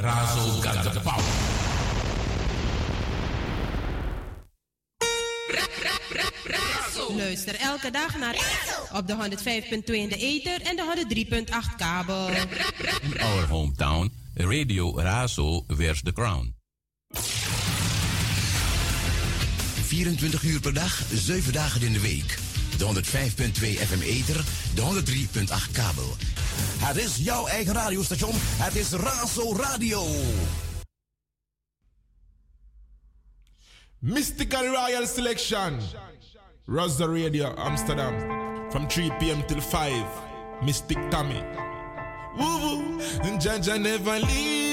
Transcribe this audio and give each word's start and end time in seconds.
Razo 0.00 0.62
got 0.62 0.92
the 0.92 1.00
power. 1.00 1.22
Luister 7.16 7.54
elke 7.54 7.90
dag 7.90 8.18
naar 8.18 8.36
op 8.92 9.06
de 9.06 9.14
105.2 9.14 9.94
in 9.94 10.08
de 10.08 10.16
ether 10.16 10.62
en 10.62 10.76
de 10.76 11.04
103.8 11.70 11.76
kabel. 11.76 12.30
Our 13.20 13.46
hometown, 13.48 14.12
Radio 14.34 15.00
Razo 15.00 15.64
wears 15.66 16.02
the 16.02 16.12
crown. 16.12 16.54
24 19.82 20.42
uur 20.42 20.60
per 20.60 20.74
dag, 20.74 21.02
7 21.14 21.52
dagen 21.52 21.82
in 21.82 21.92
de 21.92 22.00
week. 22.00 22.38
De 22.76 22.84
105.2 22.84 22.90
FM 23.60 24.00
Eter, 24.00 24.44
de 24.74 24.82
103.8 24.82 25.72
kabel 25.72 26.16
Het 26.60 26.96
is 26.96 27.16
jouw 27.16 27.46
eigen 27.46 27.74
radiostation. 27.74 28.32
Het 28.34 28.76
is 28.76 28.92
Razo 28.92 29.54
Radio. 29.56 30.02
Mystical 33.98 34.66
Royal 34.66 35.06
Selection. 35.06 35.78
Razo 36.66 37.06
Radio 37.06 37.54
Amsterdam. 37.54 38.14
From 38.70 38.88
3 38.88 39.10
p.m. 39.18 39.46
till 39.46 39.60
5. 39.60 40.04
Mystic 40.62 41.10
Tommy. 41.10 41.42
Woo 42.36 42.60
woo. 42.60 42.98
Jaja 43.38 43.78
never 43.78 44.18
leave. 44.20 44.67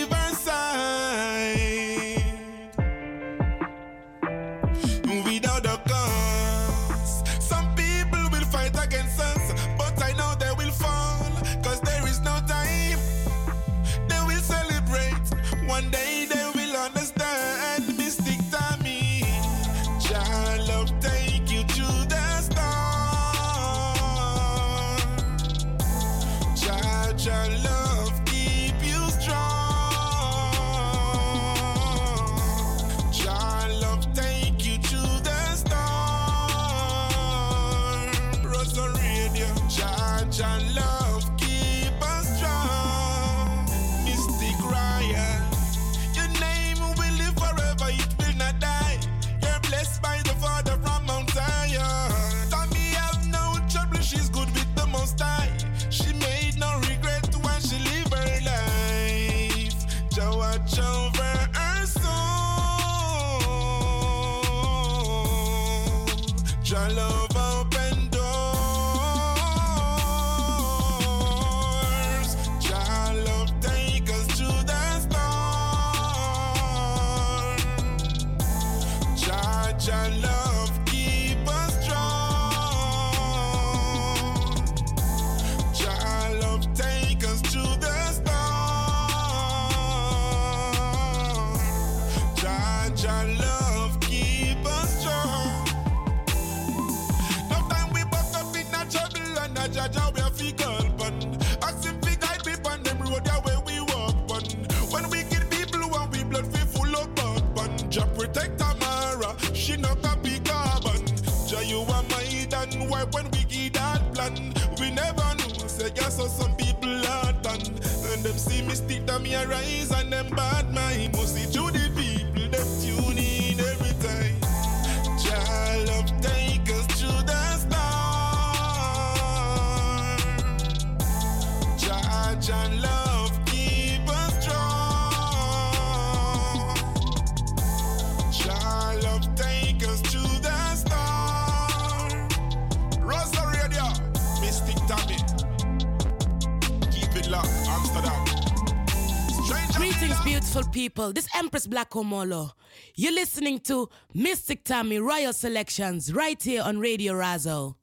beautiful 150.55 150.71
people. 150.71 151.11
This 151.11 151.27
Empress 151.35 151.67
Black 151.67 151.89
Omolo. 151.91 152.51
You're 152.95 153.11
listening 153.13 153.59
to 153.61 153.89
Mystic 154.13 154.63
Tammy 154.63 154.99
Royal 154.99 155.33
Selections 155.33 156.13
right 156.13 156.41
here 156.41 156.61
on 156.63 156.79
Radio 156.79 157.13
Razo. 157.13 157.75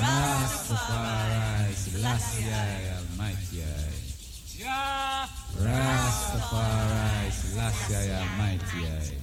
Rastafari, 0.01 1.75
Selassie, 1.75 2.51
Almighty. 2.99 3.63
Rastafari, 5.63 7.31
Selassie, 7.31 8.11
Almighty. 8.11 9.15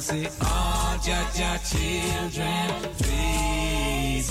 all 0.08 0.22
your 0.22 0.30
oh, 0.42 1.00
Jaja 1.02 1.58
children, 1.70 2.94
please 2.98 4.30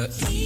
Yeah. 0.00 0.39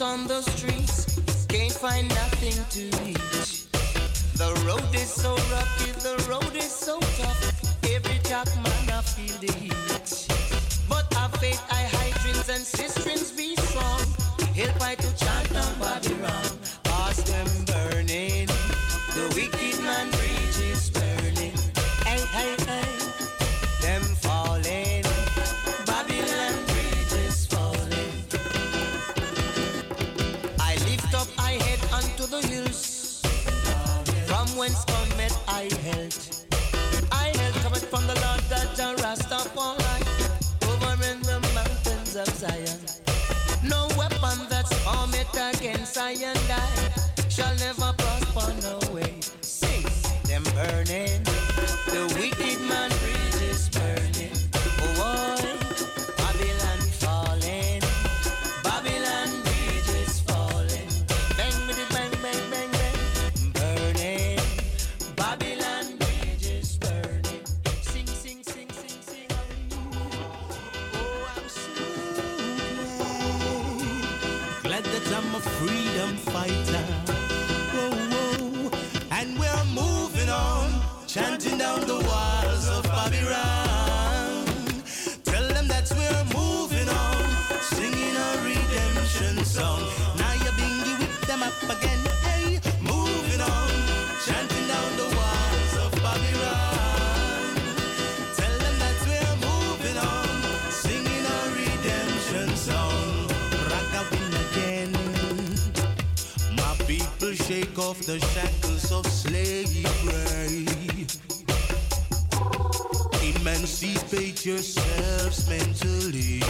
on 0.00 0.26
the 0.26 0.49
once 34.70 34.84
cometh 34.84 35.38
I 35.48 35.68
helped. 35.82 36.46
I 37.12 37.32
helped 37.36 37.58
cometh 37.62 37.86
from 37.90 38.06
the 38.06 38.14
Lord 38.14 38.42
that 38.50 38.68
John 38.76 38.96
Rastafari 38.96 40.04
over 40.70 40.94
in 41.10 41.20
the 41.22 41.40
mountains 41.54 42.16
of 42.16 42.28
Zion. 42.28 42.78
No 43.64 43.88
weapon 43.98 44.38
that's 44.48 44.72
formed 44.84 45.14
against 45.34 45.98
I 45.98 46.12
and 46.12 46.38
I 46.50 46.89
off 107.90 108.06
the 108.06 108.20
shackles 108.20 108.92
of 108.92 109.04
slavery. 109.06 110.64
Emancipate 113.34 114.46
yourselves 114.46 115.48
mentally. 115.48 116.40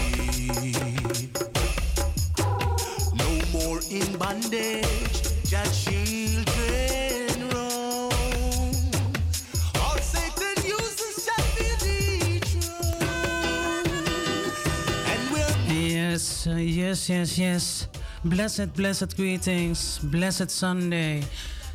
No 3.16 3.30
more 3.52 3.80
in 3.90 4.18
bondage, 4.18 5.22
just 5.44 5.88
children. 5.88 6.50
Yes, 15.72 16.46
yes, 16.46 17.08
yes, 17.08 17.38
yes. 17.38 17.79
Blessed, 18.24 18.74
blessed 18.74 19.16
greetings. 19.16 19.98
Blessed 19.98 20.50
Sunday. 20.50 21.22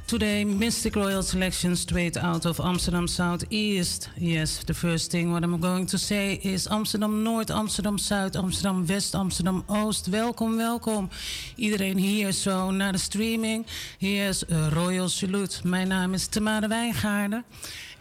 Today, 0.05 0.43
Mystic 0.45 0.95
Royal 0.95 1.23
Selection 1.23 1.75
straight 1.75 2.17
out 2.17 2.45
of 2.45 2.59
Amsterdam 2.59 3.07
Southeast. 3.07 4.09
Yes, 4.15 4.63
the 4.63 4.73
first 4.75 5.09
thing 5.09 5.31
what 5.31 5.43
I'm 5.43 5.59
going 5.59 5.87
to 5.87 5.97
say 5.97 6.39
is 6.43 6.67
Amsterdam 6.67 7.23
Noord, 7.23 7.49
Amsterdam 7.49 7.97
Zuid, 7.97 8.35
Amsterdam 8.35 8.85
West, 8.85 9.15
Amsterdam 9.15 9.63
Oost. 9.67 10.07
Welkom, 10.07 10.57
welkom. 10.57 11.09
Iedereen 11.55 11.97
hier 11.97 12.31
zo 12.31 12.71
naar 12.71 12.91
de 12.91 12.97
streaming. 12.97 13.65
Hier 13.97 14.27
is 14.27 14.43
Royal 14.69 15.09
Salute. 15.09 15.67
Mijn 15.67 15.87
naam 15.87 16.13
is 16.13 16.27
Tamara 16.27 16.67
Wijngaarden. 16.67 17.43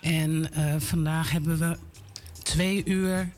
En 0.01 0.53
eh, 0.53 0.75
vandaag 0.79 1.31
hebben 1.31 1.59
we 1.59 1.77
twee 2.43 2.85
uur 2.85 3.33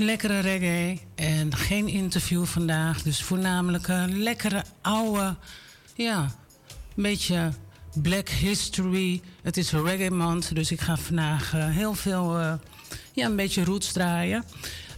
Lekkere 0.00 0.38
reggae 0.40 0.98
en 1.14 1.56
geen 1.56 1.88
interview 1.88 2.44
vandaag. 2.44 3.02
Dus 3.02 3.22
voornamelijk 3.22 3.88
een 3.88 4.22
lekkere 4.22 4.64
oude, 4.80 5.36
ja, 5.94 6.30
beetje 6.94 7.52
Black 8.02 8.28
History. 8.28 9.22
Het 9.42 9.56
is 9.56 9.72
reggae 9.72 10.10
month. 10.10 10.54
dus 10.54 10.72
ik 10.72 10.80
ga 10.80 10.96
vandaag 10.96 11.54
eh, 11.54 11.68
heel 11.68 11.94
veel, 11.94 12.38
eh, 12.38 12.52
ja, 13.12 13.26
een 13.26 13.36
beetje 13.36 13.64
roots 13.64 13.92
draaien. 13.92 14.44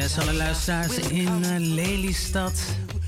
Yes, 0.01 0.19
alle 0.19 0.33
luisteraars 0.33 0.99
in 0.99 1.45
eh, 1.45 1.59
Lelystad, 1.59 2.53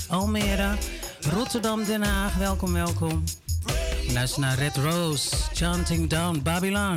Almere, 0.09 0.77
Rotterdam, 1.21 1.85
Den 1.85 2.03
Haag, 2.03 2.35
welkom, 2.35 2.73
welkom. 2.73 3.25
Luister 4.13 4.41
naar 4.41 4.59
Red 4.59 4.77
Rose, 4.77 5.37
Chanting 5.53 6.09
Down 6.09 6.43
Babylon. 6.43 6.97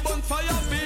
Bonfire, 0.07 0.86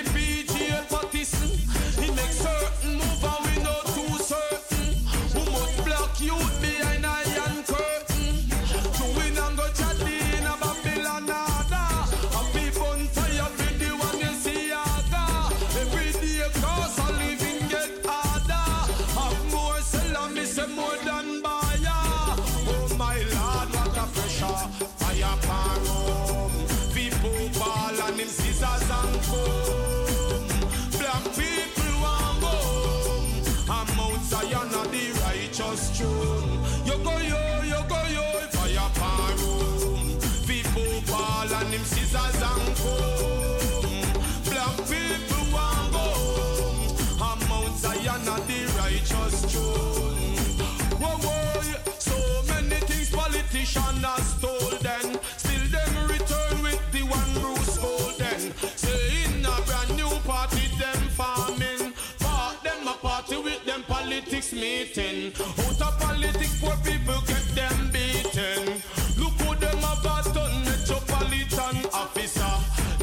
politics 64.50 64.96
meeting. 64.96 65.32
Out 65.38 65.80
of 65.80 66.00
politics, 66.00 66.60
poor 66.60 66.76
people 66.84 67.20
get 67.26 67.44
them 67.54 67.90
beaten. 67.92 68.82
Look 69.18 69.32
who 69.40 69.54
them 69.56 69.78
a 69.78 69.96
baton 70.02 70.64
metropolitan 70.64 71.86
officer. 71.92 72.52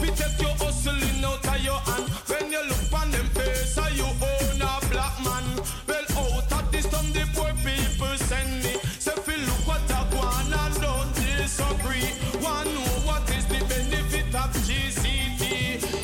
We 0.02 0.08
take 0.10 0.40
your 0.42 0.56
hustling 0.58 1.24
out 1.24 1.46
of 1.48 1.64
your 1.64 1.80
hand. 1.80 2.10
When 2.28 2.52
you 2.52 2.64
look 2.68 2.94
on 2.94 3.12
them 3.12 3.26
face, 3.28 3.78
are 3.78 3.92
you 3.92 4.06
own 4.06 4.62
a 4.62 4.80
black 4.92 5.16
man? 5.24 5.46
Well, 5.88 6.06
out 6.18 6.52
of 6.52 6.72
this 6.72 6.86
time, 6.88 7.12
the 7.14 7.28
poor 7.34 7.54
people 7.64 8.18
send 8.18 8.64
me. 8.64 8.80
Say, 9.00 9.16
feel 9.26 9.40
look 9.40 9.68
what 9.68 9.92
I 9.92 10.04
want 10.16 10.54
and 10.54 10.82
don't 10.82 11.14
disagree. 11.16 12.10
One 12.42 12.68
know 12.74 13.08
what 13.08 13.30
is 13.32 13.46
the 13.46 13.60
benefit 13.72 14.34
of 14.36 14.52
GCT. 14.66 15.44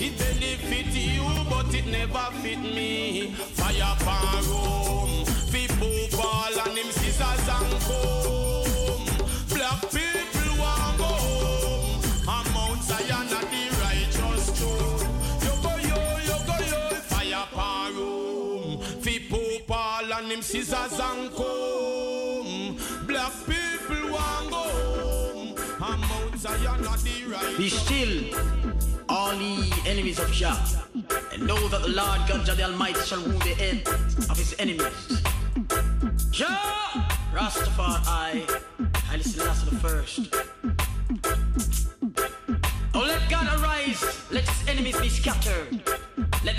It 0.02 0.18
benefit 0.18 0.88
you, 0.94 1.24
but 1.50 1.74
it 1.74 1.88
never 1.88 2.32
fit 2.42 2.60
me. 2.60 3.32
Fire 3.56 3.96
pan 4.00 4.33
scissors 20.54 21.00
and 21.00 21.32
comb. 21.34 22.78
Black 23.08 23.34
people 23.48 24.12
want 24.12 24.52
go 24.52 24.58
home. 24.58 25.56
And 25.82 26.02
Mount 26.02 26.38
Zion 26.38 26.86
are 26.86 26.98
the 26.98 27.26
righteous 27.26 27.58
Be 27.58 27.70
still, 27.70 28.14
all 29.10 29.34
ye 29.34 29.74
enemies 29.88 30.20
of 30.20 30.32
Jah, 30.32 30.56
and 31.34 31.48
know 31.48 31.68
that 31.70 31.82
the 31.82 31.90
Lord 31.90 32.22
God 32.30 32.46
Jah 32.46 32.54
the 32.54 32.66
Almighty 32.66 33.02
shall 33.02 33.24
wound 33.24 33.42
the 33.42 33.56
head 33.56 33.82
of 34.30 34.38
his 34.38 34.54
enemies. 34.60 35.24
Jah, 36.30 37.02
Rastafari, 37.34 38.46
Haile 39.08 39.24
Selassie 39.24 39.70
the 39.72 39.76
first. 39.78 40.36
Oh, 42.94 43.06
let 43.08 43.28
God 43.28 43.48
arise, 43.58 44.04
let 44.30 44.48
his 44.48 44.68
enemies 44.68 45.02
be 45.02 45.10
scattered. 45.10 45.82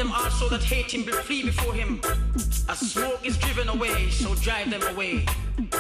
Them 0.05 0.13
also 0.13 0.51
that 0.51 0.63
hate 0.63 0.93
him 0.93 1.03
be 1.03 1.13
flee 1.13 1.45
before 1.45 1.73
him. 1.73 1.99
As 2.69 2.79
smoke 2.93 3.25
is 3.25 3.39
driven 3.39 3.71
away, 3.71 4.11
so 4.11 4.35
drive 4.35 4.69
them 4.69 4.83
away. 4.95 5.25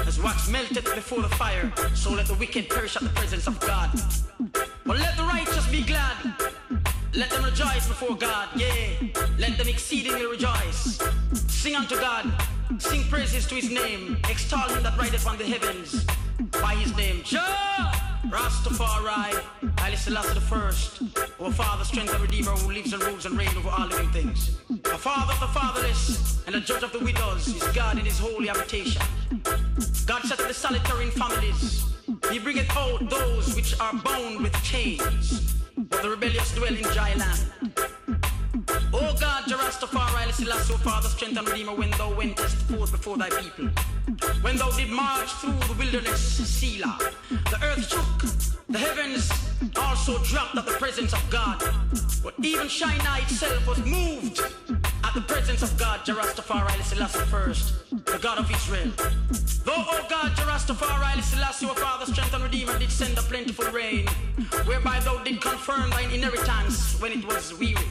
As 0.06 0.18
wax 0.18 0.48
melteth 0.48 0.94
before 0.94 1.20
the 1.20 1.28
fire, 1.28 1.70
so 1.94 2.10
let 2.10 2.24
the 2.24 2.34
wicked 2.36 2.70
perish 2.70 2.96
at 2.96 3.02
the 3.02 3.10
presence 3.10 3.46
of 3.46 3.60
God. 3.60 3.90
But 4.86 4.98
let 4.98 5.18
the 5.18 5.24
righteous 5.24 5.66
be 5.70 5.82
glad. 5.82 6.16
Let 7.12 7.28
them 7.28 7.44
rejoice 7.44 7.86
before 7.86 8.16
God, 8.16 8.48
yea. 8.56 9.12
Let 9.38 9.58
them 9.58 9.68
exceedingly 9.68 10.24
rejoice. 10.24 10.98
Sing 11.48 11.76
unto 11.76 11.96
God, 11.96 12.24
sing 12.78 13.04
praises 13.10 13.46
to 13.48 13.56
his 13.56 13.70
name. 13.70 14.16
Extol 14.30 14.70
him 14.70 14.82
that 14.84 14.96
rideth 14.96 15.26
on 15.26 15.36
the 15.36 15.44
heavens 15.44 16.06
by 16.62 16.76
his 16.76 16.96
name. 16.96 17.20
Jah! 17.24 18.03
Rastafari, 18.30 19.42
Haile 19.78 19.96
Selassie 19.96 20.34
the 20.34 20.40
first, 20.40 21.02
our 21.40 21.52
Father, 21.52 21.84
strength 21.84 22.12
and 22.12 22.22
Redeemer, 22.22 22.52
who 22.52 22.72
lives 22.72 22.92
and 22.92 23.02
rules 23.02 23.26
and 23.26 23.36
reigns 23.36 23.54
over 23.56 23.68
all 23.68 23.86
living 23.86 24.10
things. 24.10 24.58
The 24.68 24.98
Father 24.98 25.32
of 25.32 25.40
the 25.40 25.46
fatherless 25.48 26.42
and 26.46 26.54
the 26.54 26.60
Judge 26.60 26.82
of 26.82 26.92
the 26.92 27.00
widows 27.00 27.48
is 27.48 27.62
God 27.74 27.98
in 27.98 28.04
His 28.04 28.18
holy 28.18 28.46
habitation. 28.46 29.02
God 30.06 30.22
setteth 30.22 30.48
the 30.48 30.54
solitary 30.54 31.04
in 31.04 31.10
families. 31.10 31.84
He 32.30 32.38
bringeth 32.38 32.74
out 32.76 33.08
those 33.10 33.54
which 33.54 33.78
are 33.78 33.94
bound 33.94 34.40
with 34.40 34.54
chains, 34.62 35.54
but 35.76 36.02
the 36.02 36.08
rebellious 36.08 36.54
dwell 36.54 36.74
in 36.74 36.82
dry 36.82 37.14
land. 37.14 37.50
Selassie, 40.34 40.74
O 40.74 40.76
Father, 40.78 41.08
strength 41.08 41.38
and 41.38 41.48
Redeemer, 41.48 41.74
when 41.76 41.90
thou 41.92 42.12
wentest 42.12 42.56
forth 42.66 42.90
before 42.90 43.16
thy 43.16 43.30
people. 43.30 43.68
When 44.42 44.56
thou 44.56 44.68
did 44.72 44.90
march 44.90 45.30
through 45.34 45.52
the 45.52 45.74
wilderness, 45.78 46.20
Selah, 46.20 46.98
the 47.30 47.58
earth 47.62 47.88
shook, 47.88 48.66
the 48.68 48.78
heavens 48.78 49.30
also 49.76 50.18
dropped 50.24 50.56
at 50.56 50.66
the 50.66 50.72
presence 50.72 51.12
of 51.12 51.22
God. 51.30 51.62
But 52.22 52.34
even 52.42 52.68
Sinai 52.68 53.20
itself 53.20 53.64
was 53.68 53.78
moved 53.84 54.40
at 55.04 55.14
the 55.14 55.20
presence 55.20 55.62
of 55.62 55.78
God, 55.78 56.00
Jarastafari, 56.00 56.82
Selassie 56.82 57.20
first, 57.26 57.88
the 57.90 58.18
God 58.20 58.38
of 58.38 58.50
Israel. 58.50 58.90
Though, 59.64 59.84
O 59.86 60.06
God, 60.10 60.32
Jarastafari, 60.32 61.22
Selassie, 61.22 61.66
O 61.66 61.74
Father, 61.74 62.06
strength 62.06 62.34
and 62.34 62.42
Redeemer, 62.42 62.76
did 62.80 62.90
send 62.90 63.16
a 63.16 63.22
plentiful 63.22 63.70
rain, 63.70 64.08
whereby 64.64 64.98
thou 65.00 65.22
did 65.22 65.40
confirm 65.40 65.90
thine 65.90 66.10
inheritance 66.10 67.00
when 67.00 67.12
it 67.12 67.24
was 67.24 67.56
weary. 67.56 67.86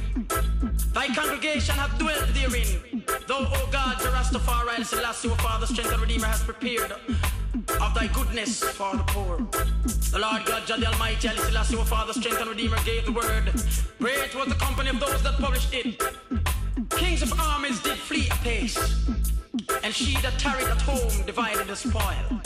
Thy 0.93 1.07
congregation 1.07 1.75
hath 1.75 1.97
dwelt 1.97 2.27
therein. 2.33 3.03
Though, 3.27 3.47
O 3.51 3.69
God, 3.71 3.99
the 3.99 4.09
Rastafari, 4.09 4.75
and 4.75 4.85
Selassie, 4.85 5.27
O 5.29 5.35
Father, 5.35 5.65
strength 5.65 5.91
and 5.91 6.01
Redeemer, 6.01 6.27
has 6.27 6.43
prepared 6.43 6.91
of 6.91 7.93
thy 7.95 8.07
goodness 8.13 8.63
for 8.63 8.95
the 8.95 9.03
poor. 9.07 9.37
The 10.11 10.19
Lord 10.19 10.45
God, 10.45 10.67
Jah 10.67 10.77
the 10.77 10.85
Almighty, 10.85 11.29
and 11.29 11.39
Selassie, 11.39 11.75
O 11.77 11.83
Father, 11.83 12.13
strength 12.13 12.39
and 12.39 12.49
Redeemer, 12.49 12.77
gave 12.85 13.05
the 13.05 13.11
word. 13.11 13.51
Great 13.99 14.35
was 14.35 14.47
the 14.47 14.55
company 14.55 14.89
of 14.91 14.99
those 14.99 15.23
that 15.23 15.33
published 15.39 15.73
it. 15.73 15.99
Kings 16.91 17.23
of 17.23 17.33
armies 17.39 17.81
did 17.81 17.97
flee 17.97 18.27
apace, 18.29 18.77
and 19.83 19.93
she 19.93 20.13
that 20.21 20.37
tarried 20.37 20.67
at 20.67 20.81
home 20.81 21.25
divided 21.25 21.67
the 21.67 21.75
spoil. 21.75 22.41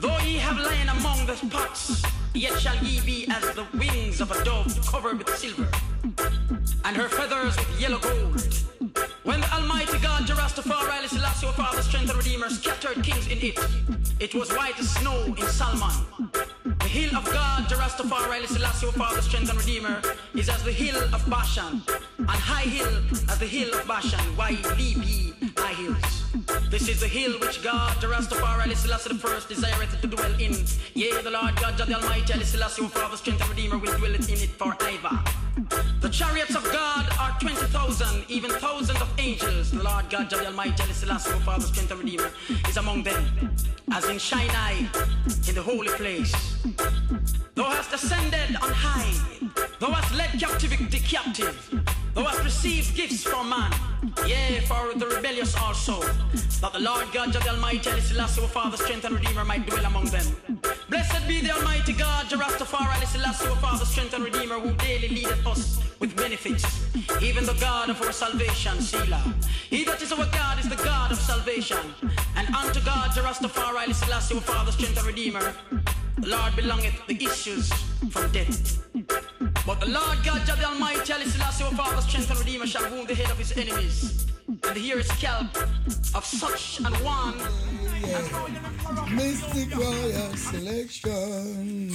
Though 0.00 0.18
ye 0.18 0.36
have 0.36 0.56
lain 0.56 0.88
among 0.88 1.26
the 1.26 1.34
pots, 1.50 2.02
yet 2.32 2.60
shall 2.60 2.76
ye 2.84 3.00
be 3.00 3.26
as 3.28 3.42
the 3.56 3.66
wings 3.76 4.20
of 4.20 4.30
a 4.30 4.44
dove 4.44 4.78
covered 4.86 5.18
with 5.18 5.36
silver, 5.36 5.68
and 6.84 6.96
her 6.96 7.08
feathers 7.08 7.56
with 7.56 7.80
yellow 7.80 7.98
gold. 7.98 8.77
When 9.24 9.40
the 9.40 9.52
Almighty 9.52 9.98
God, 9.98 10.22
Jarastafari, 10.26 10.88
Haile 10.88 11.08
Selassie, 11.08 11.46
O 11.46 11.52
Father, 11.52 11.82
strength 11.82 12.10
and 12.10 12.18
Redeemer, 12.18 12.48
scattered 12.48 13.02
kings 13.02 13.26
in 13.28 13.38
it, 13.38 13.58
it 14.20 14.34
was 14.34 14.50
white 14.52 14.78
as 14.78 14.90
snow 14.90 15.24
in 15.24 15.46
Salmon. 15.46 15.92
The 16.62 16.88
hill 16.88 17.16
of 17.16 17.24
God, 17.26 17.64
Jarastafari, 17.68 18.32
Haile 18.32 18.46
Selassie, 18.46 18.86
O 18.86 18.92
Father, 18.92 19.20
strength 19.20 19.50
and 19.50 19.58
Redeemer, 19.58 20.00
is 20.34 20.48
as 20.48 20.62
the 20.62 20.72
hill 20.72 21.02
of 21.14 21.28
Bashan, 21.28 21.82
and 22.18 22.28
high 22.30 22.62
hill 22.62 23.02
as 23.28 23.38
the 23.38 23.46
hill 23.46 23.72
of 23.74 23.86
Bashan. 23.86 24.20
Why 24.36 24.50
ye 24.50 25.34
high 25.56 25.74
hills? 25.74 26.24
This 26.70 26.88
is 26.88 27.00
the 27.00 27.08
hill 27.08 27.32
which 27.40 27.62
God, 27.62 28.00
the 28.00 28.06
Rastafari, 28.06 28.74
Selassie 28.74 29.08
the 29.08 29.14
first, 29.16 29.48
desireth 29.48 30.00
to 30.00 30.06
dwell 30.06 30.32
in. 30.40 30.54
Yea, 30.94 31.20
the 31.22 31.30
Lord 31.30 31.56
God, 31.56 31.76
the 31.76 31.94
Almighty, 31.94 32.32
Selassie, 32.44 32.82
your 32.82 32.90
Father, 32.90 33.16
strength 33.16 33.40
and 33.40 33.50
Redeemer, 33.50 33.78
will 33.78 33.96
dwell 33.98 34.14
in 34.14 34.22
it 34.22 34.50
forever. 34.50 35.22
The 36.00 36.08
chariots 36.08 36.54
of 36.54 36.64
God 36.64 37.06
are 37.18 37.36
20,000, 37.40 38.24
even 38.28 38.50
thousands 38.50 38.77
of 38.78 39.12
angels. 39.18 39.72
The 39.72 39.82
Lord 39.82 40.08
God, 40.08 40.30
Jah 40.30 40.36
the 40.36 40.46
Almighty, 40.46 40.82
Haile 40.84 40.92
Selassie, 40.92 41.30
your 41.30 41.40
Father, 41.40 41.66
strength 41.66 41.90
and 41.90 42.00
Redeemer, 42.00 42.30
is 42.68 42.76
among 42.76 43.02
them. 43.02 43.50
As 43.92 44.08
in 44.08 44.20
Sinai, 44.20 44.74
in 45.48 45.54
the 45.56 45.62
holy 45.62 45.88
place. 45.88 46.32
Thou 47.56 47.64
hast 47.64 47.92
ascended 47.92 48.54
on 48.62 48.70
high. 48.70 49.12
Thou 49.80 49.90
hast 49.90 50.14
led 50.14 50.30
captivity 50.38 51.00
captive. 51.00 51.56
Thou 52.14 52.22
hast 52.22 52.44
received 52.44 52.94
gifts 52.94 53.24
from 53.24 53.50
man. 53.50 53.72
Yea, 54.24 54.60
for 54.60 54.94
the 54.94 55.06
rebellious 55.06 55.56
also. 55.56 56.00
That 56.60 56.72
the 56.72 56.78
Lord 56.80 57.08
God 57.12 57.32
the 57.32 57.50
Almighty, 57.50 57.90
Haile 57.90 58.00
Selassie, 58.00 58.42
our 58.42 58.48
Father, 58.48 58.76
strength 58.76 59.04
and 59.04 59.16
Redeemer, 59.16 59.44
might 59.44 59.66
dwell 59.66 59.84
among 59.84 60.04
them. 60.06 60.26
Blessed 60.88 61.26
be 61.26 61.40
the 61.40 61.50
Almighty 61.50 61.94
God, 61.94 62.26
Jarastafari, 62.26 62.94
Haile 62.94 63.06
Selassie, 63.06 63.48
our 63.48 63.56
Father, 63.56 63.84
strength 63.84 64.14
and 64.14 64.24
Redeemer, 64.24 64.60
who 64.60 64.72
daily 64.74 65.08
leadeth 65.08 65.44
us 65.44 65.80
with 66.00 66.16
benefits. 66.16 66.64
Even 67.20 67.44
the 67.44 67.54
God 67.54 67.90
of 67.90 68.00
our 68.02 68.12
salvation, 68.12 68.67
He 68.68 69.84
that 69.84 70.02
is 70.02 70.12
our 70.12 70.26
God 70.26 70.58
is 70.58 70.68
the 70.68 70.76
God 70.76 71.10
of 71.10 71.18
salvation. 71.18 71.78
And 72.36 72.54
unto 72.54 72.80
God, 72.84 73.10
Jarastafari, 73.10 73.78
Haile 73.78 73.94
Selassie, 73.94 74.34
our 74.34 74.40
Father, 74.42 74.72
strength 74.72 74.98
and 74.98 75.06
Redeemer, 75.06 75.54
the 76.18 76.28
Lord 76.28 76.54
belongeth 76.54 76.94
the 77.06 77.16
issues 77.24 77.72
from 78.10 78.30
death. 78.30 78.84
But 79.66 79.80
the 79.80 79.88
Lord 79.88 80.18
God, 80.22 80.46
the 80.46 80.64
Almighty, 80.64 81.00
Selassie, 81.04 81.64
our 81.64 81.70
Father, 81.72 82.02
strength 82.02 82.30
and 82.30 82.38
Redeemer, 82.40 82.66
shall 82.66 82.90
wound 82.90 83.08
the 83.08 83.14
head 83.14 83.30
of 83.30 83.38
his 83.38 83.56
enemies. 83.56 84.26
And 84.46 84.76
here 84.76 84.98
is 84.98 85.08
scalp 85.08 85.56
of 86.14 86.24
such 86.24 86.80
and 86.80 86.94
one. 86.96 87.38
Mystic 89.14 89.74
Royal 89.74 90.36
Selection. 90.36 91.90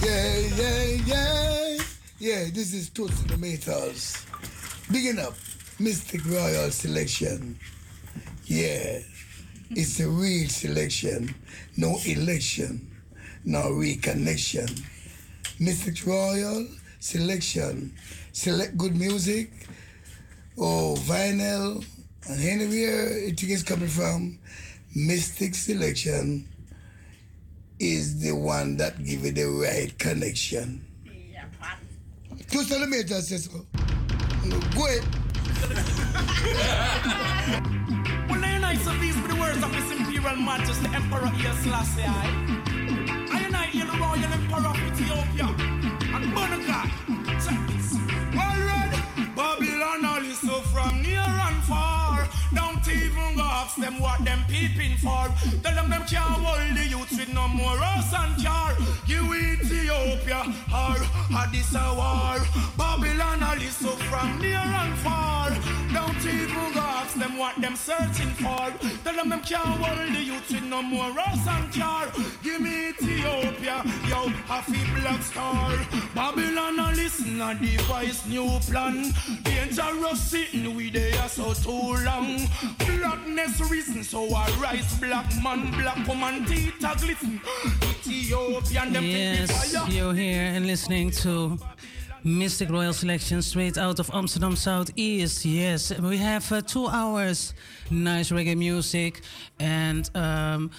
Yeah, 0.00 0.38
yeah, 0.56 0.84
yeah. 1.06 1.78
Yeah, 2.18 2.44
this 2.52 2.72
is 2.72 2.88
Toots 2.88 3.22
the 3.22 3.34
Maytals. 3.34 4.24
Bigging 4.90 5.18
up 5.18 5.34
Mystic 5.82 6.24
Royal 6.26 6.70
Selection. 6.70 7.58
Yeah, 8.44 9.00
it's 9.70 9.98
a 9.98 10.08
real 10.08 10.48
selection, 10.48 11.34
no 11.76 11.98
election, 12.06 12.88
no 13.44 13.62
reconnection. 13.62 14.80
Mystic 15.58 16.06
Royal 16.06 16.68
Selection. 17.00 17.92
Select 18.30 18.78
good 18.78 18.94
music, 18.94 19.50
or 20.56 20.94
vinyl, 20.98 21.84
and 22.28 22.40
anywhere 22.40 23.18
it 23.18 23.42
is 23.42 23.64
coming 23.64 23.88
from. 23.88 24.38
Mystic 24.94 25.56
Selection 25.56 26.48
is 27.80 28.20
the 28.20 28.30
one 28.36 28.76
that 28.76 29.02
give 29.04 29.24
you 29.24 29.32
the 29.32 29.46
right 29.46 29.98
connection. 29.98 30.86
Two 32.52 32.62
centimeters, 32.62 33.26
says 33.26 33.46
so. 33.46 33.66
Go 34.76 34.86
ahead. 34.86 35.21
Well, 38.28 38.40
the 38.40 38.58
nights 38.58 38.86
of 38.86 39.00
these 39.00 39.14
be 39.14 39.28
the 39.28 39.36
words 39.36 39.62
of 39.62 39.72
His 39.74 39.92
Imperial 39.92 40.36
Majesty 40.36 40.86
Emperor 40.92 41.26
Haile 41.26 41.54
I. 42.04 43.54
I 43.54 43.66
hear 43.66 43.86
the 43.86 43.92
Royal 43.92 44.24
Emperor 44.24 44.68
of 44.68 44.76
Ethiopia 44.76 45.46
and 46.16 46.32
Bonaca. 46.34 47.01
Ask 53.72 53.80
them 53.80 54.00
what 54.00 54.22
them 54.24 54.44
peeping 54.48 54.96
for. 54.98 55.28
Tell 55.62 55.74
them 55.74 55.88
them 55.88 56.04
can't 56.04 56.42
hold 56.44 56.76
the 56.76 56.84
youths 56.84 57.18
with 57.18 57.32
no 57.32 57.48
more 57.48 57.78
us 57.78 58.12
and 58.12 58.44
car. 58.44 58.76
You 59.06 59.22
Ethiopia 59.34 60.42
or 60.68 60.96
Addis 61.34 61.74
a 61.74 61.94
war. 61.94 62.38
Babylon 62.76 63.40
is 63.62 63.76
so 63.76 63.90
from 64.10 64.38
near 64.40 64.58
and 64.58 64.98
far. 64.98 65.50
Don't 65.92 66.24
even 66.26 66.72
go 66.74 66.80
ask 66.80 67.14
them 67.14 67.38
what 67.38 67.60
them 67.60 67.76
searching 67.76 68.32
for. 68.42 68.72
Tell 69.04 69.16
them 69.16 69.30
them 69.30 69.40
can't 69.40 69.80
hold 69.82 70.14
the 70.14 70.22
youths 70.22 70.52
with 70.52 70.64
no 70.64 70.82
more 70.82 71.18
us 71.18 71.46
and 71.48 71.72
car. 71.72 72.12
Give 72.42 72.60
me 72.60 72.90
Ethiopia, 72.90 73.82
yo, 74.08 74.28
happy 74.50 74.82
black 75.00 75.22
star. 75.22 75.72
Babylon 76.14 76.78
all 76.78 76.92
listen 76.92 77.40
a 77.40 77.54
device 77.54 78.26
new 78.26 78.58
plan. 78.68 79.12
Dangerous 79.42 80.20
sitting 80.20 80.74
we 80.76 80.90
there 80.90 81.28
so 81.28 81.54
too 81.54 81.96
long. 82.04 82.36
Blackness 82.78 83.61
reason 83.64 84.02
so 84.02 84.34
I 84.34 84.48
rise 84.60 84.98
black 84.98 85.26
man, 85.42 85.70
black 85.72 86.06
woman, 86.06 86.44
teeth 86.46 86.74
a 86.84 86.96
glisten. 86.98 87.40
Ethiopian 87.82 88.92
them 88.92 89.04
Yes, 89.04 89.74
you're 89.88 90.14
here 90.14 90.42
and 90.42 90.66
listening 90.66 91.10
to 91.22 91.58
Mistic 92.24 92.70
Royal 92.70 92.92
Selection 92.92 93.42
straight 93.42 93.76
out 93.78 93.98
of 93.98 94.10
Amsterdam 94.14 94.56
Southeast. 94.56 95.44
Yes, 95.44 95.98
we 95.98 96.16
have 96.18 96.50
uh, 96.52 96.60
two 96.60 96.86
hours 96.86 97.54
nice 97.90 98.30
reggae 98.30 98.56
music, 98.56 99.22
and 99.58 100.08
um, 100.14 100.70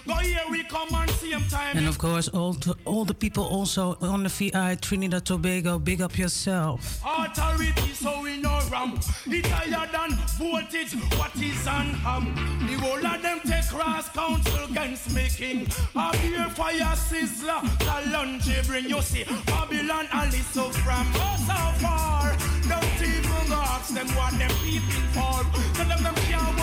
Go 0.06 0.14
here 0.14 0.40
we 0.50 0.64
come 0.64 0.88
and 0.94 1.10
same 1.12 1.40
time. 1.48 1.76
And 1.76 1.86
of 1.86 1.96
course, 1.96 2.28
all 2.28 2.54
the, 2.54 2.74
all 2.84 3.04
the 3.04 3.14
people 3.14 3.44
also 3.44 3.96
on 4.00 4.24
the 4.24 4.28
VI 4.28 4.74
Trinidad 4.76 5.24
Tobago, 5.24 5.78
big 5.78 6.02
up 6.02 6.18
yourself. 6.18 7.00
Authority, 7.06 7.92
so 7.94 8.20
we 8.22 8.38
know 8.38 8.60
ram. 8.70 8.98
It 9.26 9.46
higher 9.46 9.86
than 9.92 10.18
voltage. 10.38 10.94
What 11.16 11.34
is 11.36 11.66
an 11.66 11.94
ham? 12.02 12.34
The 12.66 12.74
whole 12.74 13.06
of 13.06 13.22
them 13.22 13.40
take 13.44 13.68
cross 13.68 14.08
council 14.08 14.64
against 14.64 15.14
making. 15.14 15.68
A 15.94 16.12
beer 16.20 16.48
fire 16.50 16.96
sizzler. 16.96 17.60
Kalonji 17.78 18.66
bring 18.66 18.88
you 18.88 19.00
see. 19.02 19.24
Babylon 19.46 20.08
and 20.12 20.32
so 20.32 20.68
from 20.70 21.06
us 21.14 21.46
so 21.46 21.62
far. 21.80 22.36
Don't 22.68 23.02
even 23.02 23.52
ask 23.52 23.94
them 23.94 24.08
what 24.16 24.32
them 24.36 24.50
peeping 24.64 25.08
for. 25.14 25.42
Tell 25.74 25.88
them 25.88 26.02
them 26.02 26.14
can't 26.26 26.61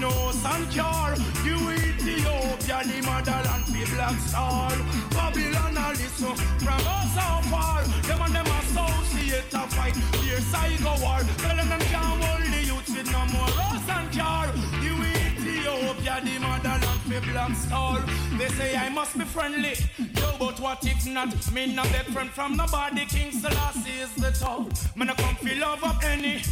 no 0.00 0.10
sun 0.32 0.66
cure. 0.70 1.14
You 1.44 1.58
Ethiopia, 1.70 2.80
the 2.84 2.98
motherland, 3.06 3.64
be 3.72 3.84
black 3.94 4.18
star. 4.20 4.70
Babylon 5.10 5.76
and 5.76 5.98
so 5.98 6.34
from 6.34 6.82
us 6.96 7.08
so 7.14 7.28
far. 7.50 7.82
Them 8.06 8.22
and 8.22 8.34
them 8.34 8.46
associate 8.58 9.54
a 9.54 9.64
fight. 9.74 9.96
Here's 10.22 10.54
I 10.54 10.76
go 10.82 10.94
war. 11.02 11.20
Tell 11.42 11.56
them 11.56 11.80
can't 11.92 12.22
hold 12.24 12.52
the 12.52 12.62
youth 12.70 12.88
with 12.94 13.10
no 13.12 13.22
more 13.34 13.48
and 13.96 14.08
car. 14.12 14.46
You 14.82 14.94
Ethiopia, 15.02 16.20
the 16.24 16.38
motherland, 16.38 17.00
be 17.08 17.18
black 17.30 17.54
star. 17.56 17.98
They 18.38 18.46
say 18.50 18.76
I 18.76 18.88
must 18.88 19.18
be 19.18 19.24
friendly. 19.24 19.74
Yo, 19.98 20.30
but 20.38 20.60
what 20.60 20.86
if 20.86 21.04
not? 21.06 21.34
Me 21.52 21.74
not 21.74 21.86
that 21.86 22.06
friend 22.06 22.30
from 22.30 22.56
nobody. 22.56 23.04
King 23.06 23.32
Selassie 23.32 23.90
is 23.90 24.14
the 24.14 24.30
top. 24.30 24.70
Man, 24.94 25.10
I 25.10 25.14
come 25.14 25.34
feel 25.34 25.58
love 25.58 25.82
up 25.82 26.04
any. 26.04 26.42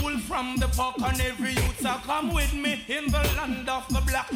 Wool 0.00 0.18
from 0.20 0.56
the 0.58 0.68
park 0.68 1.00
and 1.02 1.20
every 1.20 1.50
youth 1.50 1.84
a 1.84 2.00
come 2.06 2.32
with 2.32 2.54
me 2.54 2.84
in 2.86 3.06
the 3.06 3.18
land 3.36 3.68
of 3.68 3.88
the 3.88 4.00
black. 4.06 4.30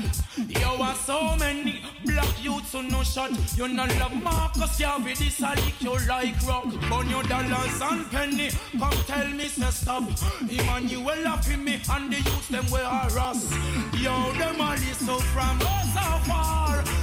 Yo, 0.49 0.83
are 0.83 0.97
so 0.97 1.37
many 1.37 1.81
black 2.05 2.43
youths 2.43 2.73
who 2.73 2.83
no 2.83 3.05
shot. 3.05 3.31
You 3.57 3.69
no 3.69 3.85
love 4.01 4.21
Marcus, 4.21 4.81
yeah, 4.81 4.97
with 4.99 5.21
this 5.21 5.41
I 5.41 5.55
lick 5.55 5.81
you 5.81 5.97
like 6.09 6.45
rock. 6.45 6.65
Burn 6.91 7.09
your 7.09 7.23
dollars 7.23 7.81
and 7.83 8.11
penny. 8.11 8.51
Come 8.81 8.99
tell 9.07 9.29
me, 9.29 9.47
say 9.47 9.71
stop. 9.71 10.03
Emmanuel 10.41 11.29
up 11.29 11.49
in 11.49 11.63
me 11.63 11.81
and 11.89 12.13
the 12.13 12.17
youths 12.17 12.49
them 12.49 12.67
wear 12.69 12.85
us. 12.85 13.53
Yo, 13.95 14.33
them 14.33 14.61
all 14.61 14.77
so 14.77 15.19
from 15.19 15.61
us 15.63 15.95
so 15.95 16.96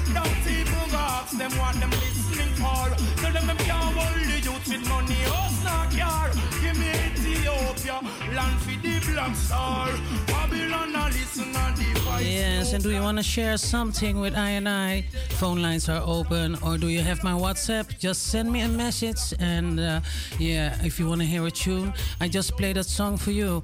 even 0.74 1.38
them 1.38 1.52
what 1.60 1.76
them 1.76 1.92
listening 1.92 2.54
for. 2.56 2.86
Tell 3.22 3.34
them 3.34 3.48
them 3.48 3.58
can't 3.58 3.96
hold 3.98 4.30
the 4.30 4.40
youth 4.40 4.68
with 4.68 4.88
money, 4.90 5.22
us 5.26 5.64
not 5.64 5.92
car. 5.92 6.30
Give 6.62 6.78
me 6.78 6.90
Ethiopia, 6.90 8.00
land 8.36 8.60
for 8.62 8.78
the 8.82 9.12
black 9.12 9.36
star. 9.36 9.90
Babylon, 10.28 10.96
a 10.96 11.06
listen 11.08 11.56
and 11.56 11.78
the 11.78 11.94
Yes, 12.24 12.74
and 12.74 12.84
do 12.84 12.92
you 12.92 13.02
want 13.02 13.18
to 13.18 13.24
share 13.24 13.58
something 13.58 14.20
with 14.20 14.36
I 14.36 14.52
and 14.52 14.70
I? 14.70 15.06
Phone 15.32 15.62
lines 15.62 15.90
are 15.90 16.02
open, 16.06 16.56
or 16.62 16.78
do 16.78 16.88
you 16.88 17.02
have 17.02 17.24
my 17.24 17.34
WhatsApp? 17.34 17.98
Just 18.00 18.28
send 18.28 18.52
me 18.52 18.62
a 18.62 18.70
message, 18.70 19.34
and 19.40 19.80
uh, 19.80 20.00
yeah, 20.40 20.78
if 20.84 21.00
you 21.00 21.10
want 21.10 21.22
to 21.22 21.28
hear 21.28 21.46
a 21.46 21.52
tune, 21.52 21.94
I 22.22 22.28
just 22.28 22.56
play 22.56 22.74
that 22.74 22.86
song 22.86 23.18
for 23.18 23.32
you. 23.32 23.64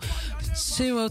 Zero 0.55 1.07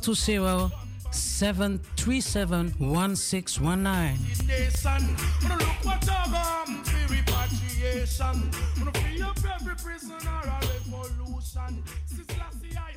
seven 1.10 1.80
three 1.96 2.20
seven 2.20 2.74
one 2.78 3.16
six 3.16 3.60
one 3.60 3.82
nine. 3.82 4.18
Nation, 4.46 5.16
wanna 5.42 5.56
look 5.56 5.84
what 5.84 6.08
I've 6.08 6.32
done 6.32 6.84
for 6.84 7.12
repatriation. 7.12 8.50
Wanna 8.78 8.92
free 8.92 9.22
up 9.22 9.38
every 9.54 9.74
prisoner 9.76 10.16
a 10.16 10.60
revolution. 10.66 11.82
Selassie 12.06 12.76
I 12.76 12.96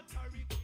authority. 0.00 0.56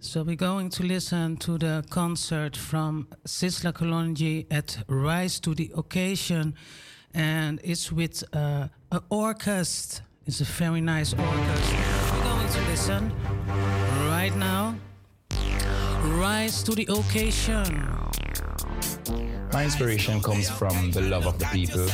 So 0.00 0.22
we're 0.22 0.36
going 0.36 0.70
to 0.70 0.82
listen 0.84 1.36
to 1.38 1.58
the 1.58 1.84
concert 1.90 2.56
from 2.56 3.08
Sizzla 3.26 3.72
Kalonji 3.72 4.46
at 4.50 4.78
Rise 4.88 5.40
to 5.40 5.54
the 5.54 5.72
Occasion, 5.76 6.54
and 7.12 7.60
it's 7.64 7.90
with 7.90 8.22
uh, 8.32 8.68
an 8.92 9.00
orchestra. 9.10 10.04
It's 10.26 10.40
a 10.40 10.44
very 10.44 10.80
nice 10.80 11.12
orchestra. 11.12 11.95
Listen 12.64 13.12
right 14.08 14.34
now. 14.36 14.74
Rise 16.16 16.62
to 16.62 16.72
the 16.72 16.86
Occasion. 16.88 17.64
My 19.52 19.64
inspiration 19.64 20.20
comes 20.20 20.50
from 20.50 20.90
the 20.90 21.02
love 21.02 21.26
of 21.26 21.38
the 21.38 21.46
people, 21.46 21.86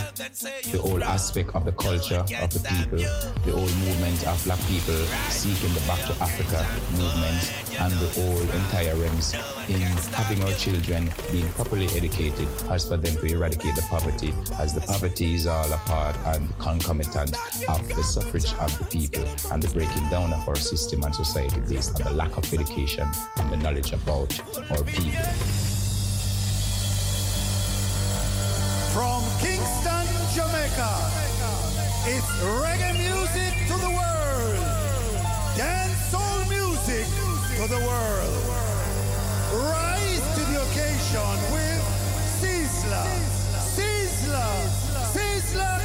the 0.73 0.79
whole 0.81 1.03
aspect 1.05 1.55
of 1.55 1.65
the 1.65 1.73
culture 1.73 2.19
of 2.19 2.51
the 2.51 2.61
people, 2.69 2.99
the 2.99 3.53
whole 3.53 3.73
movement 3.87 4.27
of 4.27 4.43
black 4.45 4.59
people 4.67 4.97
seeking 5.29 5.73
the 5.75 5.81
Back 5.87 6.01
to 6.07 6.23
Africa 6.23 6.67
movement, 6.97 7.81
and 7.81 7.93
the 7.95 8.09
whole 8.21 8.41
entire 8.41 8.95
realms 8.97 9.35
in 9.69 9.81
having 10.15 10.43
our 10.43 10.53
children 10.53 11.11
being 11.31 11.49
properly 11.53 11.87
educated 11.95 12.49
as 12.71 12.89
for 12.89 12.97
them 12.97 13.15
to 13.17 13.27
eradicate 13.27 13.75
the 13.77 13.83
poverty, 13.83 14.35
as 14.59 14.75
the 14.75 14.81
poverty 14.81 15.35
is 15.35 15.47
all 15.47 15.73
a 15.73 15.77
part 15.79 16.17
and 16.35 16.59
concomitant 16.59 17.37
of 17.69 17.89
the 17.89 18.03
suffrage 18.03 18.53
of 18.55 18.77
the 18.79 18.85
people 18.87 19.25
and 19.53 19.63
the 19.63 19.69
breaking 19.73 20.09
down 20.09 20.33
of 20.33 20.49
our 20.49 20.57
system 20.57 21.03
and 21.05 21.15
society 21.15 21.61
based 21.69 22.01
on 22.01 22.09
the 22.09 22.17
lack 22.17 22.37
of 22.37 22.53
education 22.53 23.09
and 23.37 23.53
the 23.53 23.57
knowledge 23.59 23.93
about 23.93 24.33
our 24.71 24.83
people. 24.85 25.72
Kingston, 29.43 30.07
Jamaica, 30.35 30.93
it's 32.07 32.31
reggae 32.63 32.95
music 32.97 33.53
to 33.67 33.77
the 33.87 33.91
world, 33.91 34.65
dance 35.57 35.99
soul 36.11 36.45
music 36.49 37.07
to 37.59 37.67
the 37.69 37.81
world. 37.81 38.45
Rise 39.53 40.25
to 40.37 40.43
the 40.51 40.63
occasion 40.63 41.37
with 41.53 41.83
Sizzla, 42.41 43.05
Sizzla, 43.75 44.49
Sizzla. 45.13 45.82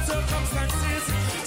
circumstances. 0.06 1.04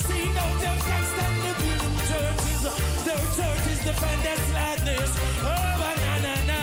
See 0.06 0.26
now 0.34 0.50
them 0.62 0.78
can 0.86 1.04
stand 1.12 1.36
the 1.44 1.52
building 1.62 1.98
churches. 2.10 2.60
Their 3.06 3.24
churches 3.38 3.78
defend 3.86 4.20
their 4.26 4.40
gladness. 4.50 5.10
Oh, 5.46 5.70
banana. 5.80 6.60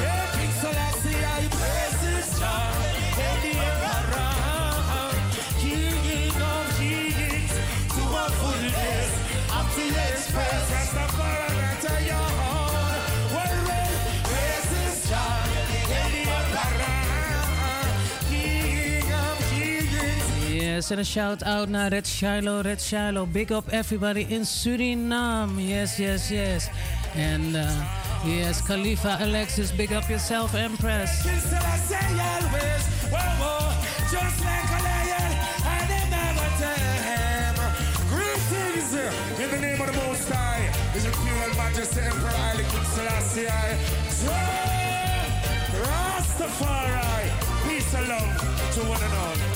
Yeah, 0.00 0.24
King 0.36 0.52
Selassie, 0.62 1.20
I 1.36 1.42
praise 1.58 2.00
his 2.08 2.28
Jah. 2.38 2.72
And 3.26 3.38
the 3.44 3.52
Emperor, 3.68 5.12
King 5.62 6.36
of 6.52 6.66
kings, 6.78 7.54
to 7.94 8.02
a 8.22 8.26
fullness, 8.40 9.10
to 9.76 9.84
the 9.96 10.95
Yes, 20.76 20.90
and 20.90 21.00
a 21.00 21.04
shout 21.04 21.42
out 21.42 21.68
naar 21.68 21.90
Red 21.90 22.06
Shiloh, 22.06 22.62
Red 22.62 22.80
Shiloh. 22.80 23.26
Big 23.32 23.50
up 23.50 23.72
everybody 23.72 24.26
in 24.28 24.44
Suriname. 24.44 25.58
Yes, 25.58 25.96
yes, 25.96 26.28
yes. 26.28 26.68
And 27.14 27.56
uh, 27.56 27.66
yes, 28.24 28.60
Khalifa 28.60 29.16
Alexis, 29.20 29.72
big 29.72 29.92
up 29.92 30.10
yourself, 30.10 30.54
Empress. 30.54 31.22
Greetings 31.22 31.52
in 39.40 39.50
the 39.50 39.58
name 39.58 39.80
of 39.80 39.86
the 39.86 39.92
Most 40.06 40.28
High, 40.28 40.70
His 40.92 41.06
Imperial 41.06 41.56
Majesty 41.56 42.00
Emperor 42.00 42.64
King 42.70 42.84
Selassie. 42.84 43.46
Rastafari, 45.88 47.30
peace 47.66 47.94
and 47.94 48.08
love 48.08 48.40
to 48.74 48.80
one 48.80 49.02
and 49.02 49.14
all. 49.14 49.55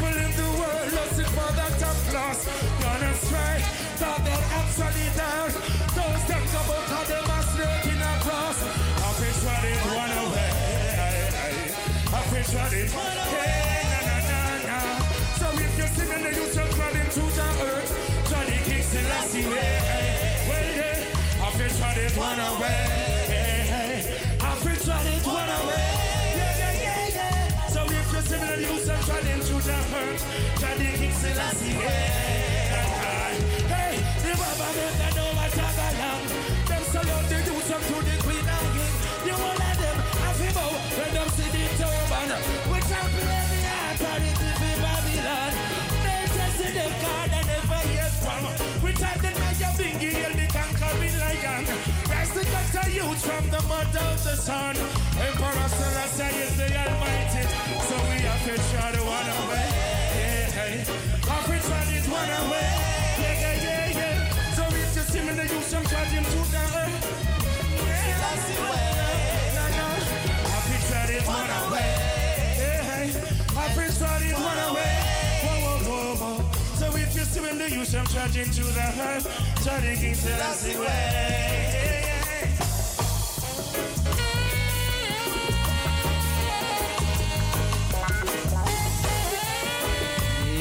it. 12.73 12.91
Hey, 12.91 13.83
na 13.91 13.99
na 14.07 14.17
na 14.29 14.39
na. 14.67 14.77
So 15.39 15.47
if 15.53 15.77
you're 15.77 15.87
singing 15.87 16.23
the 16.23 16.31
youth, 16.35 16.55
you're 16.55 16.71
crawling 16.75 17.09
to 17.15 17.23
the 17.37 17.47
earth. 17.69 17.91
Johnny 18.29 18.57
King 18.65 18.83
Selassie 18.83 19.45
way. 19.47 19.73
Well, 20.49 21.47
I've 21.47 21.57
been 21.57 21.71
trod 21.77 21.97
it 21.97 22.15
one 22.17 22.39
away. 22.39 22.81
Hey, 23.31 23.59
hey. 23.73 23.99
I've 24.41 24.63
been 24.63 24.79
trod 24.79 25.05
it 25.05 25.25
away. 25.25 25.87
Yeah, 26.39 26.57
yeah, 26.61 26.83
yeah, 26.85 27.17
yeah. 27.17 27.67
So 27.67 27.81
if 27.85 28.11
you're 28.11 28.21
singing 28.21 28.47
the 28.47 28.61
youth, 28.61 28.87
you're 28.87 29.03
crawling 29.07 29.41
to 29.49 29.55
the 29.67 29.77
earth. 30.01 30.23
Johnny 30.59 30.89
King 30.97 31.13
Selassie 31.13 31.77
way. 31.77 32.21
Hey, 33.67 33.95
the 34.23 34.31
Baba 34.37 35.30
We 42.31 42.79
trample 42.87 43.27
every 43.27 43.63
heart 43.67 44.01
on 44.07 44.21
it 44.23 44.39
if 44.39 44.61
in 44.63 44.77
Babylon. 44.79 45.51
They 45.99 46.23
the 46.79 46.87
card 47.03 47.31
and 47.35 47.47
never 47.51 47.81
from. 48.23 48.43
We 48.83 48.91
the 50.39 50.47
conquering 50.47 51.17
the 52.71 52.87
youth 52.87 53.19
from 53.19 53.43
the 53.51 53.61
mud 53.67 53.95
of 53.95 54.15
the 54.23 54.35
sun. 54.39 54.75
Emperor 55.19 55.67
Selassie 55.75 56.31
is 56.39 56.55
the 56.55 56.71
Almighty. 56.71 57.43
So 57.87 57.95
we 58.07 58.17
have 58.23 58.43
to 58.47 58.55
try 58.71 58.91
to 58.95 59.01
one 59.03 59.29
away. 59.43 59.67
Yeah, 60.15 60.55
is 61.99 62.07
away. 62.31 62.69
Yeah, 63.19 63.43
yeah, 63.43 63.65
yeah, 63.67 63.99
yeah. 63.99 64.55
So 64.55 64.63
if 64.71 64.95
you 64.95 65.03
see 65.03 65.19
me, 65.19 65.33
the 65.35 65.45
youth, 65.51 65.73
I'm 65.75 65.83
to 66.31 66.39
the 66.47 66.63
earth. 66.79 67.03
The 67.75 68.55
way. 68.71 68.87
No, 69.55 69.63
no. 69.75 69.87
Africa 70.55 70.99
is 71.11 71.27
one 71.27 71.51
away. 71.67 72.00
Yeah, 73.53 73.67
hey. 73.67 73.83
Africa 73.85 74.25
is 74.25 74.33
one 74.33 74.57
away. 74.69 74.97
Whoa, 75.43 75.57
whoa, 75.61 76.15
whoa, 76.15 76.37
whoa. 76.37 76.51
So 76.75 76.85
if 76.95 77.15
you 77.15 77.23
see 77.23 77.41
me, 77.41 77.57
the 77.57 77.69
youth, 77.75 77.95
I'm 77.95 78.05
charging 78.07 78.45
to 78.45 78.63
the 78.63 78.93
earth. 79.01 79.27
Charging 79.63 79.97
King 79.97 80.15
Selassie 80.15 80.77
way. 80.79 80.85
Yeah, 80.85 82.05
yeah. 82.05 82.21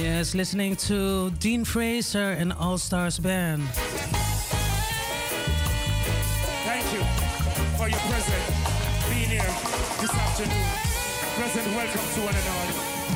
Yes, 0.03 0.35
listening 0.35 0.77
to 0.77 1.31
Dean 1.39 1.65
Fraser 1.65 2.33
and 2.33 2.53
All 2.53 2.77
Stars 2.79 3.19
Band. 3.19 3.69
Welcome 11.75 12.01
to 12.15 12.21
one 12.21 12.35
and 12.35 12.49
all. 12.51 12.69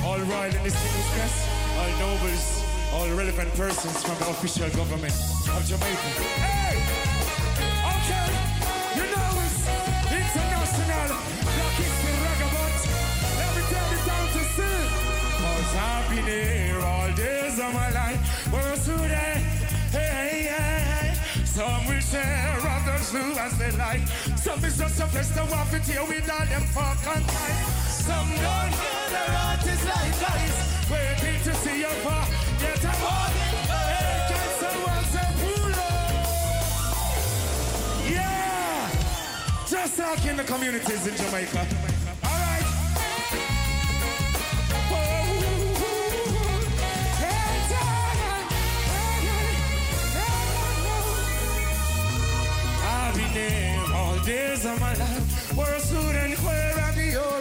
All 0.04 0.20
royal 0.20 0.52
and 0.52 0.64
distinguished 0.64 1.14
guests, 1.16 1.48
all 1.78 1.90
nobles, 1.98 2.62
all 2.92 3.08
relevant 3.16 3.50
persons 3.54 4.02
from 4.04 4.16
the 4.18 4.28
official 4.30 4.68
government 4.76 5.14
of 5.48 5.64
Jamaica. 5.64 6.08
Hey! 6.38 6.76
Okay! 7.94 8.28
You 8.98 9.06
know 9.10 9.30
it's 9.42 9.64
international. 10.12 11.18
Black 11.40 11.74
history 11.80 12.14
ragabond. 12.20 12.74
Let 13.38 13.50
me 13.56 13.62
tell 13.72 13.88
you 13.90 14.00
down 14.06 14.26
to 14.34 14.42
see. 14.54 14.82
Cause 15.40 15.72
I've 15.74 16.06
been 16.10 16.26
here 16.26 16.80
all 16.80 17.10
days 17.16 17.58
of 17.58 17.70
my 17.72 17.90
life. 17.90 18.20
Where 18.52 18.76
today? 18.76 19.40
Hey, 19.90 20.10
hey, 20.20 20.42
hey. 20.52 21.44
Some 21.44 21.86
will 21.86 22.00
share, 22.00 22.60
others 22.60 23.10
do 23.10 23.24
as 23.40 23.58
they 23.58 23.72
like. 23.72 24.06
Some 24.36 24.62
is 24.64 24.76
just 24.76 25.00
a 25.00 25.06
place 25.06 25.30
to 25.34 25.42
walk 25.50 25.72
with 25.72 25.88
you 25.88 26.04
with 26.06 26.30
all 26.30 26.46
them 26.46 26.62
fuck 26.74 26.98
and 27.16 27.26
tight. 27.26 27.83
Some 28.04 28.28
don't 28.28 28.74
hear 28.82 29.08
their 29.14 29.32
artists 29.48 29.86
like 29.86 30.20
guys. 30.20 30.56
Waiting 30.90 31.40
to 31.42 31.54
see 31.54 31.80
your 31.80 31.96
car. 32.04 32.26
Get 32.60 32.84
a 32.84 32.92
morning. 33.00 33.54
Hey, 33.72 34.28
can 34.28 34.48
someone 34.60 35.04
pull 35.40 35.72
up? 35.72 36.12
Yeah! 38.10 38.90
Just 39.66 39.98
like 39.98 40.26
in 40.26 40.36
the 40.36 40.44
communities 40.44 41.06
in 41.06 41.16
Jamaica. 41.16 41.66
All 42.24 42.30
right. 42.30 42.66
I've 52.86 53.14
been 53.14 53.32
there 53.32 53.80
all 53.94 54.18
days 54.24 54.64
of 54.66 54.78
my 54.80 54.94
life. 54.94 55.56
Where 55.56 55.74
a 55.74 55.80
student 55.80 56.38
where 56.42 56.74
I 56.76 56.80
be 56.80 56.84
all 56.84 56.93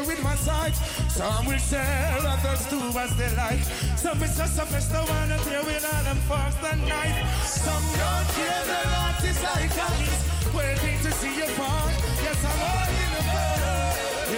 with 0.06 0.22
my 0.24 0.36
sight. 0.36 0.76
Some 1.10 1.46
will 1.46 1.58
share, 1.58 2.18
others 2.20 2.66
do 2.70 2.80
as 2.98 3.16
they 3.16 3.32
like. 3.36 3.64
Some 3.98 4.22
is 4.24 4.36
just 4.38 4.60
a 4.60 4.66
fest, 4.66 4.92
no 4.92 5.02
one 5.06 5.30
there 5.30 5.64
with 5.64 5.86
all 5.86 6.04
them 6.04 6.18
fox 6.28 6.56
and 6.64 6.82
knife. 6.88 7.20
Some 7.46 7.86
don't 8.00 8.28
care, 8.36 8.64
their 8.70 8.88
artists 9.06 9.44
like 9.44 9.76
us. 9.78 10.10
Waiting 10.54 11.00
to 11.04 11.12
see 11.20 11.34
you 11.36 11.48
fall. 11.58 11.90
Yes, 12.26 12.40
I'm 12.44 12.62
all 12.64 12.90
in 12.90 13.10
the 13.16 13.24
world. 13.32 13.74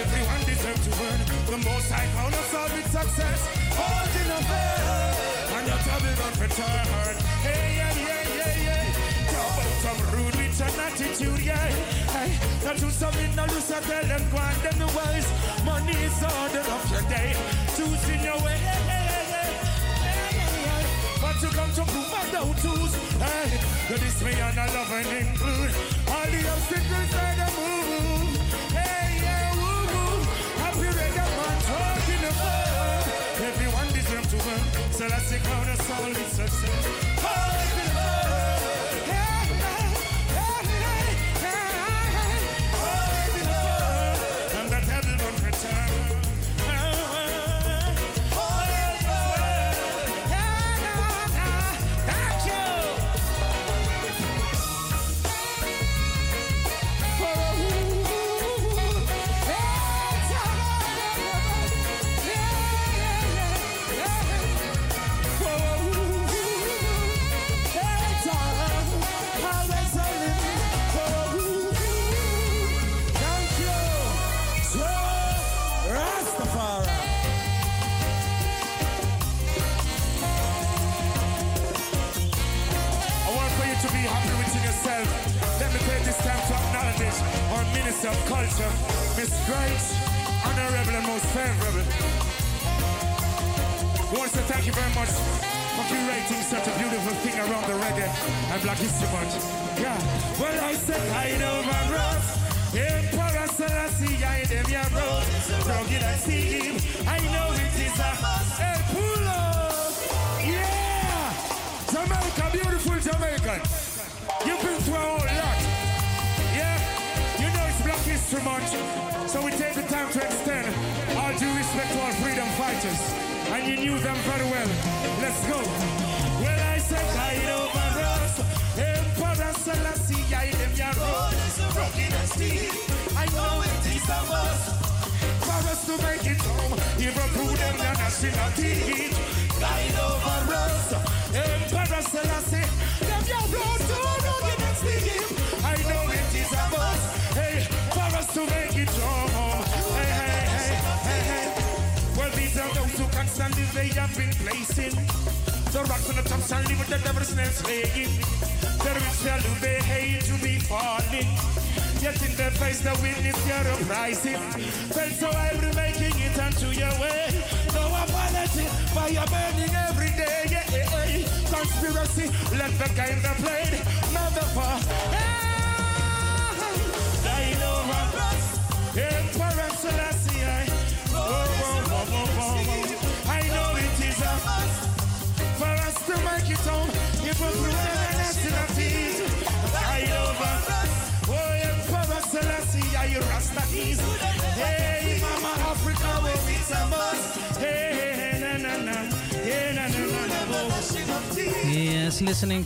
Everyone 0.02 0.42
deserves 0.44 0.82
to 0.86 0.92
earn 1.06 1.20
the 1.50 1.60
most 1.68 1.88
high 1.90 2.08
crown 2.14 2.32
of 2.32 2.54
all 2.54 2.70
with 2.76 2.88
success. 2.90 3.40
All 3.76 4.06
in 4.20 4.26
the 4.32 4.40
world. 4.50 5.16
And 5.56 5.64
your 5.66 5.80
trouble 5.84 6.14
don't 6.20 6.38
return. 6.40 7.14
Hey, 7.42 7.80
yeah, 7.80 7.92
yeah, 7.96 8.22
yeah, 8.38 8.66
yeah. 8.66 8.84
Trouble, 9.32 9.70
some 9.82 10.00
rude 10.14 10.36
with 10.36 10.60
attitude, 10.60 11.40
yeah. 11.44 11.95
Hey, 12.26 12.66
not 12.66 12.76
to 12.78 12.90
some 12.90 13.14
in 13.22 13.30
the 13.36 13.42
loose, 13.52 13.70
I 13.70 13.80
tell 13.80 14.02
them, 14.02 14.22
go 14.30 14.38
them 14.62 14.78
the 14.82 14.86
wise. 14.96 15.28
Money 15.64 15.94
is 16.06 16.18
order 16.22 16.66
of 16.74 16.90
your 16.90 17.04
day. 17.06 17.30
Choosing 17.76 18.22
your 18.24 18.38
way. 18.42 18.58
But 21.22 21.42
you 21.42 21.48
come 21.54 21.72
to 21.78 21.84
prove 21.86 22.14
I 22.14 22.30
don't 22.32 22.56
choose. 22.58 22.94
Hey, 23.22 23.46
you 23.90 23.98
this 23.98 24.18
me 24.22 24.32
and 24.32 24.58
I 24.58 24.66
love 24.74 24.90
and 24.90 25.10
include 25.22 25.70
all 26.10 26.26
the 26.26 26.40
obstacles 26.50 27.10
that 27.14 27.38
I 27.38 27.48
move. 27.54 28.34
Hey, 28.74 29.22
yeah, 29.22 29.54
woo 29.54 29.86
woo. 29.92 30.26
Happy 30.62 30.90
reggae 30.98 31.30
man 31.38 31.58
talking 31.70 32.26
world. 32.42 33.06
Everyone 33.50 33.88
deserves 33.94 34.28
to 34.34 34.38
win. 34.46 34.62
So 34.92 35.08
that's 35.08 35.30
the 35.30 35.38
crown 35.46 35.68
of 35.70 35.80
soul 35.82 36.08
with 36.08 36.32
success. 36.34 36.86
All 37.22 37.85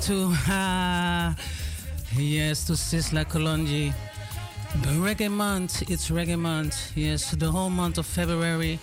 to 0.02 0.34
uh, 0.48 1.34
yes 2.16 2.64
to 2.66 2.72
Sizzla 2.72 3.24
Kalonji. 3.24 3.92
The 4.82 4.90
reggae 4.90 5.30
month, 5.30 5.90
it's 5.90 6.10
reggae 6.10 6.38
month. 6.38 6.92
Yes, 6.96 7.32
the 7.32 7.50
whole 7.50 7.70
month 7.70 7.98
of 7.98 8.06
February 8.06 8.78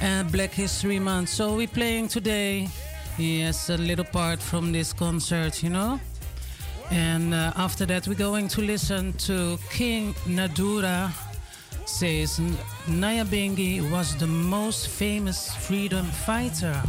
and 0.00 0.30
Black 0.32 0.50
History 0.50 0.98
Month. 0.98 1.28
So 1.28 1.54
we're 1.54 1.68
playing 1.68 2.08
today. 2.08 2.68
Yes, 3.18 3.70
a 3.70 3.76
little 3.76 4.04
part 4.04 4.40
from 4.40 4.72
this 4.72 4.92
concert, 4.92 5.62
you 5.62 5.70
know. 5.70 6.00
And 6.90 7.34
uh, 7.34 7.52
after 7.56 7.86
that, 7.86 8.08
we're 8.08 8.14
going 8.14 8.48
to 8.48 8.60
listen 8.62 9.12
to 9.28 9.58
King 9.70 10.14
Nadura 10.26 11.12
says 11.86 12.38
Nyabingi 12.86 13.90
was 13.90 14.16
the 14.16 14.26
most 14.26 14.88
famous 14.88 15.52
freedom 15.54 16.06
fighter. 16.06 16.80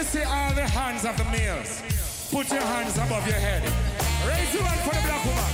me 0.00 0.06
see 0.06 0.22
all 0.22 0.52
the 0.54 0.66
hands 0.66 1.04
of 1.04 1.14
the 1.16 1.24
males. 1.24 1.82
Put 2.30 2.50
your 2.50 2.62
hands 2.62 2.96
above 2.96 3.26
your 3.26 3.36
head. 3.36 3.62
Raise 4.24 4.54
your 4.54 4.64
hand 4.64 4.80
for 4.86 4.94
the 4.96 5.02
black 5.04 5.22
woman. 5.28 5.50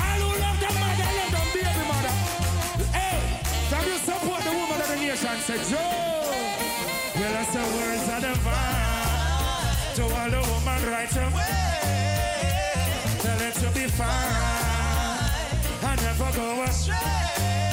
All 0.00 0.20
who 0.22 0.30
love 0.40 0.58
the 0.64 0.70
mother, 0.80 1.08
love 1.18 1.32
them 1.36 1.48
baby 1.52 1.84
mother. 1.92 2.14
Hey, 2.96 3.20
can 3.68 3.84
you 3.90 3.98
support 3.98 4.40
the 4.48 4.54
woman 4.56 4.80
of 4.80 4.88
the 4.88 4.96
nation? 4.96 5.36
Say, 5.44 5.60
Joe. 5.68 6.32
Well, 7.18 7.32
that's 7.36 7.52
the 7.52 7.64
words 7.76 8.06
of 8.14 8.20
the 8.24 8.32
vine. 8.40 9.76
To 9.96 10.02
all 10.08 10.30
the 10.36 10.42
woman 10.50 10.80
right 10.88 11.14
away. 11.26 11.56
Tell 13.20 13.38
her 13.44 13.52
to 13.60 13.68
be 13.76 13.86
fine. 13.92 15.28
I 15.84 15.92
never 16.00 16.30
go 16.36 16.62
astray. 16.62 17.71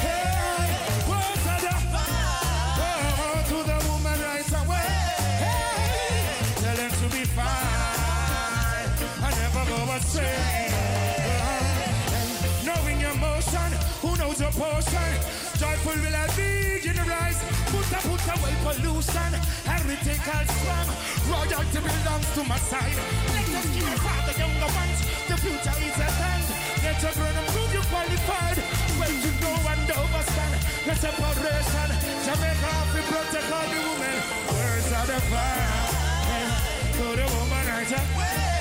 Knowing 12.63 12.99
your 13.01 13.15
motion, 13.15 13.71
who 14.01 14.15
knows 14.15 14.39
your 14.39 14.51
portion? 14.51 15.11
Joyful 15.59 15.99
will 15.99 16.15
I 16.15 16.25
be 16.39 16.87
in 16.87 16.95
the. 16.95 17.39
Put 17.67 17.91
a 17.91 17.99
put 18.07 18.23
away 18.31 18.55
pollution. 18.63 19.31
Heretical 19.67 20.43
strong. 20.55 20.87
Royalty 21.27 21.79
belongs 21.83 22.29
to 22.33 22.41
my 22.47 22.57
side. 22.71 22.95
Let 22.95 23.59
us 23.59 23.67
give 23.75 23.83
the 24.25 24.33
younger 24.39 24.71
ones. 24.71 24.99
The 25.27 25.35
future 25.43 25.77
is 25.83 25.99
at 25.99 26.15
hand. 26.15 26.47
Let 26.79 27.01
your 27.03 27.11
and 27.11 27.47
prove 27.51 27.71
you 27.75 27.83
qualified. 27.91 28.57
Well, 28.97 29.13
you 29.13 29.31
know 29.43 29.67
and 29.67 29.89
overstand. 29.99 30.53
The 30.87 30.93
separation. 30.95 31.89
Jamaica 32.23 32.73
to 32.93 33.01
protect 33.03 33.51
all 33.51 33.67
the 33.67 33.79
women. 33.83 34.17
Words 34.47 34.89
are 34.95 35.07
the 35.11 35.19
fire. 35.27 35.69
To 36.97 37.05
the 37.19 37.27
woman 37.35 38.58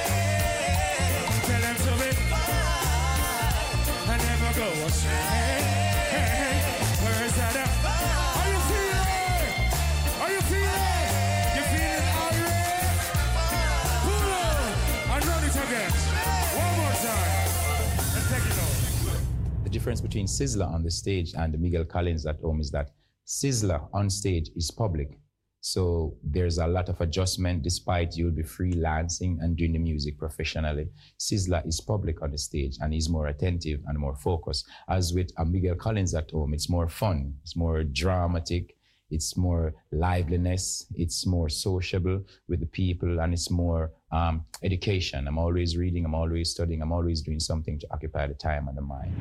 The 19.64 19.70
difference 19.70 20.00
between 20.00 20.26
Sizzla 20.26 20.66
on 20.72 20.82
the 20.82 20.90
stage 20.90 21.34
and 21.34 21.58
Miguel 21.60 21.84
Collins 21.84 22.26
at 22.26 22.40
home 22.40 22.60
is 22.60 22.70
that 22.70 22.90
Sizzla 23.26 23.88
on 23.92 24.08
stage 24.08 24.50
is 24.56 24.70
public. 24.70 25.18
So 25.60 26.14
there's 26.22 26.58
a 26.58 26.66
lot 26.66 26.88
of 26.88 27.00
adjustment 27.00 27.62
despite 27.62 28.16
you'll 28.16 28.30
be 28.30 28.42
freelancing 28.42 29.38
and 29.42 29.56
doing 29.56 29.72
the 29.72 29.78
music 29.78 30.18
professionally. 30.18 30.88
Sizzla 31.18 31.66
is 31.66 31.80
public 31.80 32.22
on 32.22 32.30
the 32.30 32.38
stage 32.38 32.76
and 32.80 32.92
he's 32.92 33.08
more 33.08 33.26
attentive 33.26 33.80
and 33.86 33.98
more 33.98 34.14
focused. 34.14 34.66
As 34.88 35.12
with 35.12 35.30
a 35.36 35.44
Miguel 35.44 35.74
Collins 35.74 36.14
at 36.14 36.30
home, 36.30 36.54
it's 36.54 36.68
more 36.68 36.88
fun, 36.88 37.34
it's 37.42 37.56
more 37.56 37.82
dramatic, 37.82 38.76
it's 39.10 39.36
more 39.36 39.74
liveliness, 39.90 40.86
it's 40.94 41.26
more 41.26 41.48
sociable 41.48 42.22
with 42.48 42.60
the 42.60 42.66
people, 42.66 43.20
and 43.20 43.32
it's 43.32 43.50
more 43.50 43.90
um, 44.12 44.44
education. 44.62 45.26
I'm 45.26 45.38
always 45.38 45.76
reading, 45.76 46.04
I'm 46.04 46.14
always 46.14 46.50
studying, 46.50 46.82
I'm 46.82 46.92
always 46.92 47.22
doing 47.22 47.40
something 47.40 47.78
to 47.78 47.86
occupy 47.90 48.26
the 48.26 48.34
time 48.34 48.68
and 48.68 48.76
the 48.76 48.82
mind. 48.82 49.16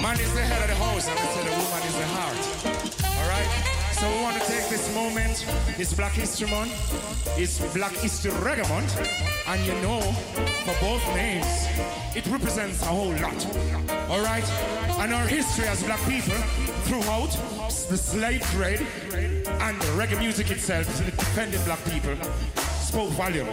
Man 0.00 0.18
is 0.18 0.34
the 0.34 0.40
head 0.40 0.62
of 0.62 0.68
the 0.68 0.84
house, 0.84 1.08
and 1.08 1.18
I 1.18 1.26
say 1.26 1.44
the 1.44 1.50
woman 1.50 1.82
is 1.86 1.96
the 1.96 2.06
heart. 2.06 2.38
All 3.18 3.28
right? 3.28 3.83
So 4.00 4.10
we 4.10 4.22
want 4.22 4.40
to 4.40 4.46
take 4.48 4.68
this 4.68 4.92
moment. 4.94 5.46
It's 5.78 5.94
Black 5.94 6.12
History 6.12 6.50
Month. 6.50 6.72
It's 7.38 7.60
Black 7.72 7.92
History 7.92 8.32
Reggae 8.32 8.68
Month. 8.68 8.96
And 9.46 9.64
you 9.64 9.72
know, 9.82 10.00
for 10.64 10.74
both 10.80 11.04
names, 11.14 11.46
it 12.16 12.26
represents 12.26 12.82
a 12.82 12.86
whole 12.86 13.12
lot. 13.12 13.46
All 14.10 14.20
right? 14.20 14.44
And 14.98 15.14
our 15.14 15.26
history 15.26 15.66
as 15.66 15.82
black 15.84 16.00
people 16.08 16.36
throughout 16.84 17.30
the 17.88 17.96
slave 17.96 18.42
trade 18.50 18.80
and 19.12 19.80
reggae 19.96 20.18
music 20.18 20.50
itself, 20.50 20.86
the 20.98 21.04
defending 21.04 21.62
black 21.64 21.82
people, 21.84 22.16
spoke 22.94 23.10
volume. 23.10 23.48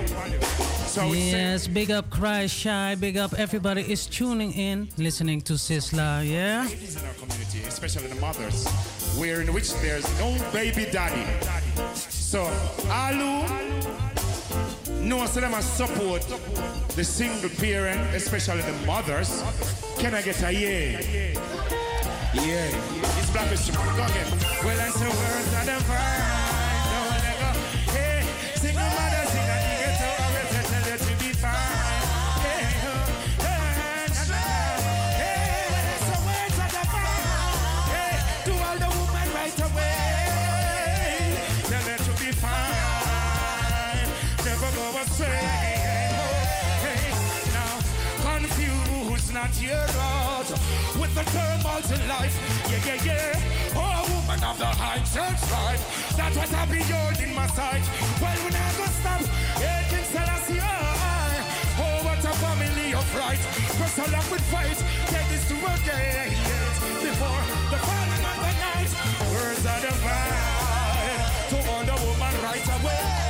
So 0.86 1.12
Yes, 1.14 1.68
big 1.68 1.89
up 1.89 2.10
Cry 2.12 2.46
Shy, 2.46 2.96
big 2.96 3.18
up 3.18 3.34
everybody 3.39 3.82
is 3.82 4.06
tuning 4.06 4.54
in, 4.54 4.88
listening 4.98 5.42
to 5.42 5.54
Sizzla, 5.54 6.22
yeah? 6.30 6.68
ladies 6.70 6.96
in 7.02 7.08
our 7.08 7.14
community, 7.16 7.62
especially 7.68 8.08
the 8.08 8.22
mothers, 8.22 8.68
where 9.18 9.42
in 9.42 9.52
which 9.52 9.74
there's 9.82 10.06
no 10.20 10.30
baby 10.54 10.86
daddy. 10.92 11.26
So, 11.96 12.44
Alu, 12.92 13.48
no, 15.10 15.26
so 15.26 15.39
them 15.39 15.56
a 15.56 15.62
support 15.62 16.22
the 16.96 17.04
single 17.04 17.50
parent, 17.50 18.02
especially 18.14 18.62
the 18.62 18.78
mothers. 18.86 19.42
Can 19.98 20.14
I 20.14 20.22
get 20.22 20.44
a 20.44 20.52
yeah? 20.52 21.34
Yeah. 22.34 22.70
It's 23.18 23.32
black 23.32 23.52
is 23.52 23.70
go 23.72 23.82
again. 23.82 24.30
Well, 24.64 24.80
I 24.80 24.89
say 24.89 25.10
words 25.10 25.54
are 25.58 25.66
divine. 25.66 26.52
Don't 26.52 26.61
not 49.41 49.61
your 49.61 49.88
heart 49.97 50.49
with 50.99 51.13
the 51.15 51.24
turmoil 51.34 51.82
in 51.82 52.03
life. 52.07 52.36
Yeah, 52.69 52.84
yeah, 52.86 53.07
yeah. 53.07 53.74
Oh, 53.74 54.05
woman 54.11 54.43
of 54.43 54.57
the 54.59 54.65
high 54.67 55.01
church 55.07 55.41
life. 55.49 55.82
That's 56.17 56.36
what 56.38 56.53
I 56.53 56.65
be 56.69 56.82
in 57.24 57.34
my 57.34 57.47
sight. 57.47 57.82
Well, 58.22 58.38
when 58.45 58.53
I 58.53 58.69
go 58.78 58.86
stop, 59.01 59.22
yeah, 59.57 59.82
King 59.89 60.05
Selassie, 60.13 60.59
I. 60.59 61.41
Oh, 61.80 62.05
what 62.05 62.22
a 62.22 62.34
family 62.43 62.93
of 62.93 63.07
right. 63.15 63.41
Press 63.80 63.97
along 63.97 64.28
with 64.30 64.45
fight. 64.53 64.78
Take 65.09 65.28
this 65.34 65.47
to 65.49 65.55
a 65.57 65.74
day. 65.89 66.30
Before 67.01 67.43
the 67.72 67.80
falling 67.88 68.24
of 68.32 68.38
the 68.45 68.53
night. 68.67 68.91
Words 69.34 69.65
are 69.65 69.82
divine. 69.89 71.22
To 71.49 71.57
all 71.72 71.84
the 71.89 71.97
woman 72.05 72.36
right 72.45 72.67
away. 72.78 73.20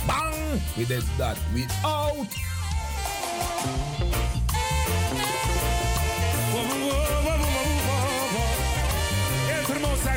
bang! 0.07 0.61
We 0.77 0.85
did 0.85 1.03
that. 1.17 1.37
We 1.53 1.67
out! 1.83 2.25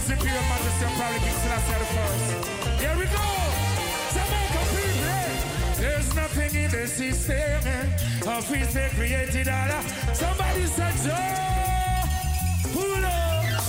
High 0.03 0.15
superior 0.15 0.43
majesty 0.43 0.85
and 0.85 0.95
probably 0.97 1.21
King 1.21 1.37
Selassie 1.43 1.79
the 1.79 1.87
first. 1.95 2.81
Here 2.81 2.97
we 2.97 3.05
go. 3.07 3.27
Jamaica 4.15 4.63
people. 4.75 5.31
There's 5.81 6.15
nothing 6.15 6.55
in 6.55 6.71
the 6.71 6.87
system 6.87 8.29
of 8.29 8.51
which 8.51 8.69
they 8.73 8.89
created 8.91 9.49
all. 9.49 9.83
Somebody 10.15 10.67
said, 10.67 10.95
Joe, 11.05 11.15
pull 12.73 13.05
up. 13.05 13.61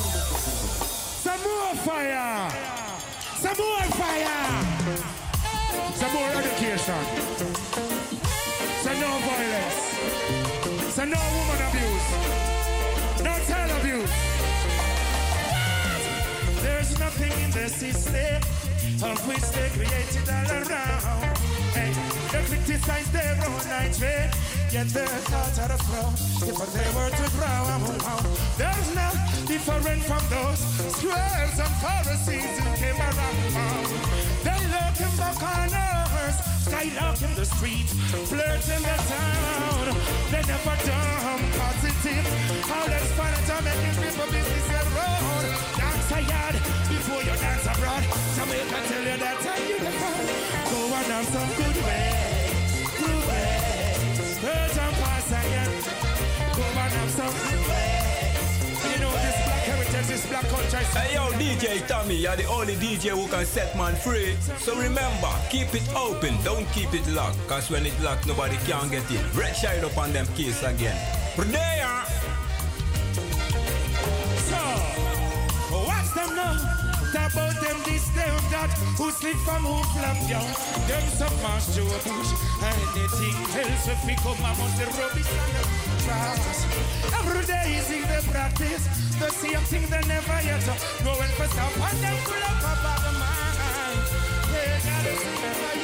Some 1.23 1.41
more 1.41 1.75
fire. 1.87 2.49
Some 3.37 3.57
more 3.57 3.87
fire. 3.99 4.45
Some 5.95 6.13
more 6.13 6.29
education. 6.41 7.03
Some 8.81 8.99
no 8.99 9.19
violence. 9.27 10.93
Some 10.93 11.09
no 11.09 11.17
woman 11.17 11.61
abuse. 11.69 12.32
There's 16.63 16.97
nothing 16.97 17.33
in 17.43 17.51
the 17.51 17.67
system 17.67 18.39
of 19.03 19.19
which 19.27 19.45
they 19.51 19.67
created 19.75 20.25
all 20.31 20.51
around. 20.63 21.35
Hey, 21.75 21.91
they 22.31 22.43
criticize 22.47 23.09
their 23.11 23.35
own 23.43 23.63
nitrate, 23.67 24.31
yet 24.71 24.87
they're 24.95 25.23
caught 25.27 25.59
out 25.59 25.71
of 25.75 25.81
throw. 25.87 26.07
If 26.47 26.55
they 26.71 26.89
were 26.95 27.11
to 27.11 27.27
grow, 27.35 27.63
there's 28.55 28.89
no 28.95 29.09
different 29.45 30.03
from 30.07 30.23
those 30.31 30.59
squares 30.95 31.57
and 31.59 31.75
Pharisees 31.83 32.55
who 32.63 32.69
came 32.79 32.99
around. 33.11 33.91
They 34.47 34.61
lurk 34.71 34.97
in 35.03 35.13
the 35.19 35.31
corners, 35.43 36.35
skylark 36.63 37.19
in 37.27 37.33
the 37.35 37.45
street, 37.45 37.89
flirt 38.31 38.65
in 38.71 38.81
the 38.87 38.97
town. 39.11 39.85
They 40.31 40.43
never 40.47 40.77
dumb 40.87 41.43
positive. 41.59 42.25
All 42.71 42.87
that's 42.87 43.11
fun 43.19 43.35
to 43.51 43.55
making 43.67 43.95
people 43.99 44.31
business 44.31 44.72
Jamaica 48.73 48.87
tell 48.87 49.03
you 49.03 49.17
that 49.17 49.39
time 49.39 49.67
you 49.69 49.77
the 49.77 49.91
fun. 50.01 50.25
Go 50.71 50.79
and 50.97 51.05
have 51.13 51.25
some 51.29 51.49
good 51.61 51.77
way, 51.85 52.49
good 52.97 53.21
way. 53.29 53.53
Hurt 54.41 54.77
and 54.77 54.95
pass 54.97 55.29
again. 55.29 55.71
Go 56.57 56.63
and 56.63 56.93
have 56.97 57.09
some 57.13 57.35
good 57.45 57.61
way. 57.69 58.33
You 58.89 58.99
know 58.99 59.11
this 59.11 59.37
black 59.45 59.63
heritage, 59.69 60.07
this 60.07 60.25
black 60.25 60.47
culture. 60.49 60.77
Hey 60.97 61.13
yo, 61.13 61.29
DJ 61.37 61.85
Tommy, 61.87 62.15
you're 62.15 62.35
the 62.35 62.45
only 62.45 62.75
DJ 62.75 63.09
who 63.09 63.27
can 63.27 63.45
set 63.45 63.77
man 63.77 63.95
free. 63.95 64.35
So 64.57 64.75
remember, 64.75 65.29
keep 65.49 65.73
it 65.75 65.87
open, 65.95 66.35
don't 66.43 66.65
keep 66.71 66.93
it 66.93 67.05
locked. 67.09 67.37
Cause 67.47 67.69
when 67.69 67.85
it 67.85 67.99
locked, 68.01 68.25
nobody 68.25 68.57
can 68.65 68.89
get 68.89 69.09
in. 69.11 69.23
Red 69.37 69.55
shine 69.55 69.83
up 69.85 69.97
on 69.97 70.13
them 70.13 70.25
keys 70.35 70.63
again. 70.63 70.97
There! 71.37 72.03
So, 74.49 74.59
watch 75.71 76.13
them 76.15 76.35
now. 76.35 76.82
About 77.13 77.53
them 77.61 77.77
this, 77.85 78.09
them 78.17 78.33
that. 78.49 78.73
Who 78.97 79.11
slip 79.11 79.37
from 79.45 79.61
who 79.61 79.77
flap 79.93 80.17
down. 80.27 80.49
Them 80.89 81.05
mash 81.45 81.67
to 81.77 81.81
a 81.81 81.99
bush. 82.09 82.31
Anything 82.57 83.37
else 83.53 83.87
if 83.87 84.01
we 84.05 84.15
come 84.17 84.41
among 84.41 84.73
the 84.81 84.89
rubbish 84.97 85.29
and 85.29 85.53
the. 85.53 85.83
Every 87.13 87.45
day 87.45 87.77
is 87.77 87.91
in 87.91 88.01
the 88.01 88.19
practice. 88.31 88.87
The 89.19 89.29
same 89.29 89.61
thing 89.69 89.85
they 89.93 90.01
never 90.09 90.41
yet. 90.41 90.65
Going 91.05 91.33
for 91.37 91.47
stuff 91.53 91.75
and 91.77 91.99
them 92.01 92.17
full 92.25 92.43
up 92.49 92.59
about 92.59 92.99
the 93.05 93.13
mind. 93.13 94.09
They 94.49 94.73
gotta 94.81 95.13
see 95.21 95.82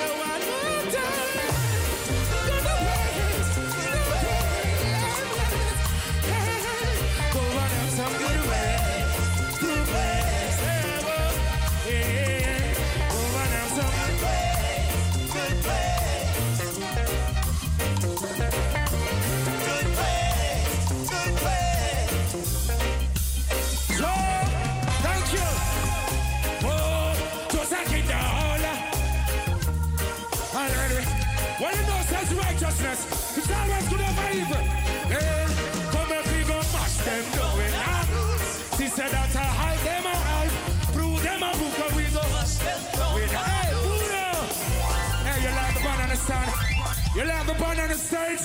You 47.15 47.25
like 47.25 47.47
the 47.47 47.53
band 47.53 47.79
on 47.79 47.87
the 47.87 47.95
stage? 47.95 48.41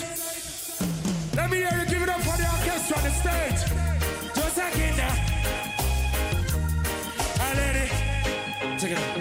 Let 1.36 1.50
me 1.50 1.58
hear 1.58 1.78
you 1.78 1.86
give 1.86 2.02
it 2.02 2.08
up 2.08 2.20
for 2.22 2.36
the 2.38 2.44
orchestra 2.48 2.96
on 2.96 3.04
the 3.04 3.10
stage. 3.10 3.60
Just 4.34 4.56
like 4.56 4.78
in 4.78 4.94
uh. 4.94 4.96
there. 4.96 5.16
Already. 7.44 7.86
Check 8.78 8.92
it 8.92 8.98
out. 8.98 9.18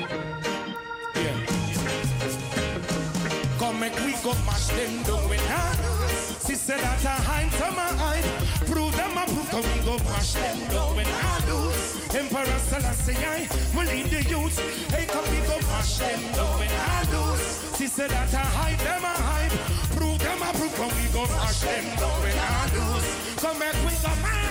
Yeah. 1.15 1.35
Come 3.59 3.79
make 3.81 3.99
we 3.99 4.13
go 4.23 4.33
mash 4.45 4.67
them 4.67 5.03
down 5.03 5.29
with 5.29 5.45
her. 5.45 5.69
She 6.47 6.55
said 6.55 6.79
that 6.79 7.05
I 7.05 7.09
hype 7.09 7.51
to 7.51 7.71
my 7.75 7.91
hype. 8.01 8.27
Prove 8.65 8.95
them 8.95 9.17
a 9.17 9.25
proof, 9.25 9.49
cause 9.51 9.67
we 9.75 9.79
go 9.83 9.97
mash 10.05 10.33
them 10.33 10.57
down 10.69 10.99
I 10.99 11.45
lose. 11.47 11.52
Emperor 12.15 12.59
Selassie, 12.69 13.17
I 13.17 13.47
will 13.75 13.85
lead 13.85 14.05
the 14.05 14.23
youth. 14.29 14.59
Hey, 14.91 15.05
come 15.05 15.25
we 15.31 15.39
go 15.47 15.57
mash 15.67 15.97
them 15.97 16.21
down 16.33 16.59
when 16.59 16.69
I. 16.69 17.03
She 17.77 17.87
said 17.87 18.11
that 18.11 18.33
I 18.33 18.37
hype 18.37 18.79
them 18.79 19.03
a 19.03 19.07
hype. 19.07 19.51
Prove 19.97 20.19
them 20.19 20.41
a 20.41 20.53
proof, 20.57 20.75
cause 20.75 20.93
we 20.95 21.07
go 21.11 21.25
mash 21.33 21.61
them 21.61 21.85
down 21.97 22.21
when 22.21 22.37
I. 22.37 22.69
Come 23.37 23.59
back, 23.59 23.73
we 23.83 23.91
go 24.01 24.21
mash. 24.21 24.42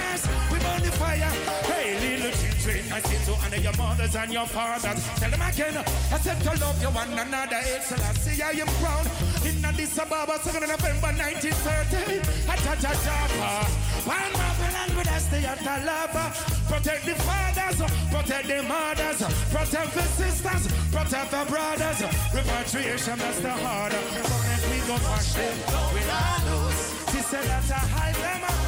We 0.50 0.58
burn 0.58 0.82
the 0.82 0.92
fire. 0.92 1.32
Hey, 1.70 1.98
little 2.00 2.32
children, 2.38 2.92
I 2.92 3.00
say 3.00 3.18
to 3.26 3.32
honor 3.42 3.56
your 3.56 3.76
mothers 3.76 4.14
and 4.16 4.32
your 4.32 4.46
fathers. 4.46 5.00
Tell 5.18 5.30
them 5.30 5.42
again, 5.42 5.76
I 5.76 6.18
said 6.18 6.40
to 6.42 6.52
love 6.60 6.80
you 6.82 6.88
one 6.88 7.12
another. 7.18 7.60
It's 7.62 7.86
Selassie, 7.86 8.42
I 8.42 8.50
am 8.50 8.70
proud. 8.80 9.06
In 9.46 9.64
Addis 9.64 9.98
Ababa, 9.98 10.38
2nd 10.38 10.62
of 10.62 10.70
November 10.74 11.10
1930. 11.16 12.20
Atajajaba. 12.50 13.82
One 14.06 14.32
Marvel 14.32 14.76
and 14.82 14.96
with 14.96 15.08
us, 15.08 15.26
they 15.26 15.40
the 15.42 15.76
lava. 15.86 16.34
Protect 16.66 17.04
the 17.04 17.14
fathers, 17.22 17.78
protect 18.10 18.48
the 18.48 18.62
mothers, 18.62 19.20
protect 19.50 19.94
the 19.94 20.02
sisters, 20.02 20.66
protect 20.90 21.30
the 21.30 21.44
brothers. 21.48 22.02
Repatriation, 22.34 23.18
that's 23.18 23.40
the 23.40 23.50
harder. 23.50 23.96
Let 23.96 24.62
we 24.70 24.78
go 24.86 24.96
mash 25.04 25.32
them. 25.34 25.56
We 25.94 26.00
not 26.06 26.42
lose. 26.48 27.02
She 27.12 27.20
said 27.20 27.44
that 27.44 27.70
I 27.70 27.78
hide 27.94 28.14
them, 28.14 28.40
I 28.48 28.61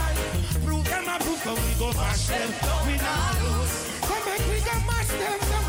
I. 1.47 1.53
We 1.53 1.75
go 1.79 1.93
mash 1.93 2.27
them. 2.27 2.49
We 2.87 2.97
not 2.97 3.43
lose. 3.43 4.01
Come 4.01 4.25
back, 4.25 4.41
we 4.49 4.61
go 4.61 4.75
mash 4.87 5.09
them. 5.09 5.64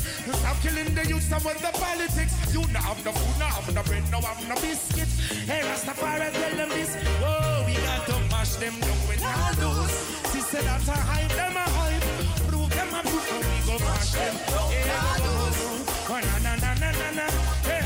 Stop 0.00 0.60
killing 0.62 0.94
the 0.94 1.06
youth, 1.06 1.22
some 1.22 1.46
of 1.46 1.58
the 1.60 1.70
politics. 1.78 2.34
You 2.52 2.60
not 2.72 2.82
have 2.82 3.04
no 3.04 3.12
food, 3.12 3.38
not 3.38 3.50
have 3.56 3.74
no 3.74 3.82
bread, 3.82 4.04
no 4.10 4.20
have 4.20 4.48
no 4.48 4.54
biscuit. 4.56 5.08
Hey, 5.46 5.62
Rastafari, 5.62 6.32
tell 6.32 6.56
them 6.56 6.68
this. 6.70 6.94
Whoa, 7.22 7.64
we 7.66 7.74
got 7.74 8.06
to 8.06 8.16
mash 8.30 8.56
them 8.56 8.74
down 8.80 9.00
with 9.08 9.24
all. 9.24 9.86
She 10.32 10.40
said 10.40 10.64
that 10.64 10.88
I 10.88 10.96
hype 11.10 11.32
them 11.32 11.56
a 11.56 11.66
hype. 11.78 12.04
Prove 12.48 12.70
them 12.70 12.88
a 12.94 13.02
proof, 13.02 13.32
and 13.32 13.44
we 13.44 13.58
go 13.66 13.78
mash 13.84 14.12
them. 14.12 14.34
Oh, 14.48 14.72
na 16.08 16.38
na 16.38 16.54
na 16.56 16.74
na 16.74 16.90
na 16.92 17.10
na. 17.18 17.26
Hey, 17.66 17.85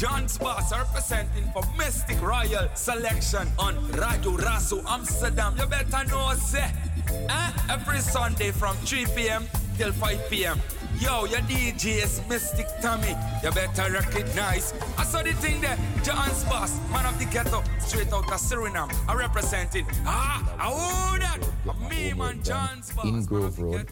John's 0.00 0.38
boss 0.38 0.72
representing 0.72 1.44
for 1.52 1.60
Mistic 1.76 2.22
Royal 2.22 2.74
Selection 2.74 3.46
on 3.58 3.76
Radio 3.92 4.34
Razo 4.38 4.82
Amsterdam. 4.88 5.54
You 5.58 5.66
better 5.66 6.06
know, 6.08 6.32
say, 6.36 6.72
eh? 7.28 7.52
Every 7.68 7.98
Sunday 7.98 8.50
from 8.50 8.76
3 8.76 9.04
p.m. 9.14 9.44
till 9.76 9.92
5 9.92 10.30
p.m. 10.30 10.58
Yo, 10.98 11.26
your 11.26 11.40
DJ 11.40 12.02
is 12.02 12.22
Mystic 12.30 12.66
Tommy. 12.80 13.14
You 13.44 13.50
better 13.50 13.92
recognize. 13.92 14.72
I 14.96 15.04
saw 15.04 15.22
the 15.22 15.34
thing 15.34 15.60
there. 15.60 15.76
John's 16.02 16.44
boss, 16.44 16.80
man 16.90 17.04
of 17.04 17.18
the 17.18 17.26
ghetto, 17.26 17.62
straight 17.78 18.10
out 18.10 18.24
of 18.24 18.40
Suriname. 18.40 18.90
I 19.06 19.14
representing. 19.14 19.86
Ah, 20.06 20.42
I 20.58 21.12
own 21.12 21.20
that. 21.20 21.90
Me 21.90 22.14
man 22.14 22.42
John's 22.42 22.90
boss. 22.94 23.04
in 23.04 23.22
Grove 23.26 23.58
Road 23.58 23.86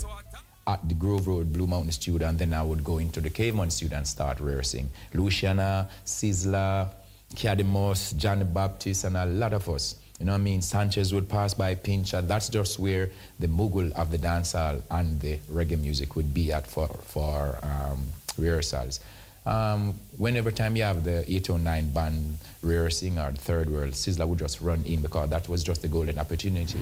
at 0.68 0.86
the 0.86 0.94
Grove 0.94 1.26
Road 1.26 1.52
Blue 1.52 1.66
Mountain 1.66 1.92
studio, 1.92 2.28
and 2.28 2.38
then 2.38 2.52
I 2.52 2.62
would 2.62 2.84
go 2.84 2.98
into 2.98 3.20
the 3.20 3.30
Cayman 3.30 3.70
studio 3.70 3.96
and 3.96 4.06
start 4.06 4.38
rehearsing. 4.38 4.90
Luciano, 5.14 5.88
Sizzla, 6.04 6.90
Cadmus, 7.34 8.12
Johnny 8.12 8.44
Baptist, 8.44 9.04
and 9.04 9.16
a 9.16 9.24
lot 9.24 9.54
of 9.54 9.68
us. 9.68 9.96
You 10.20 10.26
know 10.26 10.32
what 10.32 10.40
I 10.40 10.42
mean? 10.42 10.60
Sanchez 10.60 11.14
would 11.14 11.28
pass 11.28 11.54
by 11.54 11.74
Pincha. 11.74 12.26
That's 12.26 12.48
just 12.48 12.78
where 12.78 13.10
the 13.38 13.48
mogul 13.48 13.90
of 13.94 14.10
the 14.10 14.18
dancehall 14.18 14.82
and 14.90 15.18
the 15.20 15.38
reggae 15.50 15.80
music 15.80 16.16
would 16.16 16.34
be 16.34 16.52
at 16.52 16.66
for, 16.66 16.88
for 16.88 17.58
um, 17.62 18.06
rehearsals. 18.36 19.00
Um, 19.46 19.94
whenever 20.18 20.50
time 20.50 20.76
you 20.76 20.82
have 20.82 21.04
the 21.04 21.20
809 21.32 21.90
band 21.92 22.38
rehearsing 22.62 23.18
or 23.18 23.32
third 23.32 23.70
world, 23.70 23.92
Sizzla 23.92 24.26
would 24.26 24.40
just 24.40 24.60
run 24.60 24.82
in 24.84 25.00
because 25.00 25.30
that 25.30 25.48
was 25.48 25.62
just 25.62 25.82
the 25.82 25.88
golden 25.88 26.18
opportunity. 26.18 26.78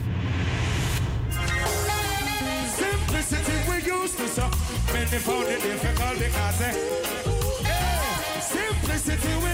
Simplicity 2.76 3.65
many 5.10 5.22
found 5.22 5.48
it 5.48 5.62
difficult 5.62 6.18
because 6.18 6.60
eh, 6.62 6.74
yeah, 7.62 8.40
simplicity 8.40 9.34
we 9.36 9.52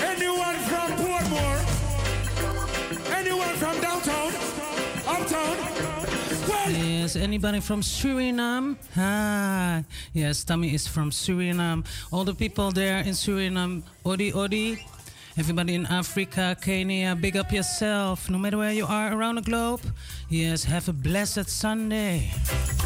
Anyone 0.00 0.58
from 0.68 0.88
Portmore 1.00 1.60
Anyone 3.14 3.54
from 3.56 3.80
downtown 3.80 4.32
Uptown 5.06 5.56
Yes, 6.66 7.16
anybody 7.16 7.60
from 7.60 7.82
Suriname? 7.82 8.76
Ah, 8.96 9.82
yes, 10.14 10.44
Tammy 10.44 10.72
is 10.74 10.88
from 10.88 11.10
Suriname. 11.10 11.84
All 12.10 12.24
the 12.24 12.34
people 12.34 12.70
there 12.72 13.00
in 13.00 13.12
Suriname, 13.12 13.82
Odi 14.04 14.32
Odi. 14.32 14.78
Everybody 15.36 15.74
in 15.74 15.84
Africa, 15.86 16.56
Kenya, 16.60 17.16
big 17.16 17.36
up 17.36 17.50
yourself, 17.50 18.30
no 18.30 18.38
matter 18.38 18.56
where 18.56 18.70
you 18.72 18.86
are 18.86 19.12
around 19.12 19.34
the 19.34 19.42
globe. 19.42 19.80
Yes, 20.28 20.62
have 20.62 20.88
a 20.88 20.92
blessed 20.92 21.48
Sunday. 21.48 22.30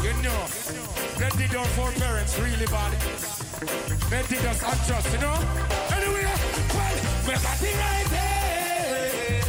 You 0.01 0.13
know, 0.23 0.41
that 1.19 1.31
did 1.37 1.55
our 1.55 1.65
foreparents 1.77 2.39
really 2.39 2.65
bad. 2.65 2.91
They 4.09 4.23
did 4.27 4.43
us 4.47 4.63
unjust, 4.63 5.13
you 5.13 5.19
know? 5.19 5.37
Anyway, 5.93 6.25
well, 6.73 6.95
Me 7.27 7.33
got 7.37 7.61
it 7.61 7.75
right 7.77 8.07
there. 8.09 9.41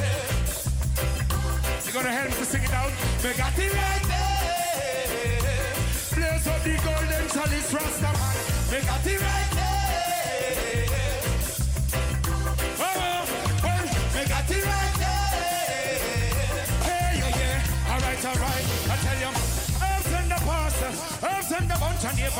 You 1.86 1.92
gonna 1.92 2.12
help 2.12 2.28
me 2.28 2.36
to 2.36 2.44
sing 2.44 2.62
it 2.62 2.72
out? 2.74 2.92
Me 3.24 3.32
got 3.32 3.58
it 3.58 3.72
right 3.80 4.04
there. 4.12 5.74
Blaze 6.14 6.46
up 6.46 6.62
the 6.64 6.76
golden 6.84 7.28
chalice, 7.32 7.72
Rastaman. 7.72 8.72
Me 8.72 8.80
got 8.86 9.06
it 9.06 9.20
right 9.22 9.39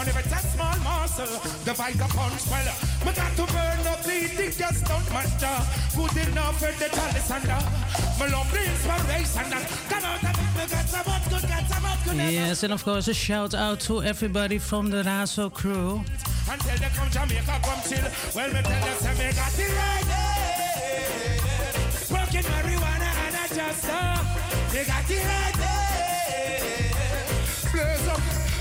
if 0.08 0.16
it's 0.18 0.32
a 0.32 0.38
small 0.48 0.76
morsel, 0.80 1.26
the. 1.64 1.74
Well, 1.76 1.92
me 3.04 3.12
got 3.12 3.32
to 3.36 3.44
burn 3.52 3.86
up 3.86 4.02
the 4.02 4.28
thickest 4.36 4.84
don't 4.86 5.12
matter. 5.12 5.56
Good 5.96 6.28
enough 6.28 6.58
for 6.58 6.72
the 6.78 6.88
chalice 6.88 7.30
and 7.30 7.44
the, 7.44 7.58
me 8.18 8.30
love 8.30 8.50
the 8.52 8.60
inspiration 8.64 9.44
and 9.44 9.54
uh, 9.54 9.66
come 9.88 10.04
out 10.04 10.22
of 10.22 10.30
it, 10.30 10.36
me 10.56 10.64
got 10.70 10.86
so 10.88 10.98
much 11.10 11.24
good, 11.30 11.48
got 11.48 11.66
so 11.68 11.80
much 11.80 12.04
good. 12.04 12.16
Yes, 12.32 12.62
and 12.62 12.72
of 12.72 12.84
course 12.84 13.08
a 13.08 13.14
shout 13.14 13.54
out 13.54 13.80
to 13.80 14.02
everybody 14.02 14.58
from 14.58 14.90
the 14.90 15.02
Razo 15.02 15.52
crew. 15.52 16.04
Until 16.48 16.76
they 16.78 16.88
come 16.88 17.10
Jamaica, 17.10 17.60
come 17.62 17.80
chill. 17.88 18.10
Well, 18.34 18.52
me 18.52 18.62
tell 18.62 18.88
you, 18.88 18.94
say 19.00 19.14
me 19.18 19.32
got 19.32 19.58
it 19.58 19.72
right. 19.76 20.06
Smoking 21.92 22.46
marijuana 22.52 23.10
and 23.26 23.36
I 23.36 23.46
just. 23.48 23.88
Uh, 23.88 24.24
me 24.72 24.84
got 24.84 25.10
it 25.10 25.24
right 25.24 25.89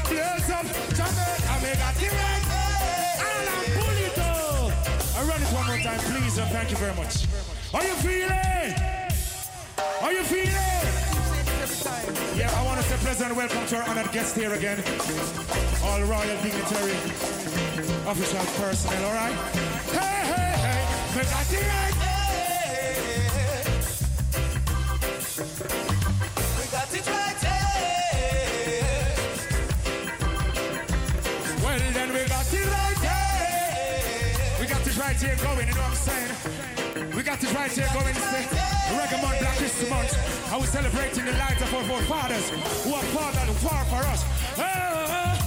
blaze 0.10 0.50
up, 0.50 0.66
Jamaica, 0.98 1.54
me 1.62 1.72
got 1.78 1.96
it 2.02 2.12
right. 2.12 2.44
And 3.22 3.50
I'm. 3.50 3.80
I 5.16 5.24
run 5.24 5.42
it 5.42 5.52
one 5.54 5.68
more 5.68 5.78
time, 5.80 6.00
please, 6.00 6.38
and 6.38 6.50
thank 6.52 6.72
you 6.72 6.78
very 6.78 6.96
much. 6.96 7.28
Are 7.74 7.84
you 7.84 7.94
feeling? 8.02 8.74
Are 10.02 10.14
you 10.14 10.24
feeling? 10.24 11.10
Yeah, 12.38 12.50
I 12.58 12.66
want 12.66 12.80
to 12.82 12.88
say 12.88 12.98
pleasant 12.98 13.36
welcome 13.36 13.66
to 13.68 13.76
our 13.78 13.90
honored 13.90 14.12
guest 14.12 14.36
here 14.36 14.54
again. 14.54 14.82
All 15.84 16.02
royal 16.04 16.42
dignitary, 16.42 16.98
official 18.08 18.46
personnel, 18.58 19.06
all 19.06 19.14
right? 19.14 19.36
Hey, 19.92 20.22
hey, 20.34 20.54
hey, 20.66 21.18
we 21.18 21.22
got 21.24 21.54
it 21.54 21.68
right 21.68 22.19
right 35.22 35.36
here 35.36 35.46
going, 35.46 35.68
you 35.68 35.74
know 35.74 35.82
what 35.82 35.90
I'm 35.90 35.96
saying? 35.96 37.16
We 37.16 37.24
got 37.24 37.44
it 37.44 37.54
right 37.54 37.72
here 37.72 37.88
going. 37.94 38.16
Reggae 38.16 39.22
Month, 39.22 39.40
Black 39.40 39.58
History 39.58 39.90
Month. 39.90 40.52
And 40.52 40.62
we're 40.62 40.68
celebrating 40.68 41.26
the 41.26 41.34
lives 41.34 41.62
of 41.62 41.74
our 41.74 41.84
forefathers 41.84 42.50
who 42.84 42.94
have 42.94 43.04
fought 43.06 43.36
and 43.36 43.56
fought 43.58 43.88
for 43.88 44.08
us. 44.08 44.24
Oh, 44.58 44.64
oh, 44.64 45.39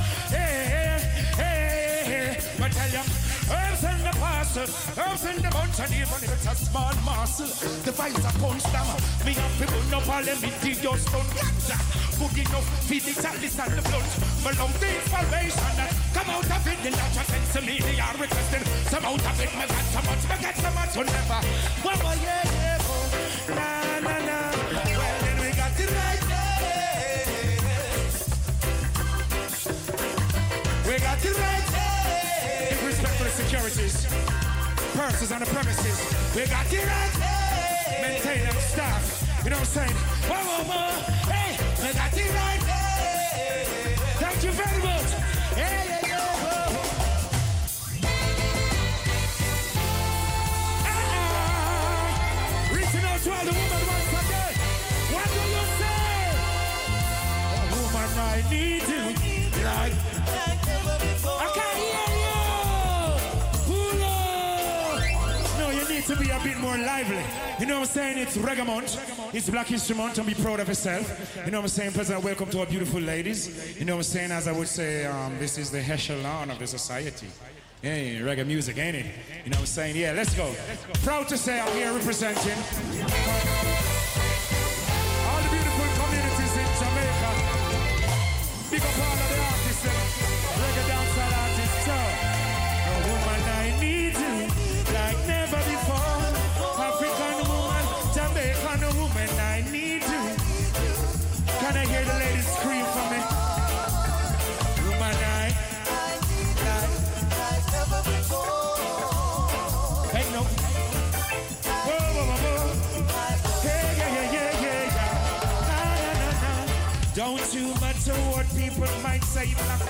tell 2.72 2.90
you, 2.90 3.04
herbs 3.52 3.82
in 3.84 3.98
the 4.02 4.12
parcel, 4.18 4.66
herbs 4.96 5.24
in 5.24 5.36
the 5.42 5.50
bunch, 5.50 5.78
and 5.80 5.92
even 5.92 6.20
if 6.24 6.32
it's 6.32 6.46
a 6.46 6.54
small 6.56 6.94
morsel, 7.04 7.50
the 7.84 7.92
fights 7.92 8.24
are 8.24 8.36
punch 8.40 8.64
them. 8.72 8.86
Me 9.24 9.32
and 9.36 9.54
people 9.60 9.82
no 9.90 10.00
problem, 10.02 10.36
me 10.40 10.50
dig 10.62 10.82
your 10.82 10.96
stone. 10.96 11.28
Ganja, 11.36 11.76
good 12.18 12.38
enough, 12.38 12.66
feed 12.88 13.02
the 13.02 13.12
chalice 13.20 13.58
and 13.58 13.72
the 13.76 13.82
blunt. 13.82 14.12
Me 14.44 14.50
love 14.58 14.74
the 14.80 14.88
inspiration 14.88 15.72
that 15.76 15.92
come 16.14 16.30
out 16.32 16.48
of 16.48 16.66
it, 16.66 16.78
the 16.82 16.90
natural 16.90 17.26
sense 17.28 17.52
to 17.52 17.60
me, 17.62 17.78
they 17.80 17.98
are 18.00 18.16
requesting 18.16 18.64
some 18.88 19.04
out 19.04 19.20
of 19.20 19.40
it. 19.40 19.50
Me 19.52 19.64
got 19.68 19.84
so 19.92 20.00
much, 20.08 20.22
me 20.28 20.36
got 20.40 20.56
so 20.56 20.70
much, 20.72 20.90
so 20.96 21.02
never. 21.02 21.40
One 21.84 21.98
more, 22.02 22.18
yeah, 22.24 22.42
yeah, 22.44 22.78
oh. 22.88 23.06
na, 23.52 23.68
na, 24.00 24.14
na. 24.28 24.38
Well, 24.72 25.16
then 25.24 25.36
we 25.40 25.50
got 25.56 25.78
it 25.78 25.90
right 25.90 26.22
there. 26.30 27.26
We 30.88 30.94
got 30.98 31.24
it 31.24 31.36
right 31.38 31.61
for 33.62 33.70
purses 34.98 35.30
on 35.30 35.38
the 35.40 35.46
premises. 35.46 35.98
We 36.34 36.46
got 36.46 36.66
right 36.66 37.12
there. 37.18 38.02
Maintain 38.02 38.44
them 38.44 38.56
staff. 38.58 39.22
You 39.44 39.50
know 39.50 39.58
what 39.58 39.68
I'm 39.68 39.86
saying? 39.86 39.96
Whoa, 40.26 40.34
whoa, 40.34 40.64
whoa. 40.66 40.90
Hey, 41.30 41.56
we 41.78 41.92
got 41.94 42.12
it 42.12 42.34
right. 42.34 42.60
Thank 44.18 44.42
you 44.42 44.50
very 44.50 44.82
much. 44.82 45.10
Hey, 45.54 46.00
whoa. 46.10 46.82
Ah, 50.84 52.68
Reaching 52.74 53.04
out 53.04 53.20
to 53.20 53.30
all 53.30 53.44
the 53.44 53.52
women 53.52 53.82
once 53.86 54.12
again. 54.22 54.54
What 55.14 55.26
do 55.30 55.42
you 55.54 55.64
say? 55.78 56.22
Woman, 57.70 58.10
I 58.18 58.42
need 58.50 58.82
you. 58.88 59.01
More 66.62 66.78
lively. 66.78 67.22
You 67.58 67.66
know 67.66 67.80
what 67.80 67.88
I'm 67.88 67.94
saying? 67.94 68.18
It's 68.18 68.36
Reggae 68.36 68.64
Month. 68.64 69.34
It's 69.34 69.50
Black 69.50 69.66
History 69.66 69.96
Month 69.96 70.18
and 70.18 70.26
be 70.26 70.34
proud 70.34 70.60
of 70.60 70.68
yourself. 70.68 71.36
You 71.44 71.50
know 71.50 71.58
what 71.58 71.64
I'm 71.64 71.68
saying? 71.68 71.92
President, 71.92 72.24
welcome 72.24 72.48
to 72.50 72.60
our 72.60 72.66
beautiful 72.66 73.00
ladies. 73.00 73.78
You 73.78 73.84
know 73.84 73.94
what 73.96 74.06
I'm 74.06 74.12
saying? 74.14 74.30
As 74.30 74.46
I 74.46 74.52
would 74.52 74.68
say, 74.68 75.04
um, 75.04 75.36
this 75.38 75.58
is 75.58 75.72
the 75.72 75.80
echelon 75.80 76.50
of 76.50 76.60
the 76.60 76.66
society. 76.66 77.26
Yeah, 77.82 77.90
reggae 78.20 78.46
music, 78.46 78.78
ain't 78.78 78.96
it? 78.96 79.06
You 79.44 79.50
know 79.50 79.56
what 79.56 79.60
I'm 79.60 79.66
saying? 79.66 79.96
Yeah, 79.96 80.12
let's 80.12 80.34
go. 80.34 80.54
Proud 81.02 81.26
to 81.28 81.36
say 81.36 81.58
I'm 81.58 81.72
here 81.72 81.92
representing 81.92 83.81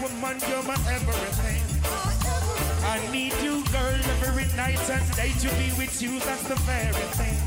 woman, 0.03 0.36
you're 0.48 0.62
my 0.64 0.74
everything. 0.90 1.62
I 2.82 2.98
need 3.12 3.34
you, 3.40 3.62
girl, 3.70 4.00
every 4.26 4.48
night 4.57 4.82
and 4.90 5.07
day 5.14 5.30
to 5.42 5.48
be 5.55 5.70
with 5.78 6.03
you, 6.03 6.18
that's 6.18 6.42
the 6.42 6.57
very 6.66 7.07
thing. 7.18 7.38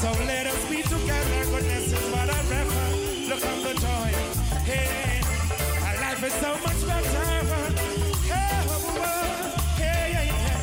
So 0.00 0.10
let 0.30 0.46
us 0.46 0.62
be 0.70 0.82
together, 0.82 1.44
goodness 1.50 1.92
is 1.92 2.04
what 2.14 2.30
I 2.30 2.38
refer. 2.46 2.90
Look 3.30 3.44
on 3.44 3.58
the 3.66 3.74
joy. 3.74 4.10
Hey, 4.70 5.20
our 5.82 5.96
life 6.00 6.22
is 6.22 6.34
so 6.34 6.50
much 6.62 6.80
better. 6.86 7.26
Hey, 8.30 8.62
oh, 8.62 8.86
oh, 8.86 9.02
oh. 9.02 9.82
hey, 9.82 10.10
yeah, 10.14 10.24
yeah. 10.30 10.62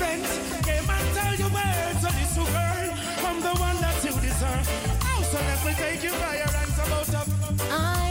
Friends, 0.00 0.30
came 0.64 0.88
and 0.88 1.06
tell 1.16 1.34
you 1.36 1.48
words 1.52 2.02
of 2.08 2.14
this 2.16 2.34
girl. 2.36 2.88
I'm 3.28 3.40
the 3.42 3.54
one 3.60 3.76
that 3.84 3.98
you 4.04 4.12
deserve. 4.24 4.66
Oh, 5.04 5.22
so 5.30 5.38
let 5.38 5.60
me 5.66 5.72
take 5.74 6.02
you 6.02 6.12
by 6.12 6.36
your 6.36 6.48
hands 6.48 6.78
about 6.80 7.14
up. 7.14 7.28
I 7.70 8.09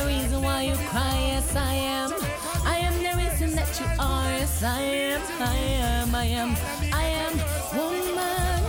the 0.00 0.06
reason 0.06 0.42
why 0.42 0.62
you 0.62 0.76
cry, 0.90 1.16
yes 1.32 1.54
I 1.54 1.74
am. 1.74 2.10
I 2.64 2.76
am 2.78 2.94
the 3.02 3.12
reason 3.22 3.54
that 3.54 3.70
you 3.78 3.86
are, 3.98 4.30
yes 4.30 4.62
I 4.62 4.80
am. 4.80 5.20
I 5.40 5.56
am, 5.56 6.14
I 6.14 6.24
am, 6.24 6.50
I 6.92 7.04
am 7.22 7.32
woman. 7.76 8.62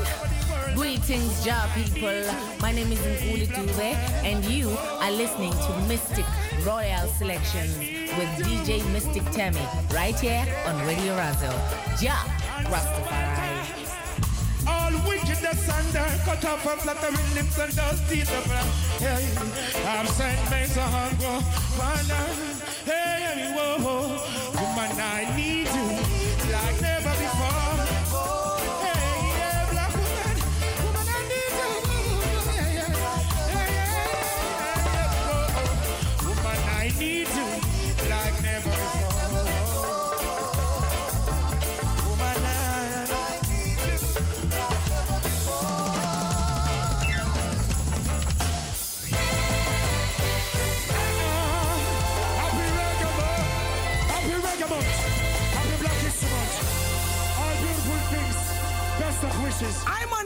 Greetings, 0.75 1.43
Jah 1.43 1.67
people. 1.73 2.21
My 2.61 2.71
name 2.71 2.91
is 2.91 2.99
Nguli 2.99 3.47
Dube, 3.47 3.91
and 4.29 4.43
you 4.45 4.69
are 5.03 5.11
listening 5.11 5.51
to 5.51 5.71
Mistic 5.89 6.27
Royal 6.65 7.07
Selections 7.07 7.77
with 8.17 8.29
DJ 8.45 8.85
Mystic 8.91 9.23
Tammy 9.31 9.65
right 9.93 10.19
here 10.19 10.45
on 10.67 10.75
Radio 10.85 11.13
Razo. 11.17 11.51
Jah 11.99 12.21
Rastafari. 12.69 13.54
Wickedness 15.35 15.69
and 15.69 15.93
dirt, 15.93 16.19
cut 16.23 16.45
off 16.45 16.65
and 16.65 16.81
flattering 16.81 17.33
lips 17.33 17.57
and 17.59 17.75
dust 17.75 18.09
teeth. 18.09 18.29
Hey, 18.99 19.27
I'm 19.85 20.07
sent 20.07 20.51
me 20.51 20.65
so 20.65 20.81
hunger, 20.81 21.43
wonder. 21.77 22.23
Hey, 22.85 23.53
whoa, 23.55 24.44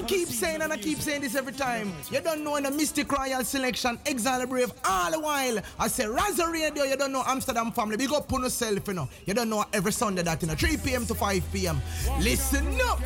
saying 0.07 0.61
and 0.61 0.71
I 0.71 0.77
keep 0.77 0.99
saying 0.99 1.21
this 1.21 1.35
every 1.35 1.53
time. 1.53 1.91
You 2.11 2.21
don't 2.21 2.43
know 2.43 2.55
in 2.55 2.63
the 2.63 2.69
Mistic 2.69 3.11
Royal 3.11 3.43
Selection, 3.43 3.99
Exile 4.05 4.45
Brave, 4.47 4.71
all 4.85 5.11
the 5.11 5.19
while. 5.19 5.59
I 5.77 5.87
say 5.87 6.05
Razo 6.05 6.51
Radio, 6.51 6.83
you 6.83 6.95
don't 6.95 7.11
know 7.11 7.23
Amsterdam 7.25 7.71
family. 7.71 7.97
Big 7.97 8.11
up 8.13 8.31
on 8.31 8.43
yourself, 8.43 8.87
you 8.87 8.93
know. 8.93 9.09
You 9.25 9.33
don't 9.33 9.49
know 9.49 9.65
every 9.73 9.91
Sunday 9.91 10.23
that, 10.23 10.41
you 10.41 10.47
know, 10.47 10.55
3 10.55 10.77
p.m. 10.77 11.05
to 11.05 11.15
5 11.15 11.43
p.m. 11.51 11.81
Listen 12.19 12.65
up. 12.81 12.99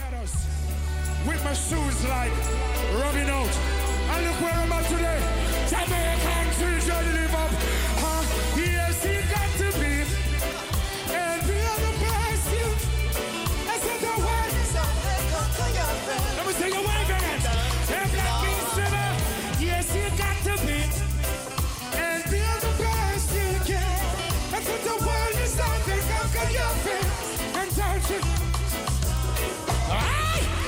With 1.25 1.43
my 1.43 1.53
shoes 1.53 2.07
like 2.07 2.31
rubbing 2.95 3.29
out. 3.29 3.57
And 4.11 4.25
look 4.25 4.41
where 4.41 4.53
I'm 4.53 4.71
at 4.71 4.85
today. 4.89 5.19
Jamaican 5.69 6.42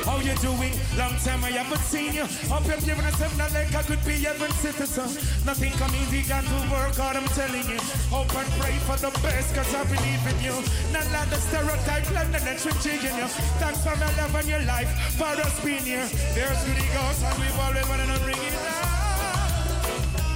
How 0.06 0.22
you 0.22 0.36
doing? 0.38 0.72
Long 0.96 1.18
time 1.26 1.43
I 1.43 1.52
haven't 1.52 1.82
seen 1.82 2.14
you. 2.14 2.24
Up 2.54 2.64
here 2.64 2.80
giving 2.86 3.04
us 3.04 3.18
seven 3.18 3.38
like 3.41 3.74
I 3.74 3.82
could 3.84 4.00
be 4.06 4.22
heaven 4.22 4.52
citizen. 4.64 5.10
Nothing 5.43 5.74
come 5.82 5.91
easy, 5.96 6.22
got 6.30 6.46
to 6.46 6.58
work 6.72 6.96
hard, 6.96 7.18
I'm 7.18 7.28
telling 7.34 7.68
you. 7.68 7.82
Hope 8.14 8.32
and 8.38 8.48
pray 8.62 8.78
for 8.86 8.96
the 9.02 9.12
best, 9.20 9.56
cause 9.56 9.74
I 9.74 9.84
believe 9.84 10.24
in 10.30 10.38
you. 10.46 10.56
Not 10.93 11.10
like 11.12 11.30
the 11.34 11.41
stereotype, 11.41 12.06
like 12.14 12.32
the 12.32 12.39
next 12.46 12.64
changing 12.86 13.18
you. 13.18 13.28
Thanks 13.60 13.82
for 13.84 13.98
my 13.98 14.08
love 14.16 14.36
and 14.36 14.48
your 14.48 14.64
life, 14.64 14.88
for 15.18 15.26
us 15.26 15.60
being 15.66 15.84
here. 15.84 16.08
There's 16.38 16.64
goody 16.64 16.88
ghosts, 16.93 17.24
and 17.26 17.36
we've 17.41 17.60
always 17.60 17.88
wanted 17.89 18.08
to 18.14 18.20
bring 18.24 18.38
it 18.39 18.54
down. 18.56 18.96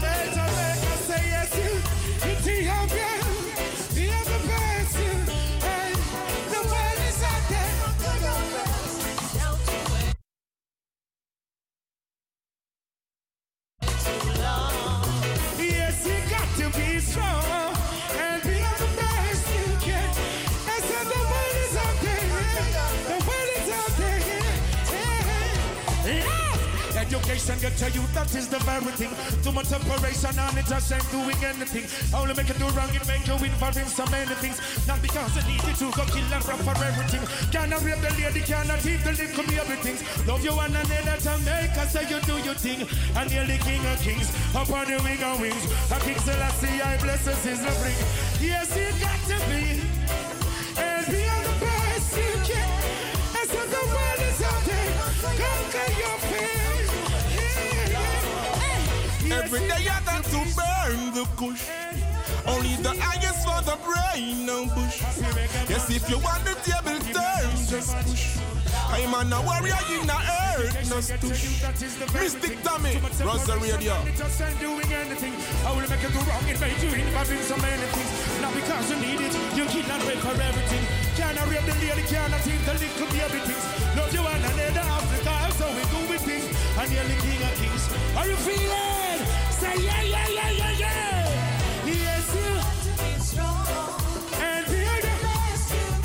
Hey, 0.01 0.34
Jamaica, 0.34 0.91
say 1.07 1.24
yes, 1.30 1.53
you. 1.55 1.78
Ethiopia, 2.26 3.28
that 28.80 28.99
is 28.99 29.09
the 29.09 29.09
very 29.09 29.09
thing. 29.09 29.43
Too 29.43 29.51
much 29.51 29.71
operation 29.73 30.39
and 30.39 30.57
it 30.57 30.65
just 30.65 30.91
ain't 30.91 31.11
doing 31.11 31.39
anything. 31.43 31.86
Only 32.13 32.34
make 32.34 32.47
you 32.47 32.55
do 32.55 32.67
wrong, 32.75 32.89
it 32.93 33.07
make 33.07 33.27
you 33.27 33.34
involved 33.34 33.77
in 33.77 33.86
so 33.86 34.05
many 34.07 34.36
things. 34.39 34.59
Not 34.88 35.01
because 35.01 35.38
I 35.38 35.47
need 35.47 35.63
it 35.63 35.75
to 35.80 35.91
go 35.91 36.03
kill 36.05 36.34
and 36.34 36.45
run 36.47 36.59
for 36.63 36.77
everything. 36.84 37.23
Cannot 37.51 37.84
rape 37.84 38.01
the 38.01 38.11
lady, 38.15 38.41
cannot 38.41 38.86
eat 38.86 39.03
the 39.03 39.11
little 39.11 39.43
baby 39.43 39.75
things. 39.84 40.01
Love 40.27 40.43
you 40.43 40.55
one 40.55 40.71
another 40.71 41.17
to 41.19 41.34
make 41.45 41.75
us 41.77 41.91
say 41.93 42.07
you 42.09 42.19
do 42.21 42.36
your 42.43 42.55
thing. 42.55 42.88
And 43.15 43.27
you're 43.32 43.45
the 43.45 43.57
king 43.59 43.84
of 43.86 43.99
kings, 44.01 44.30
up 44.55 44.69
on 44.71 44.88
the 44.88 44.97
wing 45.03 45.23
of 45.23 45.39
wings. 45.39 45.63
A 45.91 45.97
king 46.03 46.19
Selassie, 46.19 46.82
I 46.82 46.97
bless 46.99 47.27
us 47.27 47.45
is 47.45 47.59
the 47.59 47.71
bring. 47.82 47.99
Yes, 48.39 48.71
you 48.75 48.89
got 48.99 49.19
to 49.32 49.38
be. 49.49 49.84
And 50.80 51.05
be 51.07 51.21
on 51.27 51.41
the 51.43 51.55
best 51.59 52.15
you 52.15 52.34
can. 52.47 52.69
And 53.36 53.47
so 53.49 53.59
the 53.59 53.84
world 53.91 54.21
is 54.23 54.39
out 54.43 54.63
there. 54.65 55.09
Conquer 55.39 55.99
Every 59.32 59.59
day 59.59 59.86
I 59.86 60.01
got 60.05 60.23
to 60.25 60.41
burn 60.57 61.13
the 61.13 61.25
kush. 61.38 61.69
Only 62.47 62.75
the 62.82 62.93
highest 62.97 63.45
for 63.45 63.61
the 63.61 63.77
brain, 63.86 64.45
no 64.45 64.65
bush. 64.73 65.05
Yes, 65.69 65.89
if 65.89 66.09
you 66.09 66.17
want 66.17 66.41
the 66.45 66.57
table 66.65 66.97
turn, 67.13 67.49
just 67.69 67.93
push. 68.09 68.41
I'm 68.89 69.13
on 69.13 69.30
a 69.30 69.39
warrior 69.45 69.77
in 69.93 70.07
the 70.09 70.17
earth, 70.57 70.73
no 70.89 70.97
stush. 70.97 71.61
Mystic 72.13 72.57
Tommy, 72.63 72.97
Razo 73.21 73.53
Radio. 73.61 73.93
Just 74.17 74.41
ain't 74.41 74.59
doing 74.59 74.89
anything. 74.89 75.34
I 75.61 75.77
will 75.77 75.86
make 75.86 76.01
you 76.01 76.09
do 76.09 76.21
wrong. 76.25 76.45
It 76.49 76.57
made 76.57 76.82
you 76.82 76.89
involved 76.89 77.30
in 77.30 77.43
so 77.45 77.55
many 77.61 77.86
things. 77.93 78.11
Not 78.41 78.53
because 78.57 78.89
you 78.89 78.97
need 78.97 79.21
it, 79.21 79.34
you 79.53 79.65
kill 79.69 79.86
and 79.93 80.03
wait 80.09 80.19
for 80.25 80.34
everything. 80.34 80.84
Cannot 81.13 81.45
rape 81.53 81.65
the 81.69 81.75
lady, 81.86 82.01
cannot 82.09 82.41
eat 82.49 82.61
the 82.65 82.73
little 82.82 83.09
baby 83.13 83.39
things. 83.45 83.65
Love 83.93 84.09
you 84.09 84.23
one 84.25 84.41
another, 84.41 84.86
Africa, 84.89 85.34
so 85.53 85.65
we 85.69 85.84
do 85.93 85.99
with 86.09 86.23
things. 86.25 86.49
And 86.82 86.89
you're 86.89 87.05
the 87.05 87.17
king 87.21 87.41
of 87.45 87.53
kings. 87.61 87.78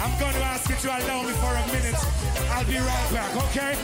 I'm 0.00 0.20
going 0.20 0.34
to 0.34 0.42
ask 0.42 0.68
you 0.68 0.76
to 0.76 0.88
allow 0.88 1.22
me 1.22 1.32
for 1.32 1.54
a 1.54 1.66
minute. 1.68 1.96
I'll 2.50 2.64
be 2.66 2.76
right 2.76 3.10
back, 3.12 3.36
okay? 3.44 3.74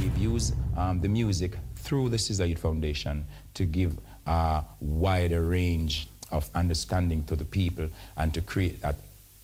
We've 0.00 0.18
used 0.18 0.54
um, 0.76 1.00
the 1.00 1.08
music 1.08 1.58
through 1.76 2.08
the 2.08 2.18
Youth 2.46 2.58
Foundation 2.58 3.26
to 3.54 3.64
give 3.64 3.98
a 4.26 4.64
wider 4.80 5.42
range 5.42 6.08
of 6.30 6.50
understanding 6.54 7.24
to 7.24 7.36
the 7.36 7.44
people 7.44 7.88
and 8.16 8.34
to 8.34 8.40
create 8.40 8.80
that 8.82 8.96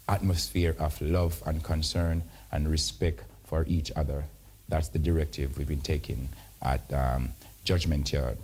atmosphere 0.09 0.77
of 0.79 1.01
love 1.01 1.43
and 1.47 1.63
concern 1.63 2.23
and 2.53 2.69
respect 2.69 3.25
for 3.45 3.65
each 3.67 3.91
other. 3.97 4.25
That's 4.69 4.89
the 4.89 4.99
directive 4.99 5.59
we've 5.59 5.69
been 5.69 5.81
taking 5.81 6.29
at 6.63 6.93
um, 6.93 7.31
Judgment 7.65 8.13
Yard 8.13 8.39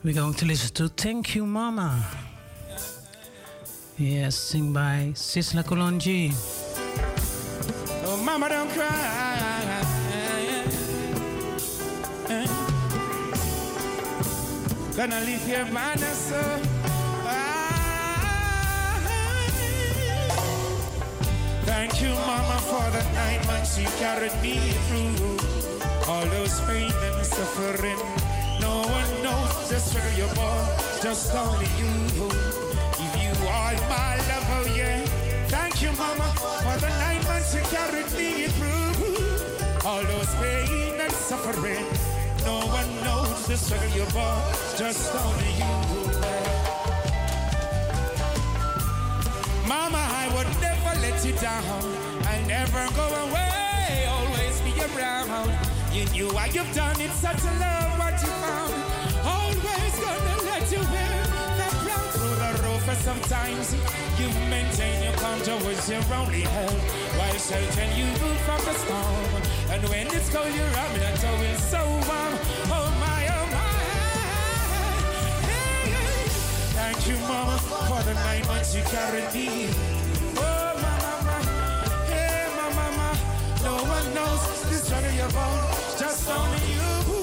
We're 0.04 0.14
going 0.14 0.34
to 0.34 0.46
listen 0.46 0.74
to 0.76 0.88
Thank 0.90 1.36
You 1.36 1.46
Mama. 1.46 2.06
Yes, 3.98 4.38
sing 4.38 4.72
by 4.72 5.12
Sizzla 5.14 5.64
Kalonji. 5.64 6.34
Oh, 8.06 8.16
mama, 8.24 8.48
don't 8.48 8.70
cry. 8.72 9.49
Gonna 15.00 15.22
leave 15.22 15.46
here 15.46 15.66
by 15.74 15.96
the 15.96 16.12
sun. 16.14 16.60
Thank 21.64 22.02
you, 22.02 22.10
Mama, 22.10 22.60
for 22.68 22.84
the 22.92 23.04
nine 23.14 23.40
months 23.48 23.80
you 23.80 23.88
carried 23.98 24.36
me 24.42 24.60
through. 24.88 25.38
All 26.06 26.26
those 26.26 26.60
pain 26.68 26.92
and 26.92 27.26
suffering. 27.26 28.02
No 28.60 28.84
one 28.98 29.12
knows 29.24 29.70
just 29.70 29.96
where 29.96 30.12
you're 30.18 30.36
born, 30.36 30.68
just 31.02 31.34
only 31.34 31.70
you. 31.80 31.96
If 33.00 33.12
you 33.24 33.48
are 33.48 33.80
my 33.88 34.18
lover, 34.28 34.68
yeah. 34.76 35.06
Thank 35.48 35.82
you, 35.82 35.94
Mama, 35.94 36.28
for 36.36 36.78
the 36.84 36.90
nine 37.00 37.24
months 37.24 37.56
you 37.56 37.62
carried 37.72 38.12
me 38.20 38.48
through. 38.58 39.88
All 39.88 40.04
those 40.04 40.36
pain 40.44 41.00
and 41.00 41.14
suffering. 41.14 42.09
No 42.50 42.66
one 42.66 42.92
knows 43.04 43.48
just 43.48 43.70
where 43.70 43.88
you're 43.96 44.10
born, 44.10 44.42
just 44.76 45.14
only 45.14 45.52
you. 45.62 45.76
Mama, 49.70 50.02
I 50.24 50.26
would 50.34 50.50
never 50.60 50.94
let 51.06 51.24
you 51.24 51.34
down. 51.34 51.84
I 52.34 52.42
never 52.48 52.82
go 52.98 53.06
away, 53.26 54.08
always 54.18 54.56
be 54.66 54.74
around. 54.88 55.52
You 55.94 56.06
knew 56.06 56.28
what 56.34 56.56
you've 56.56 56.74
done, 56.74 57.00
it's 57.00 57.20
such 57.28 57.44
a 57.52 57.54
love 57.62 57.92
what 58.02 58.18
you 58.24 58.32
found. 58.42 58.74
Always 59.36 59.94
gonna 60.06 60.38
let 60.50 60.66
you 60.74 60.82
win 60.96 61.14
the 61.62 61.70
crown 61.84 62.08
through 62.16 62.38
the 62.44 62.52
roof. 62.66 62.84
And 62.90 63.02
sometimes 63.10 63.66
you've 64.18 64.40
maintained 64.50 65.04
your 65.04 65.14
calm 65.22 65.40
towards 65.42 65.88
your 65.88 66.02
only 66.18 66.42
help 66.42 66.82
while 67.18 67.38
sheltering 67.38 67.94
you 68.00 68.10
from 68.46 68.60
the 68.66 68.74
storm. 68.74 69.49
And 69.72 69.84
when 69.90 70.08
it's 70.08 70.30
cold, 70.34 70.52
you're 70.54 70.66
rubbing 70.66 71.04
and 71.04 71.20
towel 71.20 71.56
so 71.58 71.86
warm. 71.86 72.34
Oh 72.74 72.90
my, 73.00 73.22
oh 73.38 73.46
my. 73.54 73.70
Hey, 75.46 75.92
hey. 75.92 76.28
Thank 76.74 77.08
you, 77.08 77.18
Mama, 77.28 77.58
for 77.88 78.02
the 78.04 78.16
nine 78.16 78.48
months 78.48 78.74
you 78.76 78.82
carried 78.84 79.32
me. 79.32 79.70
Oh, 80.38 80.74
my 80.76 80.96
mama, 81.06 81.36
hey, 82.08 82.50
my 82.58 82.68
mama. 82.74 83.18
No 83.64 83.76
one 83.84 84.14
knows 84.16 84.42
the 84.70 84.76
struggle 84.76 85.12
you're 85.12 85.30
born, 85.30 86.00
just 86.00 86.28
only 86.28 86.74
you. 86.74 87.19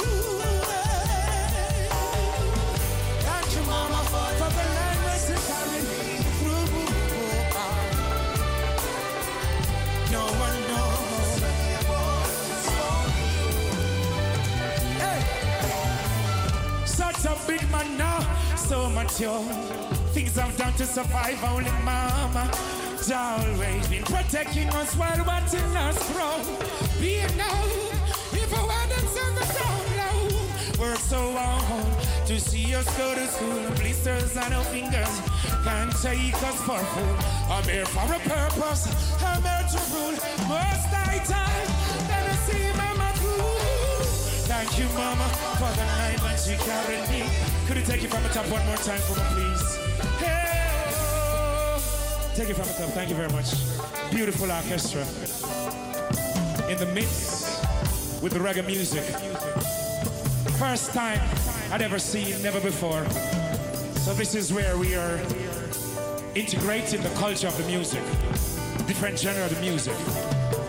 So 18.67 18.91
mature. 18.91 19.43
Things 20.13 20.37
I've 20.39 20.57
done 20.57 20.73
to 20.75 20.87
survive, 20.87 21.43
only 21.45 21.71
mama. 21.85 22.51
Always 23.15 23.87
been 23.87 24.03
protecting 24.03 24.69
us 24.71 24.97
while 24.97 25.25
watching 25.25 25.77
us 25.77 25.97
grow. 26.13 26.43
Being 27.01 27.37
now, 27.37 27.63
if 28.33 28.53
I 28.53 28.63
wanted 28.67 29.07
to 29.15 29.25
the 29.39 29.47
down 29.55 29.83
low, 29.99 30.85
work 30.85 30.99
so 30.99 31.33
hard 31.37 32.27
to 32.27 32.41
see 32.41 32.75
us 32.75 32.87
go 32.99 33.15
to 33.15 33.27
school. 33.29 33.63
Blisters 33.77 34.37
on 34.37 34.53
our 34.53 34.65
fingers 34.65 35.21
can't 35.63 35.93
take 36.03 36.35
us 36.43 36.61
for 36.67 36.79
food. 36.79 37.19
I'm 37.49 37.65
here 37.65 37.87
for 37.87 38.13
a 38.13 38.19
purpose, 38.19 38.85
I'm 39.23 39.43
here 39.43 39.67
to 39.71 39.81
rule. 39.95 40.19
Most 40.51 40.91
I 41.07 41.23
time, 41.25 41.86
Thank 44.57 44.79
you, 44.79 44.89
mama, 44.97 45.29
for 45.59 45.71
the 45.77 45.85
nine 45.85 46.19
months 46.23 46.49
you 46.49 46.57
carried 46.57 47.07
me. 47.11 47.29
Could 47.67 47.77
you 47.77 47.83
take 47.83 48.03
it 48.03 48.11
from 48.11 48.23
the 48.23 48.31
top 48.31 48.47
one 48.47 48.65
more 48.65 48.77
time 48.77 49.01
for 49.01 49.13
me, 49.13 49.27
please? 49.35 49.77
Hey, 50.17 50.93
oh. 50.97 52.33
Take 52.35 52.49
it 52.49 52.57
from 52.57 52.67
the 52.67 52.73
top. 52.73 52.89
Thank 52.93 53.11
you 53.11 53.17
very 53.17 53.31
much. 53.33 53.53
Beautiful 54.11 54.51
orchestra. 54.51 55.03
In 56.73 56.79
the 56.79 56.87
mix 56.95 57.61
with 58.23 58.33
the 58.33 58.39
reggae 58.39 58.67
music. 58.67 59.05
First 60.57 60.95
time 60.95 61.21
I'd 61.71 61.83
ever 61.83 61.99
seen, 61.99 62.43
never 62.43 62.59
before. 62.59 63.05
So 64.07 64.15
this 64.15 64.35
is 64.35 64.55
where 64.55 64.79
we 64.79 64.95
are 64.95 65.21
integrating 66.35 67.03
the 67.03 67.13
culture 67.17 67.49
of 67.49 67.59
the 67.59 67.65
music, 67.65 68.03
different 68.87 69.19
genre 69.19 69.45
of 69.45 69.55
the 69.55 69.61
music. 69.61 69.97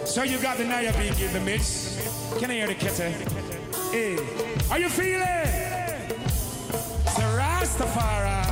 So 0.06 0.24
you 0.24 0.40
got 0.40 0.58
the 0.58 0.66
Nyabingi 0.66 1.28
in 1.28 1.32
the 1.32 1.40
mix. 1.40 1.96
Can 2.38 2.52
I 2.52 2.56
hear 2.56 2.68
the 2.68 2.76
kete? 2.76 3.47
Hey, 3.92 4.18
are 4.70 4.80
you 4.80 4.90
feeling? 4.90 5.22
It's 5.24 7.18
a 7.18 7.28
Rastafari. 7.40 8.44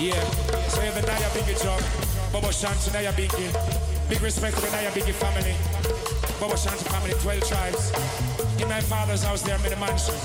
Yeah, 0.00 0.20
so 0.68 0.80
have 0.80 0.94
the 0.94 1.02
Nyabingi 1.02 1.62
job. 1.62 1.80
Bobo 2.32 2.48
Shanti, 2.48 2.90
Nyabingi. 2.90 4.08
Big 4.08 4.20
respect 4.20 4.56
to 4.56 4.62
the 4.62 4.68
Nyabingi 4.68 5.12
family. 5.12 5.54
Bobo 6.40 6.54
Shanti 6.54 6.84
family, 6.90 7.14
12 7.20 7.48
tribes. 7.48 7.92
In 8.60 8.68
my 8.68 8.80
father's 8.80 9.22
house 9.22 9.42
there, 9.42 9.56
I'm 9.56 9.64
in 9.64 9.72
a 9.74 9.76
mansion. 9.76 10.16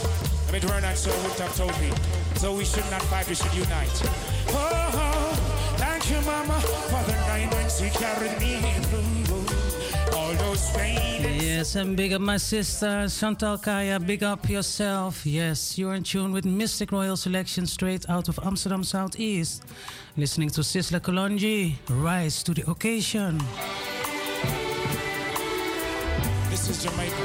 I 0.50 0.52
mean, 0.52 0.64
we're 0.64 0.96
so 0.96 1.68
me. 1.80 1.92
So 2.36 2.56
we 2.56 2.66
should 2.66 2.90
not 2.90 3.04
fight, 3.04 3.30
we 3.30 3.36
should 3.36 3.54
unite. 3.54 4.02
Oh, 4.50 4.90
oh, 4.94 5.76
thank 5.78 6.10
you, 6.10 6.20
Mama, 6.22 6.60
for 6.60 7.04
the 7.06 7.16
nine 7.28 7.52
months 7.52 7.80
you 7.80 7.92
carried 7.92 8.40
me 8.40 8.60
through. 8.90 9.31
Yes, 11.62 11.76
and 11.76 11.96
big 11.96 12.12
up 12.14 12.22
my 12.22 12.38
sister 12.38 13.08
Chantal 13.08 13.58
Kaya. 13.58 14.00
Big 14.00 14.24
up 14.24 14.50
yourself. 14.50 15.26
Yes, 15.26 15.78
you're 15.78 15.94
in 15.94 16.04
tune 16.04 16.32
with 16.32 16.44
Mistic 16.44 16.92
Royal 16.92 17.16
Selection 17.16 17.68
straight 17.68 18.10
out 18.10 18.30
of 18.30 18.40
Amsterdam 18.44 18.84
Southeast. 18.84 19.64
Listening 20.18 20.50
to 20.50 20.62
Sizzla 20.62 21.00
Kalonji. 21.00 21.76
Rise 21.88 22.42
to 22.44 22.54
the 22.54 22.70
occasion. 22.70 23.38
This 26.50 26.68
is 26.68 26.84
Jamaica. 26.84 27.16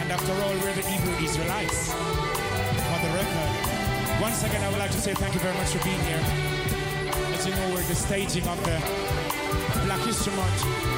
And 0.00 0.10
after 0.10 0.32
all, 0.32 0.54
we're 0.60 0.74
the 0.74 0.82
Hebrew 0.82 1.24
Israelites. 1.24 1.92
For 1.92 2.98
the 3.04 3.10
record. 3.14 4.20
Once 4.20 4.42
again, 4.42 4.62
I 4.64 4.68
would 4.70 4.78
like 4.78 4.90
to 4.90 5.00
say 5.00 5.14
thank 5.14 5.34
you 5.34 5.40
very 5.40 5.56
much 5.56 5.68
for 5.68 5.84
being 5.84 6.00
here. 6.00 6.20
As 7.32 7.46
you 7.46 7.54
know, 7.54 7.74
we're 7.74 7.86
the 7.86 7.94
staging 7.94 8.46
of 8.48 8.58
the 8.64 8.76
Black 9.86 10.00
History 10.00 10.34
Month. 10.34 10.97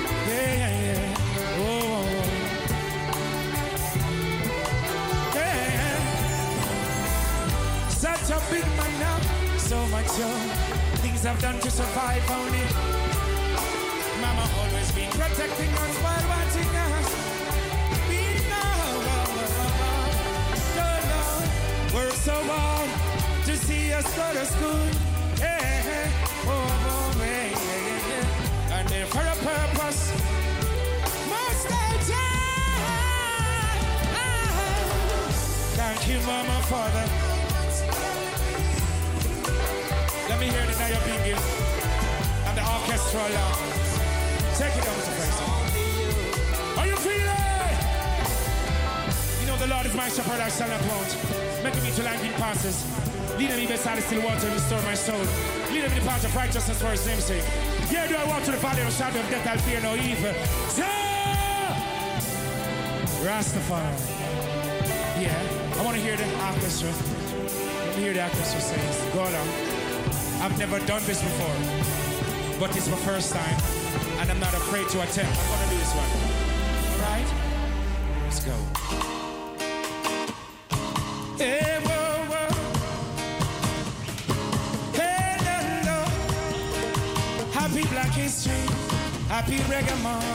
A 8.41 8.51
big 8.51 8.67
man 8.77 8.93
now. 9.01 9.19
So 9.59 9.79
much 9.89 10.11
young. 10.19 10.49
Things 11.03 11.27
I've 11.27 11.41
done 11.41 11.59
to 11.61 11.71
survive 11.71 12.25
only. 12.31 12.65
Mama 14.21 14.47
always 14.59 14.91
been 14.93 15.11
protecting 15.11 15.73
us 15.85 15.95
while 16.05 16.25
watching 16.35 16.71
us. 16.89 17.09
We 18.09 18.23
know, 18.51 18.77
don't 20.79 21.05
know. 21.11 21.97
Work 21.97 22.15
so 22.29 22.37
hard 22.51 22.91
to 23.47 23.57
see 23.57 23.93
us 23.93 24.07
go 24.17 24.27
to 24.33 24.45
school. 24.47 24.87
Yeah, 25.39 26.11
oh, 26.47 26.85
oh, 26.95 27.13
yeah, 27.19 27.49
yeah, 27.69 28.11
yeah. 28.11 28.77
And 28.77 28.89
there 28.89 29.07
for 29.07 29.25
a 29.35 29.37
purpose. 29.51 30.03
Most 31.33 31.67
I 31.71 31.91
Thank 35.77 36.09
you, 36.09 36.19
Mama, 36.27 36.63
for 36.69 37.20
hear 40.91 41.01
Biggie 41.07 41.39
and 42.47 42.55
the 42.59 42.65
orchestra 42.67 43.21
along. 43.31 43.59
Take 44.59 44.75
it 44.75 44.85
over 44.91 45.03
to 45.07 45.13
Fraser. 45.15 45.47
Are 46.79 46.87
you 46.87 46.97
feeling? 46.97 47.77
You 49.41 49.47
know 49.47 49.57
the 49.57 49.69
Lord 49.71 49.87
is 49.87 49.95
my 49.95 50.09
shepherd, 50.09 50.41
I 50.41 50.51
shall 50.51 50.69
not 50.69 50.83
want. 50.91 51.11
Making 51.63 51.83
me 51.85 51.91
to 51.95 52.03
landing 52.03 52.33
passes. 52.43 52.83
Leading 53.39 53.57
me 53.57 53.67
beside 53.67 53.99
the 53.99 54.03
still 54.03 54.23
water 54.23 54.51
restore 54.51 54.83
my 54.83 54.95
soul. 54.95 55.23
Leading 55.71 55.91
me 55.91 55.99
the 56.01 56.07
path 56.07 56.25
of 56.25 56.35
righteousness 56.35 56.83
for 56.83 56.91
his 56.91 57.07
name's 57.07 57.25
sake. 57.25 57.45
Yeah, 57.91 58.09
do 58.09 58.17
I 58.17 58.25
walk 58.25 58.43
to 58.45 58.51
the 58.51 58.59
valley 58.59 58.83
of 58.83 58.93
shadow 58.93 59.21
of 59.21 59.31
death, 59.31 59.47
I'll 59.47 59.59
fear 59.59 59.81
no 59.81 59.95
evil. 59.95 60.35
Rastafari. 63.23 63.95
Yeah, 65.23 65.79
I 65.79 65.85
want 65.85 65.97
to 65.97 66.03
hear 66.03 66.17
the 66.17 66.27
orchestra. 66.51 66.91
Let 66.91 67.97
me 67.97 68.03
hear 68.03 68.13
the 68.13 68.25
orchestra 68.25 68.61
say, 68.61 69.13
go 69.13 69.23
along. 69.23 69.70
I've 70.43 70.59
never 70.59 70.79
done 70.87 71.03
this 71.05 71.21
before, 71.21 71.55
but 72.59 72.75
it's 72.75 72.89
my 72.89 72.97
first 72.97 73.31
time, 73.31 73.57
and 74.21 74.31
I'm 74.31 74.41
not 74.41 74.55
afraid 74.55 74.89
to 74.89 75.03
attempt. 75.03 75.39
I'm 75.39 75.49
gonna 75.51 75.69
do 75.71 75.77
this 75.77 75.93
one. 75.95 76.11
All 76.93 77.01
right? 77.11 77.29
Let's 78.25 78.41
go. 78.43 78.57
Hey, 81.37 81.79
whoa, 81.85 82.25
whoa. 82.31 82.49
Hey, 84.99 85.37
no, 85.45 85.57
no. 85.91 85.99
Happy 87.53 87.83
Black 87.89 88.13
History, 88.13 88.65
happy 89.29 89.59
reggae 89.69 90.03
month. 90.03 90.31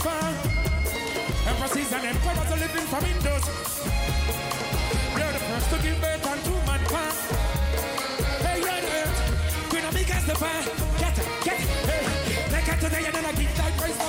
Far. 0.00 0.32
Empresses 1.50 1.92
and 1.92 2.04
emperors 2.04 2.50
are 2.52 2.60
living 2.64 2.86
from 2.92 3.04
indoors. 3.04 3.46
They're 5.16 5.32
the 5.32 5.42
first 5.48 5.68
to 5.70 5.76
give 5.84 6.00
birth 6.00 6.26
unto 6.26 6.54
mankind. 6.68 7.16
Hey, 8.44 8.58
you're 8.64 8.82
the. 8.86 9.00
Queen 9.68 9.84
of 9.84 9.94
Mika's 9.94 10.24
the 10.26 10.34
fire. 10.34 10.64
Get 11.02 11.18
it, 11.20 11.26
get 11.44 11.60
it, 11.60 11.68
hey. 11.90 12.04
Like 12.52 12.80
today 12.80 13.04
and 13.04 13.14
then 13.14 13.24
I 13.24 13.32
give 13.32 13.56
thy 13.56 13.70
praise, 13.78 13.99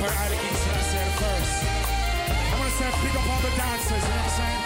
Emperor 0.00 0.16
Haile 0.16 0.32
King 0.32 0.56
Selassie 0.56 1.12
first. 1.20 1.60
I 1.60 2.56
want 2.56 2.72
to 2.72 2.76
say 2.80 2.88
pick 3.04 3.14
up 3.20 3.28
all 3.28 3.40
the 3.44 3.52
dancers, 3.52 4.00
you 4.00 4.08
know 4.08 4.16
what 4.16 4.24
I'm 4.24 4.40
saying? 4.40 4.60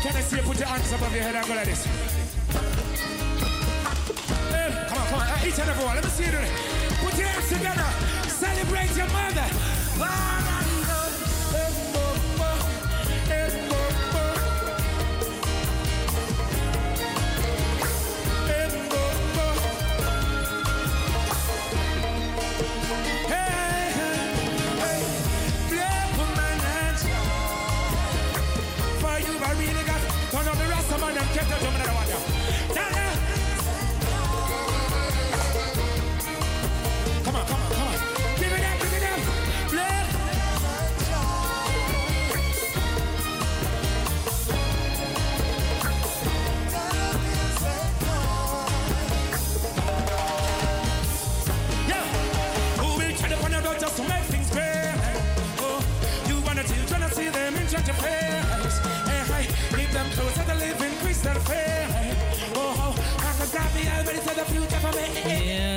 Can 0.00 0.16
I 0.16 0.20
see 0.22 0.36
you 0.36 0.42
put 0.44 0.56
your 0.58 0.68
hands 0.68 0.92
above 0.92 1.12
your 1.12 1.24
head 1.24 1.34
and 1.36 1.46
go 1.46 1.54
like 1.54 1.66
this? 1.66 1.84
Come 4.88 4.96
on, 4.96 5.06
come 5.12 5.20
on. 5.20 5.46
Each 5.46 5.58
and 5.60 5.68
every 5.68 5.84
one. 5.84 5.94
Let 5.94 6.04
me 6.04 6.10
see 6.10 6.24
you 6.24 6.30
do 6.30 6.38
it. 6.38 6.50
Put 7.04 7.18
your 7.18 7.28
hands 7.28 7.48
together. 7.52 7.84
Celebrate 8.32 8.96
your 8.96 9.08
mother. 9.12 9.44
Ah, 10.00 10.65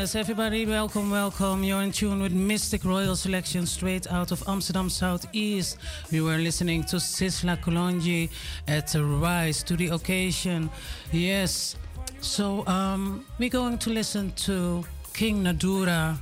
Yes, 0.09 0.15
everybody, 0.15 0.65
welcome, 0.65 1.11
welcome. 1.11 1.63
You're 1.63 1.81
in 1.81 1.91
tune 1.91 2.21
with 2.21 2.33
Mistic 2.33 2.83
Royal 2.83 3.15
Selection 3.15 3.65
straight 3.65 4.07
out 4.11 4.31
of 4.31 4.43
Amsterdam 4.47 4.89
Southeast. 4.89 5.77
We 6.11 6.21
were 6.21 6.37
listening 6.37 6.83
to 6.85 6.95
Sizzla 6.95 7.61
Kalonji 7.61 8.29
at 8.67 8.95
Rise 8.95 9.61
to 9.63 9.75
the 9.75 9.89
occasion. 9.89 10.69
Yes, 11.11 11.75
so 12.21 12.65
um, 12.65 13.25
we're 13.37 13.49
going 13.49 13.77
to 13.77 13.89
listen 13.89 14.31
to 14.47 14.83
King 15.13 15.43
Nadura. 15.43 16.17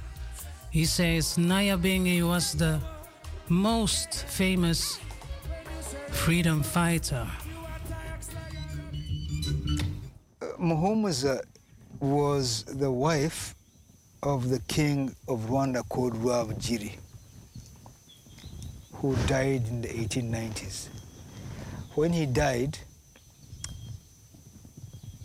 He 0.71 0.85
says 0.85 1.37
Nyabingi 1.37 2.27
was 2.27 2.53
the 2.53 2.81
most 3.47 4.25
famous 4.25 4.99
freedom 6.09 6.61
fighter. 6.61 7.27
Muhumuza 10.59 11.41
was 11.99 12.63
the 12.63 12.91
wife 12.91 13.55
of 14.21 14.49
the 14.49 14.59
king 14.67 15.15
of 15.27 15.41
Rwanda 15.41 15.87
called 15.89 16.13
Rwabugiri, 16.13 16.97
who 18.93 19.15
died 19.27 19.67
in 19.67 19.81
the 19.81 19.87
1890s. 19.87 20.89
When 21.95 22.13
he 22.13 22.25
died, 22.25 22.77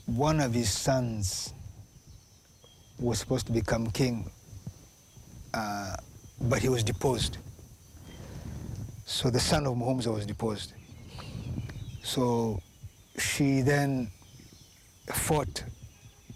one 0.07 0.41
of 0.41 0.55
his 0.55 0.71
sons 0.71 1.53
was 2.99 3.19
supposed 3.19 3.47
to 3.47 3.53
become 3.53 3.91
king, 3.91 4.31
uh, 5.53 5.97
but 6.41 6.61
he 6.61 6.69
was 6.69 6.83
deposed. 6.83 7.39
So 9.05 9.31
the 9.31 9.41
son 9.41 9.67
of 9.67 9.75
Muhumuza 9.75 10.15
was 10.15 10.25
deposed. 10.25 10.73
So 12.03 12.61
she 13.19 13.61
then 13.61 14.11
fought 15.13 15.65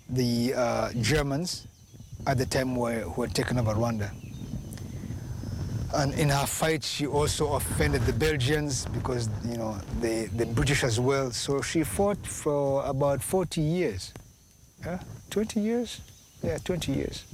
the 0.09 0.55
uh, 0.55 0.93
Germans 1.01 1.67
at 2.27 2.39
the 2.39 2.47
time 2.47 2.77
were, 2.77 3.01
who 3.01 3.23
had 3.23 3.35
taken 3.35 3.59
over 3.59 3.75
Rwanda. 3.75 4.11
And 5.95 6.13
in 6.15 6.29
her 6.29 6.47
fight, 6.47 6.83
she 6.85 7.07
also 7.07 7.55
offended 7.55 8.03
the 8.03 8.13
Belgians 8.13 8.87
because, 8.87 9.29
you 9.45 9.57
know, 9.57 9.79
the, 10.01 10.27
the 10.35 10.45
British 10.47 10.85
as 10.85 11.01
well. 11.01 11.31
So 11.31 11.63
she 11.63 11.85
fought 11.85 12.27
for 12.27 12.85
about 12.85 13.23
40 13.23 13.61
years. 13.61 14.13
Yeah? 14.85 15.01
20 15.31 15.61
years? 15.61 16.01
Yeah, 16.43 16.59
20 16.65 16.93
years. 16.93 17.25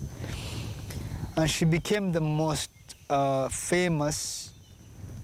And 1.36 1.51
she 1.51 1.65
became 1.65 2.12
the 2.12 2.20
most 2.20 2.70
uh, 3.11 3.49
famous 3.49 4.53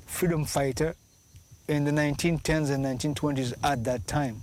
freedom 0.07 0.45
fighter 0.45 0.95
in 1.69 1.85
the 1.85 1.93
1910s 1.93 2.71
and 2.71 2.85
1920s 2.85 3.53
at 3.63 3.85
that 3.85 4.07
time. 4.07 4.43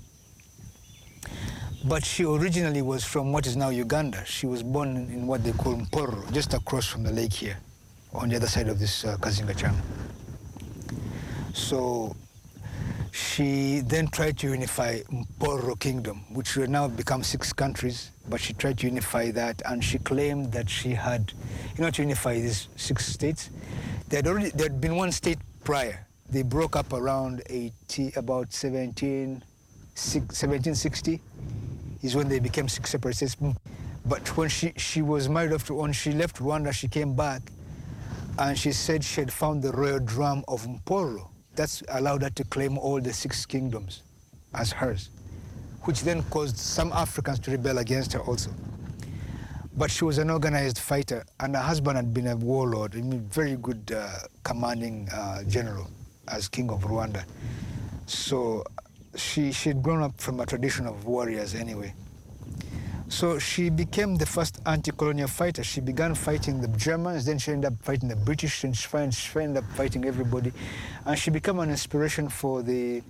But 1.88 2.04
she 2.04 2.24
originally 2.26 2.82
was 2.82 3.04
from 3.04 3.32
what 3.32 3.46
is 3.46 3.56
now 3.56 3.70
Uganda. 3.70 4.26
She 4.26 4.48
was 4.48 4.64
born 4.64 4.98
in, 4.98 5.28
what 5.28 5.44
they 5.44 5.52
call 5.52 5.76
Mporo, 5.76 6.32
just 6.34 6.56
across 6.56 6.88
from 6.88 7.04
the 7.04 7.12
lake 7.12 7.32
here, 7.32 7.60
on 8.12 8.30
the 8.30 8.38
other 8.38 8.48
side 8.48 8.70
of 8.70 8.80
this 8.80 9.06
uh, 9.06 9.18
Kazinga 9.18 9.56
Channel. 9.56 9.78
So 11.54 12.16
she 13.12 13.82
then 13.82 14.08
tried 14.08 14.40
to 14.40 14.48
unify 14.48 15.02
Mporo 15.12 15.80
Kingdom, 15.80 16.26
which 16.34 16.56
will 16.56 16.66
now 16.66 16.88
become 16.88 17.22
six 17.22 17.54
countries, 17.54 18.10
but 18.28 18.42
she 18.42 18.54
tried 18.54 18.80
to 18.80 18.88
unify 18.88 19.30
that 19.30 19.62
and 19.66 19.84
she 19.84 20.00
claimed 20.00 20.52
that 20.54 20.68
she 20.68 20.90
had, 20.90 21.34
you 21.78 21.84
know, 21.84 21.92
to 21.92 22.02
unify 22.02 22.34
these 22.34 22.68
six 22.78 23.06
states, 23.06 23.52
there 24.10 24.18
had 24.18 24.28
already 24.28 24.50
there 24.50 24.70
had 24.70 24.82
been 24.82 24.96
one 24.96 25.12
state 25.12 25.38
prior. 25.64 26.08
They 26.32 26.42
broke 26.42 26.76
up 26.76 26.94
around 26.94 27.44
80, 27.48 28.14
about 28.16 28.54
17, 28.54 29.44
1760 29.94 31.22
is 32.06 32.16
when 32.16 32.30
they 32.30 32.40
became 32.40 32.68
six 32.68 32.92
separate 32.92 33.16
states. 33.16 33.36
But 34.06 34.38
when 34.38 34.50
she, 34.50 34.74
she 34.78 35.02
was 35.02 35.28
married 35.28 35.54
off 35.54 35.66
to, 35.68 35.74
when 35.74 35.92
she 35.92 36.12
left 36.12 36.38
Rwanda, 36.38 36.72
she 36.72 36.88
came 36.88 37.16
back 37.16 37.42
and 38.38 38.58
she 38.58 38.72
said 38.72 39.04
she 39.04 39.22
had 39.22 39.34
found 39.34 39.64
the 39.64 39.72
royal 39.72 40.00
drum 40.00 40.44
of 40.48 40.68
Mporo. 40.68 41.30
That's 41.56 41.82
allowed 41.90 42.22
her 42.22 42.30
to 42.32 42.44
claim 42.44 42.78
all 42.78 43.02
the 43.02 43.14
six 43.14 43.46
kingdoms 43.46 44.04
as 44.54 44.72
hers, 44.72 45.10
which 45.84 46.02
then 46.02 46.22
caused 46.24 46.58
some 46.58 46.92
Africans 46.92 47.40
to 47.40 47.52
rebel 47.52 47.78
against 47.80 48.14
her 48.14 48.20
also. 48.20 48.52
But 49.78 49.92
she 49.92 50.06
was 50.06 50.18
an 50.20 50.30
organized 50.30 50.80
fighter, 50.80 51.26
and 51.40 51.56
her 51.56 51.62
husband 51.62 51.98
had 51.98 52.14
been 52.14 52.28
a 52.28 52.36
warlord, 52.36 52.94
mean, 52.96 53.22
very 53.30 53.58
good 53.58 53.92
uh, 53.96 54.10
commanding 54.44 55.10
uh, 55.12 55.44
general 55.44 55.88
as 56.28 56.48
king 56.48 56.70
of 56.70 56.84
Rwanda. 56.84 57.26
So 58.06 58.64
she 59.16 59.52
she'd 59.52 59.82
grown 59.82 60.02
up 60.02 60.20
from 60.20 60.40
a 60.40 60.46
tradition 60.46 60.86
of 60.88 61.06
warriors 61.06 61.56
anyway. 61.56 61.94
So 63.08 63.38
she 63.38 63.70
became 63.70 64.16
the 64.16 64.26
first 64.26 64.60
anti-colonial 64.66 65.28
fighter. 65.28 65.64
She 65.64 65.80
began 65.80 66.16
fighting 66.16 66.60
the 66.60 66.68
Germans, 66.70 67.26
then 67.26 67.38
she 67.38 67.52
ended 67.52 67.72
up 67.72 67.84
fighting 67.84 68.10
the 68.10 68.16
British, 68.16 68.64
and 68.64 68.76
she 68.76 68.88
ended 69.40 69.64
up 69.64 69.70
fighting 69.72 70.06
everybody. 70.06 70.52
And 71.06 71.18
she 71.18 71.30
became 71.30 71.60
an 71.60 71.70
inspiration 71.70 72.30
for 72.30 72.64
the 72.64 73.04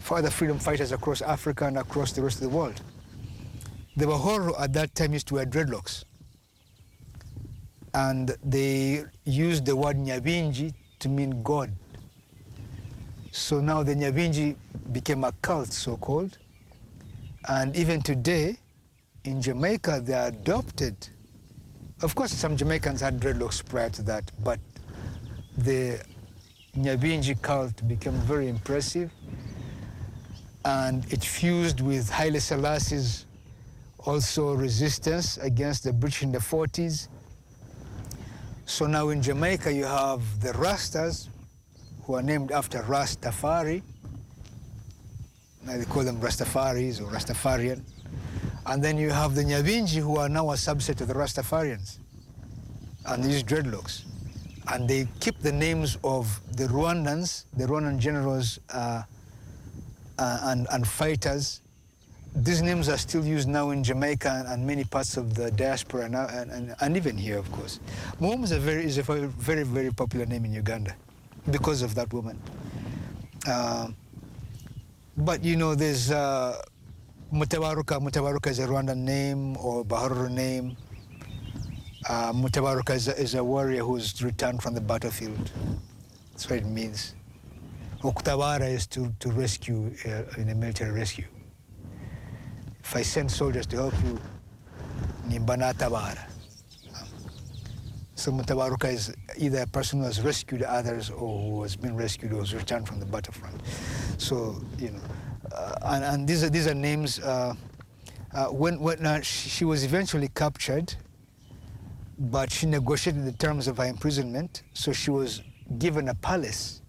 for 0.00 0.18
other 0.18 0.30
freedom 0.30 0.58
fighters 0.58 0.92
across 0.92 1.22
Africa 1.22 1.66
and 1.66 1.78
across 1.78 2.12
the 2.12 2.22
rest 2.22 2.36
of 2.36 2.42
the 2.42 2.56
world. 2.56 2.80
The 3.96 4.06
Bahoro 4.06 4.54
at 4.60 4.72
that 4.74 4.94
time 4.94 5.12
used 5.12 5.26
to 5.28 5.34
wear 5.34 5.46
dreadlocks. 5.46 6.04
And 7.94 8.36
they 8.44 9.04
used 9.24 9.66
the 9.66 9.74
word 9.74 9.96
Nyabinji 9.96 10.74
to 11.00 11.08
mean 11.08 11.42
God. 11.42 11.72
So 13.38 13.60
now 13.60 13.82
the 13.84 13.94
Nyabinji 13.94 14.56
became 14.92 15.22
a 15.24 15.32
cult, 15.40 15.72
so-called. 15.72 16.38
And 17.48 17.74
even 17.76 18.02
today, 18.02 18.58
in 19.24 19.40
Jamaica, 19.40 20.02
they 20.04 20.12
are 20.12 20.26
adopted. 20.26 20.96
Of 22.02 22.14
course, 22.14 22.32
some 22.32 22.56
Jamaicans 22.56 23.00
had 23.00 23.20
dreadlocks 23.20 23.64
prior 23.64 23.90
to 23.90 24.02
that, 24.02 24.30
but 24.42 24.58
the 25.56 26.00
Nyabinji 26.76 27.40
cult 27.40 27.86
became 27.86 28.14
very 28.14 28.48
impressive. 28.48 29.10
and 30.64 31.10
it 31.12 31.24
fused 31.24 31.80
with 31.80 32.10
Haile 32.10 32.40
Selassie's 32.40 33.24
also 34.00 34.52
resistance 34.52 35.38
against 35.38 35.84
the 35.84 35.92
British 35.92 36.22
in 36.22 36.32
the 36.32 36.38
40s. 36.38 37.08
So 38.66 38.86
now 38.86 39.08
in 39.08 39.22
Jamaica 39.22 39.72
you 39.72 39.84
have 39.84 40.40
the 40.40 40.50
Rastas, 40.50 41.28
who 42.08 42.14
are 42.14 42.22
named 42.22 42.50
after 42.52 42.78
Rastafari. 42.84 43.82
Now 45.66 45.76
they 45.76 45.84
call 45.84 46.04
them 46.04 46.18
Rastafaris 46.18 47.02
or 47.02 47.04
Rastafarian. 47.04 47.82
And 48.64 48.82
then 48.82 48.96
you 48.96 49.10
have 49.10 49.34
the 49.34 49.44
Nyabinji, 49.44 50.00
who 50.00 50.16
are 50.16 50.28
now 50.28 50.50
a 50.50 50.54
subset 50.54 51.02
of 51.02 51.08
the 51.08 51.14
Rastafarians. 51.14 51.98
And 53.04 53.22
these 53.22 53.42
dreadlocks. 53.42 54.04
And 54.72 54.88
they 54.88 55.06
keep 55.20 55.38
the 55.40 55.52
names 55.52 55.98
of 56.02 56.40
the 56.56 56.64
Rwandans, 56.64 57.44
the 57.54 57.66
Rwandan 57.66 57.98
generals 57.98 58.58
uh, 58.70 59.02
uh, 60.18 60.38
and, 60.44 60.66
and 60.72 60.88
fighters. 60.88 61.60
These 62.34 62.62
names 62.62 62.88
are 62.88 62.96
still 62.96 63.24
used 63.24 63.48
now 63.48 63.68
in 63.68 63.84
Jamaica 63.84 64.46
and 64.48 64.66
many 64.66 64.84
parts 64.84 65.18
of 65.18 65.34
the 65.34 65.50
diaspora 65.50 66.08
now, 66.08 66.26
and, 66.28 66.50
and, 66.50 66.74
and 66.80 66.96
even 66.96 67.18
here, 67.18 67.36
of 67.36 67.52
course. 67.52 67.80
Muhum 68.18 68.44
is 68.44 68.52
a 68.52 68.58
very, 68.58 68.84
is 68.86 68.96
a 68.96 69.02
very, 69.02 69.64
very 69.64 69.90
popular 69.90 70.24
name 70.24 70.46
in 70.46 70.54
Uganda 70.54 70.94
because 71.50 71.82
of 71.82 71.94
that 71.94 72.12
woman. 72.12 72.40
Uh, 73.46 73.88
but 75.16 75.42
you 75.42 75.56
know, 75.56 75.74
there's 75.74 76.10
uh, 76.10 76.60
Mutabaruka. 77.32 78.00
Mutabaruka 78.00 78.48
is 78.48 78.58
a 78.58 78.66
Rwandan 78.66 78.98
name 78.98 79.56
or 79.56 79.84
Bahoro 79.84 80.30
name. 80.30 80.76
Uh, 82.08 82.32
Mutabaruka 82.32 82.94
is 82.94 83.08
a, 83.08 83.20
is 83.20 83.34
a 83.34 83.44
warrior 83.44 83.82
who's 83.84 84.22
returned 84.22 84.62
from 84.62 84.74
the 84.74 84.80
battlefield. 84.80 85.50
That's 86.30 86.48
what 86.48 86.60
it 86.60 86.66
means. 86.66 87.14
Okutabara 88.02 88.70
is 88.70 88.86
to, 88.86 89.12
to 89.18 89.30
rescue 89.32 89.92
uh, 90.06 90.40
in 90.40 90.48
a 90.50 90.54
military 90.54 90.92
rescue. 90.92 91.26
If 92.84 92.94
I 92.94 93.02
send 93.02 93.30
soldiers 93.30 93.66
to 93.66 93.76
help 93.76 93.94
you, 94.04 94.20
Nimbana 95.28 95.74
So 98.18 98.32
Mutabaruka 98.32 98.92
is 98.92 99.14
either 99.36 99.60
a 99.60 99.66
person 99.68 100.00
who 100.00 100.06
has 100.06 100.20
rescued 100.20 100.64
others 100.64 101.08
or 101.08 101.38
who 101.38 101.62
has 101.62 101.76
been 101.76 101.94
rescued 101.94 102.32
or 102.32 102.40
has 102.40 102.52
returned 102.52 102.88
from 102.88 102.98
the 102.98 103.06
battlefront. 103.06 103.62
So, 104.16 104.60
you 104.76 104.90
know, 104.90 105.00
uh, 105.54 105.78
and, 105.82 106.04
and 106.04 106.28
these 106.28 106.42
are, 106.42 106.50
these 106.50 106.66
are 106.66 106.74
names, 106.74 107.20
uh, 107.20 107.54
uh, 108.34 108.46
when, 108.46 108.80
when 108.80 109.06
uh, 109.06 109.20
she, 109.20 109.48
she 109.50 109.64
was 109.64 109.84
eventually 109.84 110.26
captured, 110.34 110.96
but 112.18 112.50
she 112.50 112.66
negotiated 112.66 113.24
the 113.24 113.32
terms 113.32 113.68
of 113.68 113.76
her 113.76 113.84
imprisonment, 113.84 114.64
so 114.72 114.92
she 114.92 115.12
was 115.12 115.42
given 115.78 116.08
a 116.08 116.14
palace 116.14 116.82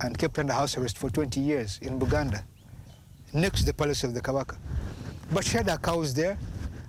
and 0.00 0.16
kept 0.16 0.38
under 0.38 0.54
house 0.54 0.78
arrest 0.78 0.96
for 0.96 1.10
20 1.10 1.38
years 1.38 1.80
in 1.82 2.00
Buganda, 2.00 2.44
next 3.34 3.60
to 3.60 3.66
the 3.66 3.74
palace 3.74 4.04
of 4.04 4.14
the 4.14 4.22
Kabaka. 4.22 4.56
But 5.32 5.44
she 5.44 5.58
had 5.58 5.68
her 5.68 5.76
cows 5.76 6.14
there, 6.14 6.38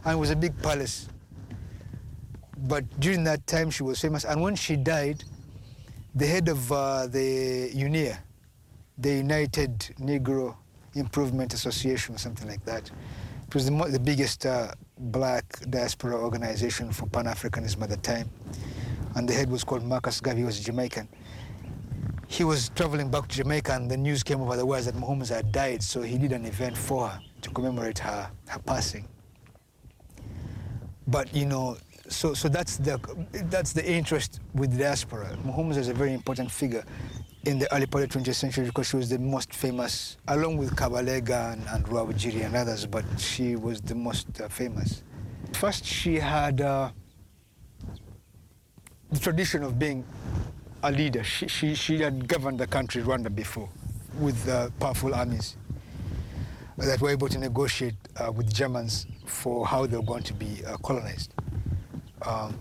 and 0.06 0.16
it 0.16 0.20
was 0.20 0.30
a 0.30 0.38
big 0.38 0.58
palace. 0.62 1.10
But 2.64 2.86
during 3.02 3.26
that 3.26 3.46
time, 3.46 3.70
she 3.70 3.84
was 3.84 4.00
famous. 4.00 4.24
And 4.24 4.42
when 4.42 4.56
she 4.56 4.78
died, 4.78 5.24
the 6.16 6.26
head 6.26 6.48
of 6.48 6.72
uh, 6.72 7.08
the 7.08 7.70
UNIA, 7.74 8.18
the 8.98 9.16
United 9.16 9.80
Negro 10.00 10.56
Improvement 10.96 11.54
Association, 11.54 12.16
or 12.16 12.18
something 12.18 12.48
like 12.48 12.64
that, 12.64 12.90
it 13.48 13.54
was 13.54 13.66
the, 13.66 13.86
the 13.92 14.00
biggest 14.00 14.46
uh, 14.46 14.72
black 14.98 15.44
diaspora 15.70 16.16
organization 16.16 16.92
for 16.94 17.06
Pan 17.08 17.26
Africanism 17.26 17.82
at 17.82 17.90
the 17.90 17.98
time. 17.98 18.30
And 19.16 19.28
the 19.28 19.34
head 19.34 19.50
was 19.50 19.66
called 19.66 19.84
Marcus 19.84 20.22
Garvey, 20.22 20.40
he 20.40 20.46
was 20.46 20.60
Jamaican. 20.62 21.10
He 22.28 22.46
was 22.46 22.70
traveling 22.70 23.12
back 23.12 23.28
to 23.28 23.36
Jamaica, 23.36 23.74
and 23.74 23.92
the 23.92 23.98
news 23.98 24.24
came 24.24 24.42
over 24.42 24.56
the 24.56 24.66
wires 24.66 24.86
that 24.86 24.96
Muhammad 24.96 25.28
had 25.28 25.52
died, 25.52 25.84
so 25.84 26.02
he 26.02 26.18
did 26.18 26.32
an 26.32 26.46
event 26.46 26.78
for 26.78 27.10
her 27.10 27.20
to 27.42 27.50
commemorate 27.50 28.00
her, 28.00 28.32
her 28.48 28.60
passing. 28.60 29.06
But 31.06 31.36
you 31.36 31.46
know, 31.46 31.78
so 32.14 32.34
so 32.34 32.48
that's 32.48 32.78
the 32.78 33.00
that's 33.50 33.74
the 33.74 33.86
interest 33.86 34.40
with 34.54 34.78
diaspora. 34.78 35.36
Muhammad 35.44 35.78
is 35.78 35.88
a 35.90 35.94
very 35.94 36.14
important 36.14 36.50
figure 36.52 36.84
in 37.46 37.60
the 37.60 37.74
early 37.76 37.86
part 37.86 38.04
of 38.04 38.10
the 38.10 38.20
20th 38.20 38.36
century 38.36 38.66
because 38.66 38.88
she 38.88 38.96
was 38.96 39.10
the 39.10 39.20
most 39.20 39.54
famous, 39.54 40.18
along 40.30 40.58
with 40.58 40.74
Kabalega 40.76 41.54
and, 41.54 41.66
and 41.74 41.86
Rwabugiri 41.86 42.46
and 42.46 42.56
others, 42.56 42.86
but 42.86 43.04
she 43.18 43.58
was 43.58 43.82
the 43.82 43.96
most 43.96 44.40
uh, 44.40 44.48
famous. 44.48 45.04
First, 45.54 45.84
she 45.86 46.16
had 46.16 46.62
uh, 46.62 46.90
the 49.12 49.20
tradition 49.20 49.62
of 49.64 49.78
being 49.78 50.06
a 50.84 50.92
leader. 50.92 51.24
She, 51.24 51.48
she, 51.50 51.76
she 51.76 52.00
had 52.00 52.28
governed 52.30 52.60
the 52.60 52.68
country, 52.68 53.02
Rwanda, 53.04 53.34
before 53.34 53.70
with 54.20 54.48
uh, 54.48 54.70
powerful 54.80 55.14
armies 55.14 55.58
that 56.78 57.02
were 57.02 57.10
able 57.10 57.28
to 57.28 57.38
negotiate 57.40 57.96
uh, 58.18 58.32
with 58.32 58.54
Germans 58.54 59.06
for 59.26 59.66
how 59.66 59.86
they 59.86 59.98
were 59.98 60.04
going 60.04 60.24
to 60.24 60.34
be 60.34 60.60
uh, 60.66 60.78
colonized. 60.78 61.34
Um, 62.26 62.58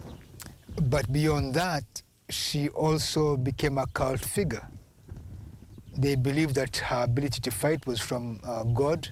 but 0.89 1.11
beyond 1.13 1.55
that, 1.55 1.85
she 2.29 2.69
also 2.71 3.37
became 3.37 3.79
a 3.79 3.87
cult 3.87 4.21
figure. 4.21 4.67
They 5.97 6.15
believed 6.17 6.55
that 6.55 6.77
her 6.79 7.05
ability 7.05 7.41
to 7.43 7.51
fight 7.51 7.87
was 7.87 8.01
from 8.01 8.41
uh, 8.45 8.65
God 8.65 9.09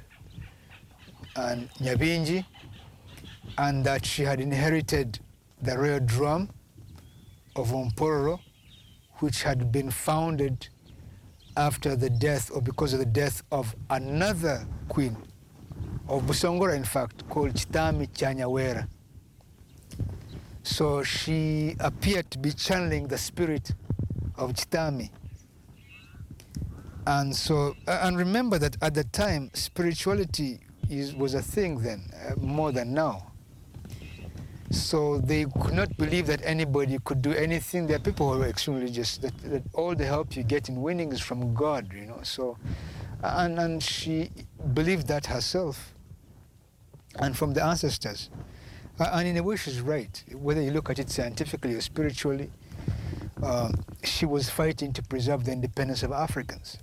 and 1.37 1.71
Nyabinji, 1.75 2.45
and 3.59 3.85
that 3.85 4.07
she 4.07 4.23
had 4.23 4.41
inherited 4.41 5.21
the 5.63 5.77
royal 5.77 6.01
drum 6.01 6.51
of 7.57 7.71
Ompororo, 7.73 8.41
which 9.19 9.43
had 9.43 9.71
been 9.71 9.91
founded 9.91 10.69
after 11.57 11.95
the 11.97 12.09
death 12.09 12.51
or 12.55 12.63
because 12.63 12.93
of 12.93 13.01
the 13.01 13.05
death 13.07 13.43
of 13.53 13.75
another 13.91 14.67
queen 14.89 15.17
of 16.09 16.23
Busongora, 16.23 16.75
in 16.75 16.85
fact, 16.85 17.29
called 17.29 17.53
Chitami 17.55 18.09
Chanyawera. 18.09 18.89
So 20.63 21.03
she 21.03 21.77
appeared 21.81 22.31
to 22.33 22.39
be 22.39 22.53
channeling 22.53 23.09
the 23.09 23.19
spirit 23.19 23.73
of 24.37 24.53
Chitami. 24.53 25.11
And 27.07 27.35
so, 27.35 27.75
and 27.87 28.17
remember 28.17 28.59
that 28.59 28.77
at 28.83 28.95
the 28.95 29.05
time, 29.05 29.51
spirituality 29.55 30.61
is, 30.89 31.15
was 31.15 31.35
a 31.35 31.43
thing 31.43 31.81
then, 31.81 32.11
uh, 32.15 32.35
more 32.37 32.73
than 32.73 32.93
now. 32.93 33.33
So 34.71 35.19
they 35.19 35.47
could 35.61 35.75
not 35.75 35.97
believe 35.97 36.27
that 36.29 36.41
anybody 36.45 36.99
could 37.05 37.23
do 37.23 37.33
anything. 37.33 37.87
There 37.87 37.97
are 37.97 38.01
people 38.01 38.33
who 38.33 38.43
are 38.43 38.47
extremely 38.47 38.83
religious, 38.83 39.19
that, 39.19 39.37
that 39.39 39.63
all 39.75 39.97
the 39.97 40.05
help 40.05 40.37
you 40.37 40.45
get 40.45 40.69
in 40.69 40.81
winning 40.81 41.11
is 41.11 41.21
from 41.21 41.55
God, 41.55 41.93
you 41.93 42.07
know. 42.07 42.21
So, 42.23 42.57
and, 43.23 43.59
and 43.59 43.83
she 43.83 44.31
believed 44.75 45.09
that 45.09 45.27
herself 45.27 45.95
and 47.19 47.37
from 47.37 47.55
the 47.55 47.65
ancestors. 47.65 48.31
And 49.01 49.27
in 49.27 49.37
a 49.39 49.43
way, 49.43 49.57
she's 49.57 49.81
right. 49.81 50.23
Whether 50.33 50.61
you 50.61 50.73
look 50.73 50.91
at 50.91 50.99
it 50.99 51.09
scientifically 51.09 51.75
or 51.75 51.81
spiritually, 51.81 52.51
uh, 53.43 53.73
she 54.05 54.27
was 54.27 54.51
fighting 54.51 54.93
to 54.93 55.03
preserve 55.03 55.45
the 55.45 55.53
independence 55.53 56.03
of 56.03 56.13
Africans. 56.13 56.77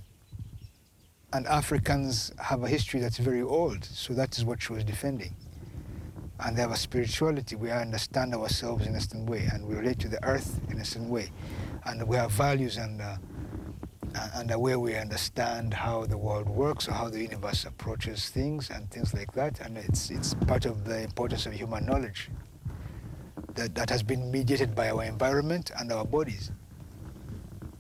And 1.32 1.46
Africans 1.46 2.32
have 2.42 2.64
a 2.64 2.68
history 2.68 3.00
that's 3.00 3.20
very 3.20 3.44
old, 3.44 3.84
so 3.86 4.14
that 4.14 4.36
is 4.38 4.46
what 4.46 4.64
she 4.64 4.74
was 4.74 4.84
defending. 4.84 5.36
And 6.40 6.58
they 6.58 6.62
have 6.62 6.72
a 6.72 6.78
spirituality. 6.78 7.56
We 7.56 7.70
understand 7.70 8.34
ourselves 8.34 8.88
in 8.88 8.96
a 8.96 9.02
certain 9.02 9.28
way, 9.28 9.48
and 9.54 9.68
we 9.68 9.76
relate 9.76 10.00
to 10.00 10.08
the 10.08 10.24
earth 10.24 10.60
in 10.70 10.80
a 10.80 10.86
certain 10.86 11.10
way. 11.10 11.32
And 11.86 12.08
we 12.08 12.16
have 12.16 12.32
values 12.32 12.78
and, 12.78 13.02
uh, 13.02 13.18
and 14.36 14.52
a 14.52 14.60
way 14.60 14.76
we 14.76 14.96
understand 14.96 15.74
how 15.74 16.06
the 16.06 16.18
world 16.18 16.48
works 16.50 16.88
or 16.88 16.94
how 16.94 17.10
the 17.10 17.22
universe 17.22 17.66
approaches 17.66 18.30
things 18.30 18.70
and 18.70 18.90
things 18.90 19.14
like 19.14 19.32
that. 19.34 19.60
And 19.62 19.78
it's, 19.78 20.10
it's 20.10 20.34
part 20.34 20.66
of 20.66 20.86
the 20.86 21.02
importance 21.02 21.46
of 21.46 21.54
human 21.54 21.86
knowledge 21.86 22.30
that, 23.56 23.76
that 23.76 23.90
has 23.90 24.04
been 24.04 24.32
mediated 24.32 24.76
by 24.76 24.90
our 24.90 25.04
environment 25.04 25.72
and 25.80 25.92
our 25.92 26.06
bodies 26.06 26.52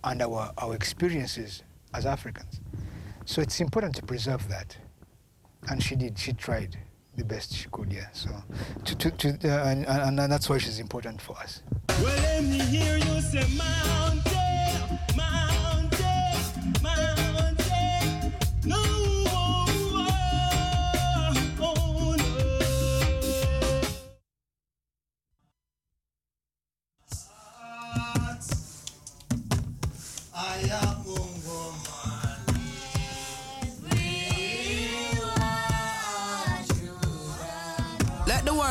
and 0.03 0.21
our, 0.21 0.51
our 0.57 0.75
experiences 0.75 1.63
as 1.93 2.05
Africans. 2.05 2.61
So 3.25 3.41
it's 3.41 3.59
important 3.59 3.95
to 3.95 4.03
preserve 4.03 4.47
that. 4.49 4.77
And 5.69 5.81
she 5.83 5.95
did, 5.95 6.17
she 6.17 6.33
tried 6.33 6.77
the 7.15 7.25
best 7.25 7.53
she 7.53 7.67
could, 7.71 7.91
yeah. 7.91 8.07
So, 8.13 8.29
to, 8.85 8.95
to, 8.95 9.11
to, 9.11 9.29
uh, 9.29 9.65
and, 9.65 10.19
and, 10.19 10.31
that's 10.31 10.49
why 10.49 10.59
she's 10.59 10.79
important 10.79 11.19
for 11.19 11.35
us. 11.37 11.63
Well, 11.89 12.43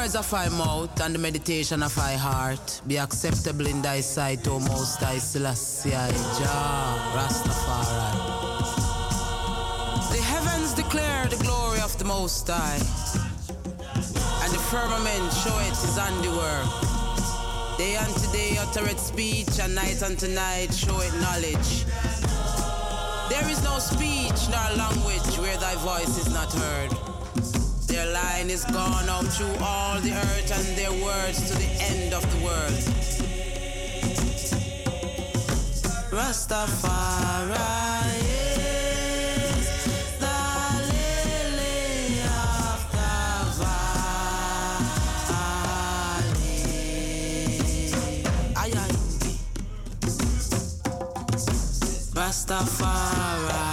words 0.07 0.15
of 0.15 0.31
thy 0.31 0.49
mouth 0.51 1.01
and 1.01 1.17
the 1.17 1.19
meditation 1.19 1.83
of 1.83 1.93
thy 1.97 2.15
heart 2.15 2.81
be 2.87 2.97
acceptable 2.97 3.67
in 3.67 3.83
thy 3.83 4.01
sight, 4.01 4.47
O 4.47 4.61
Most 4.61 5.01
High 5.01 5.19
Selassie, 5.19 5.91
Jah, 5.91 7.13
Rastafari. 7.17 8.13
The 10.13 10.23
heavens 10.23 10.75
declare 10.75 11.27
the 11.27 11.43
glory 11.43 11.81
of 11.81 11.99
the 11.99 12.05
Most 12.05 12.47
High, 12.47 12.79
and 14.45 14.53
the 14.55 14.63
firmament 14.71 15.33
show 15.43 15.59
it 15.67 15.75
his 15.75 15.97
handiwork. 15.99 16.71
Day 17.77 17.97
unto 17.97 18.31
day 18.31 18.57
uttereth 18.59 19.01
speech, 19.01 19.59
and 19.61 19.75
night 19.75 20.05
unto 20.05 20.29
night 20.29 20.73
showeth 20.73 21.15
knowledge. 21.21 21.85
There 23.29 23.49
is 23.51 23.61
no 23.65 23.81
speech 23.81 24.39
nor 24.55 24.77
language 24.77 25.37
where 25.41 25.57
thy 25.57 25.75
voice 25.77 26.17
is 26.17 26.33
not 26.33 26.53
heard. 26.53 27.16
Their 27.87 28.07
line 28.13 28.51
is 28.51 28.65
gone 28.65 29.09
out 29.09 29.27
through 29.27 29.57
all 29.61 30.01
the 30.01 30.13
earth, 30.13 30.51
and 30.53 30.77
their 30.77 30.93
words 30.93 31.49
to 31.49 31.55
the 31.55 31.71
end 31.81 32.13
of 32.13 32.23
the 32.33 32.39
world. 32.45 32.83
Rastafari 36.11 37.57
is 39.53 39.69
the 40.19 40.41
lily 40.91 42.21
of 42.25 42.81
the 42.93 43.13
valley. 43.61 44.07
Rastafari 52.15 53.66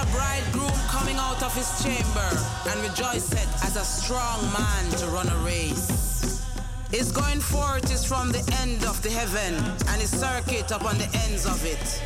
a 0.00 0.06
bridegroom 0.12 0.72
coming 0.88 1.16
out 1.16 1.42
of 1.42 1.54
his 1.54 1.68
chamber, 1.82 2.30
and 2.68 2.80
rejoiceth 2.80 3.64
as 3.64 3.76
a 3.76 3.84
strong 3.84 4.40
man 4.52 4.90
to 4.98 5.06
run 5.08 5.28
a 5.28 5.36
race. 5.44 6.42
His 6.90 7.12
going 7.12 7.40
forth 7.40 7.92
is 7.92 8.04
from 8.04 8.32
the 8.32 8.42
end 8.62 8.82
of 8.84 9.02
the 9.02 9.10
heaven, 9.10 9.54
and 9.88 10.00
his 10.00 10.10
circuit 10.10 10.70
upon 10.70 10.96
the 10.98 11.08
ends 11.24 11.44
of 11.44 11.64
it. 11.64 12.02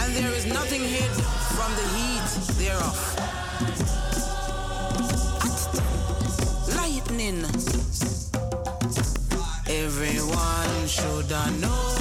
And 0.00 0.14
there 0.14 0.32
is 0.32 0.46
nothing 0.46 0.82
hid 0.82 1.14
from 1.56 1.70
the 1.80 1.86
heat 1.96 2.28
thereof. 2.60 2.98
Lightning. 6.76 7.44
Everyone 9.66 10.86
should 10.86 11.30
know. 11.60 11.99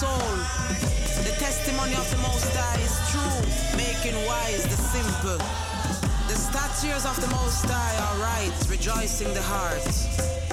Soul. 0.00 0.32
The 1.28 1.36
testimony 1.36 1.92
of 1.92 2.08
the 2.10 2.16
Most 2.24 2.48
High 2.56 2.80
is 2.88 2.96
true, 3.12 3.36
making 3.76 4.16
wise 4.24 4.64
the 4.64 4.80
simple. 4.80 5.36
The 6.24 6.38
statutes 6.48 7.04
of 7.04 7.20
the 7.20 7.28
Most 7.36 7.66
High 7.68 7.96
are 8.06 8.16
right, 8.24 8.56
rejoicing 8.70 9.28
the 9.34 9.42
heart. 9.42 9.84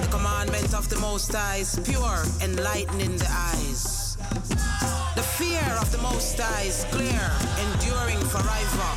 The 0.04 0.08
commandment 0.12 0.74
of 0.74 0.90
the 0.90 1.00
Most 1.00 1.32
High 1.32 1.64
is 1.64 1.80
pure, 1.82 2.20
enlightening 2.44 3.16
the 3.16 3.30
eyes. 3.48 4.18
The 5.16 5.24
fear 5.40 5.64
of 5.80 5.88
the 5.92 6.02
Most 6.04 6.36
High 6.38 6.68
is 6.68 6.84
clear, 6.92 7.24
enduring 7.64 8.20
forever. 8.28 8.90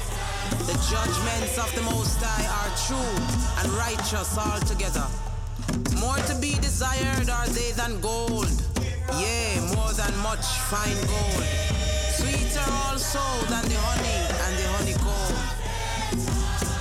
The 0.67 0.75
judgments 0.91 1.55
of 1.63 1.71
the 1.79 1.83
Most 1.95 2.19
High 2.19 2.47
are 2.59 2.71
true 2.87 3.15
and 3.59 3.67
righteous 3.79 4.35
altogether. 4.37 5.07
More 6.03 6.19
to 6.27 6.35
be 6.43 6.55
desired 6.59 7.29
are 7.29 7.47
they 7.47 7.71
than 7.71 8.01
gold, 8.01 8.51
yea, 9.19 9.59
more 9.75 9.91
than 9.93 10.15
much 10.17 10.45
fine 10.69 10.99
gold. 11.07 11.45
Sweeter 12.15 12.67
also 12.85 13.23
than 13.49 13.63
the 13.67 13.79
honey 13.87 14.21
and 14.45 14.53
the 14.59 14.67
honeycomb. 14.75 15.35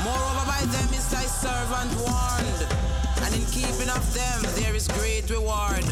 Moreover, 0.05 0.45
by 0.47 0.63
them 0.71 0.89
is 0.95 1.09
thy 1.11 1.25
servant 1.25 1.91
warned, 2.05 2.61
and 3.25 3.35
in 3.35 3.45
keeping 3.51 3.91
of 3.91 4.05
them 4.15 4.43
there 4.57 4.75
is 4.75 4.89
great 4.89 5.29
reward. 5.31 5.85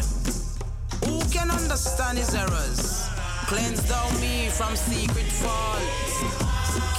Who 1.05 1.19
can 1.29 1.51
understand 1.51 2.17
his 2.17 2.33
errors? 2.35 3.09
Cleanse 3.47 3.81
thou 3.89 4.07
me 4.19 4.49
from 4.49 4.75
secret 4.75 5.31
faults. 5.41 6.21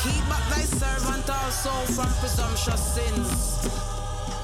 Keep 0.02 0.28
back 0.28 0.44
thy 0.50 0.62
servant 0.62 1.28
also 1.30 1.70
from 1.92 2.08
presumptuous 2.18 2.82
sins. 2.94 3.68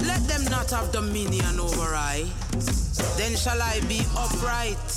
Let 0.07 0.23
them 0.29 0.45
not 0.45 0.71
have 0.71 0.93
dominion 0.93 1.59
over 1.59 1.95
I. 1.95 2.86
Then 3.17 3.37
shall 3.37 3.61
I 3.61 3.81
be 3.89 4.01
upright, 4.17 4.89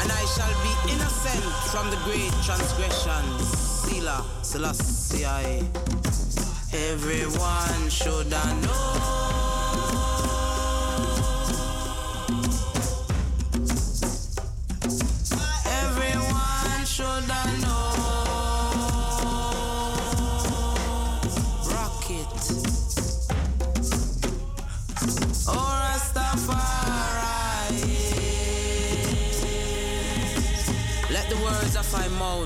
and 0.00 0.08
I 0.10 0.24
shall 0.34 0.54
be 0.62 0.92
innocent 0.92 1.44
from 1.70 1.90
the 1.90 1.98
great 2.04 2.32
transgressions. 2.44 3.42
Sila. 3.86 4.24
I. 5.24 5.62
Everyone 6.72 7.88
should 7.88 8.30
know. 8.30 9.35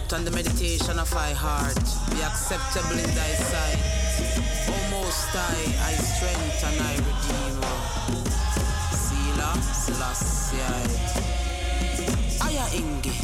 My 0.01 0.13
and 0.13 0.27
the 0.27 0.31
meditation 0.31 0.99
of 0.99 1.13
my 1.15 1.33
heart 1.33 1.75
be 2.11 2.23
acceptable 2.23 2.99
in 2.99 3.15
thy 3.15 3.35
sight. 3.35 3.79
O 4.69 4.75
Most 4.91 5.29
High, 5.29 5.73
I 5.89 5.95
strength 5.95 6.65
and 6.65 6.81
I 6.81 6.95
redeemer. 7.09 7.77
Sila, 8.93 9.55
Selassie. 9.73 10.61
Aya 12.43 12.67
Inge. 12.75 13.15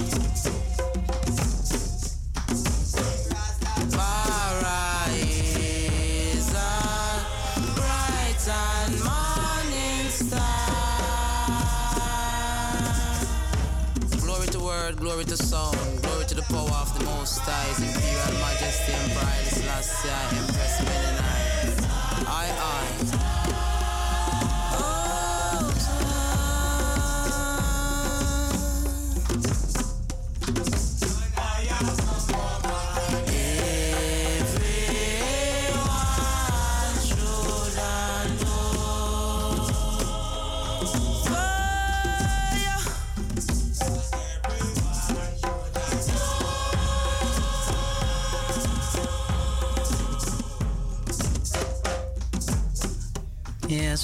Paradise, 4.86 5.32
bright 7.74 8.48
and 8.48 8.94
morning 9.04 10.10
star. 10.10 10.70
Glory 14.20 14.48
to 14.48 14.60
word, 14.60 14.96
glory 14.96 15.24
to 15.24 15.36
to 15.36 16.05
the 16.36 16.42
power 16.52 16.68
of 16.82 16.98
the 16.98 17.04
Most 17.06 17.38
High, 17.38 17.68
His 17.68 17.80
Imperial 17.80 18.40
Majesty 18.42 18.92
Emperor 18.92 19.44
Selassie, 19.44 20.36
Empress 20.36 20.80
Menenai. 20.84 22.26
I, 22.28 23.42
I. 23.42 23.45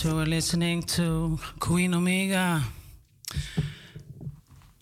We 0.05 0.13
were 0.13 0.27
listening 0.27 0.83
to 0.83 1.39
Queen 1.61 1.95
Omega. 1.95 2.63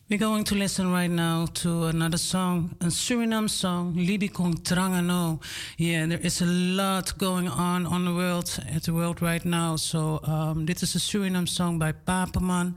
We're 0.08 0.18
going 0.18 0.44
to 0.44 0.54
listen 0.54 0.90
right 0.90 1.10
now 1.10 1.46
to 1.54 1.86
another 1.86 2.16
song, 2.16 2.74
a 2.80 2.86
Suriname 2.86 3.50
song, 3.50 3.94
Libi 3.96 4.32
Kong 4.32 4.54
Trangano. 4.54 5.42
Yeah, 5.76 6.06
there 6.06 6.20
is 6.20 6.40
a 6.40 6.46
lot 6.46 7.18
going 7.18 7.48
on 7.48 7.86
on 7.86 8.06
the 8.06 8.14
world, 8.14 8.58
at 8.74 8.84
the 8.84 8.94
world 8.94 9.20
right 9.20 9.44
now. 9.44 9.76
So 9.76 10.20
um, 10.24 10.64
this 10.64 10.82
is 10.82 10.94
a 10.94 10.98
Suriname 10.98 11.48
song 11.48 11.78
by 11.78 11.92
Papaman. 11.92 12.76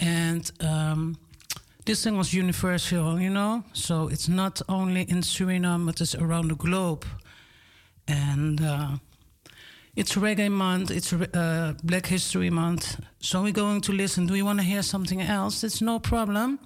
And 0.00 0.50
um, 0.60 1.18
this 1.84 2.02
thing 2.02 2.16
was 2.16 2.34
universal, 2.34 3.20
you 3.20 3.30
know. 3.30 3.62
So 3.74 4.08
it's 4.08 4.28
not 4.28 4.60
only 4.68 5.02
in 5.02 5.18
Suriname, 5.18 5.86
but 5.86 6.00
it's 6.00 6.16
around 6.16 6.48
the 6.48 6.56
globe. 6.56 7.06
And 8.08 8.60
uh, 8.60 8.96
it's 9.96 10.14
Reggae 10.14 10.50
Month, 10.50 10.90
it's 10.90 11.12
uh, 11.12 11.74
Black 11.82 12.06
History 12.06 12.50
Month. 12.50 13.00
So 13.18 13.42
we're 13.42 13.52
going 13.52 13.80
to 13.80 13.92
listen. 13.92 14.26
Do 14.26 14.34
you 14.34 14.44
want 14.44 14.58
to 14.58 14.64
hear 14.64 14.82
something 14.82 15.22
else? 15.22 15.64
It's 15.64 15.80
no 15.80 15.98
problem. 15.98 16.58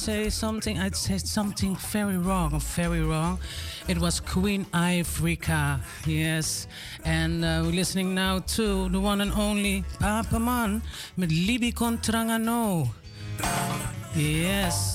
say 0.03 0.31
something. 0.31 0.81
I'd 0.81 0.97
say 0.97 1.17
something 1.19 1.77
very 1.77 2.19
wrong, 2.19 2.59
very 2.59 3.03
wrong. 3.03 3.39
It 3.87 3.99
was 3.99 4.19
Queen 4.19 4.65
Ifrica, 4.75 5.79
yes. 6.05 6.67
And 7.05 7.45
uh, 7.45 7.63
we're 7.63 7.71
listening 7.71 8.13
now 8.13 8.41
to 8.57 8.89
the 8.89 8.99
one 8.99 9.21
and 9.21 9.31
only 9.35 9.85
Papa 10.01 10.41
Man 10.41 10.83
with 11.17 11.31
Libi 11.31 11.73
Contrangano. 11.73 12.89
Yes. 14.17 14.92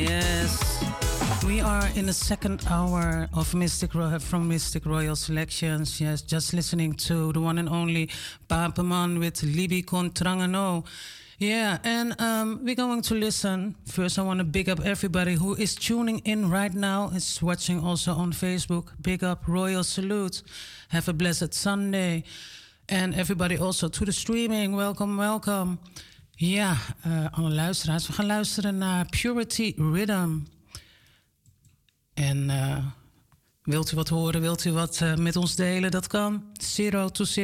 Yes. 0.00 0.82
We 1.44 1.60
are 1.60 1.86
in 1.94 2.06
the 2.06 2.12
second 2.14 2.64
hour 2.70 3.28
of 3.34 3.52
Mistic 3.52 3.94
Royal 3.94 4.18
from 4.18 4.48
Mistic 4.48 4.86
Royal 4.86 5.14
Selections. 5.14 6.00
Yes, 6.00 6.22
just 6.22 6.54
listening 6.54 6.94
to 7.08 7.32
the 7.32 7.40
one 7.40 7.58
and 7.58 7.68
only 7.68 8.08
Papaman 8.48 9.18
with 9.18 9.42
Libi 9.42 9.84
Contrangano. 9.84 10.86
Yeah, 11.38 11.78
and 11.84 12.18
um, 12.18 12.60
we're 12.64 12.74
going 12.74 13.02
to 13.02 13.14
listen. 13.14 13.74
First, 13.84 14.18
I 14.18 14.22
want 14.22 14.38
to 14.38 14.44
big 14.44 14.70
up 14.70 14.80
everybody 14.80 15.34
who 15.34 15.54
is 15.54 15.74
tuning 15.74 16.20
in 16.20 16.48
right 16.48 16.72
now, 16.72 17.10
is 17.14 17.42
watching 17.42 17.78
also 17.84 18.12
on 18.14 18.32
Facebook. 18.32 18.92
Big 19.02 19.22
up, 19.22 19.46
Royal 19.46 19.84
Salute. 19.84 20.42
Have 20.88 21.08
a 21.08 21.12
blessed 21.12 21.52
Sunday. 21.52 22.24
And 22.88 23.14
everybody 23.14 23.58
also 23.58 23.88
to 23.88 24.04
the 24.06 24.12
streaming. 24.12 24.74
Welcome, 24.74 25.18
welcome. 25.18 25.78
Ja, 26.42 26.76
uh, 27.06 27.26
alle 27.30 27.50
luisteraars. 27.50 28.06
We 28.06 28.12
gaan 28.12 28.26
luisteren 28.26 28.78
naar 28.78 29.06
Purity 29.06 29.74
Rhythm. 29.76 30.38
En 32.14 32.48
uh, 32.48 32.76
wilt 33.62 33.92
u 33.92 33.96
wat 33.96 34.08
horen, 34.08 34.40
wilt 34.40 34.64
u 34.64 34.72
wat 34.72 35.00
uh, 35.02 35.16
met 35.16 35.36
ons 35.36 35.54
delen? 35.54 35.90
Dat 35.90 36.06
kan. 36.06 36.44
020 36.52 37.40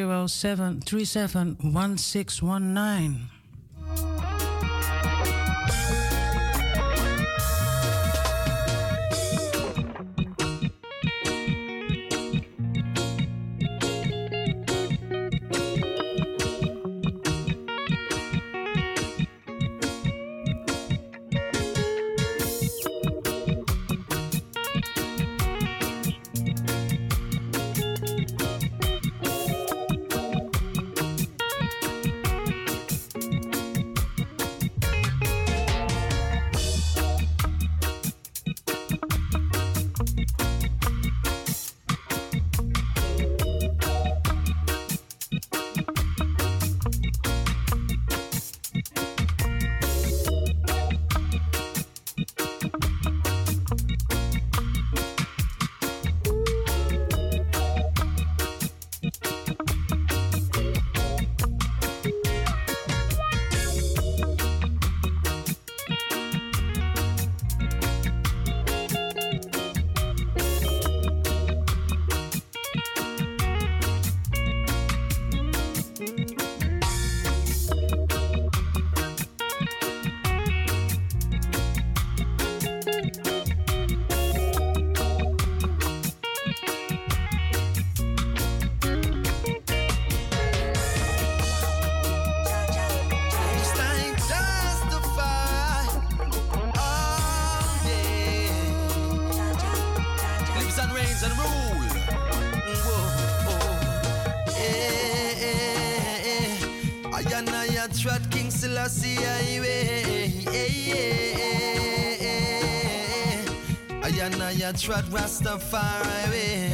trot 114.77 115.05
Rastafari 115.05 116.31
way. 116.31 116.70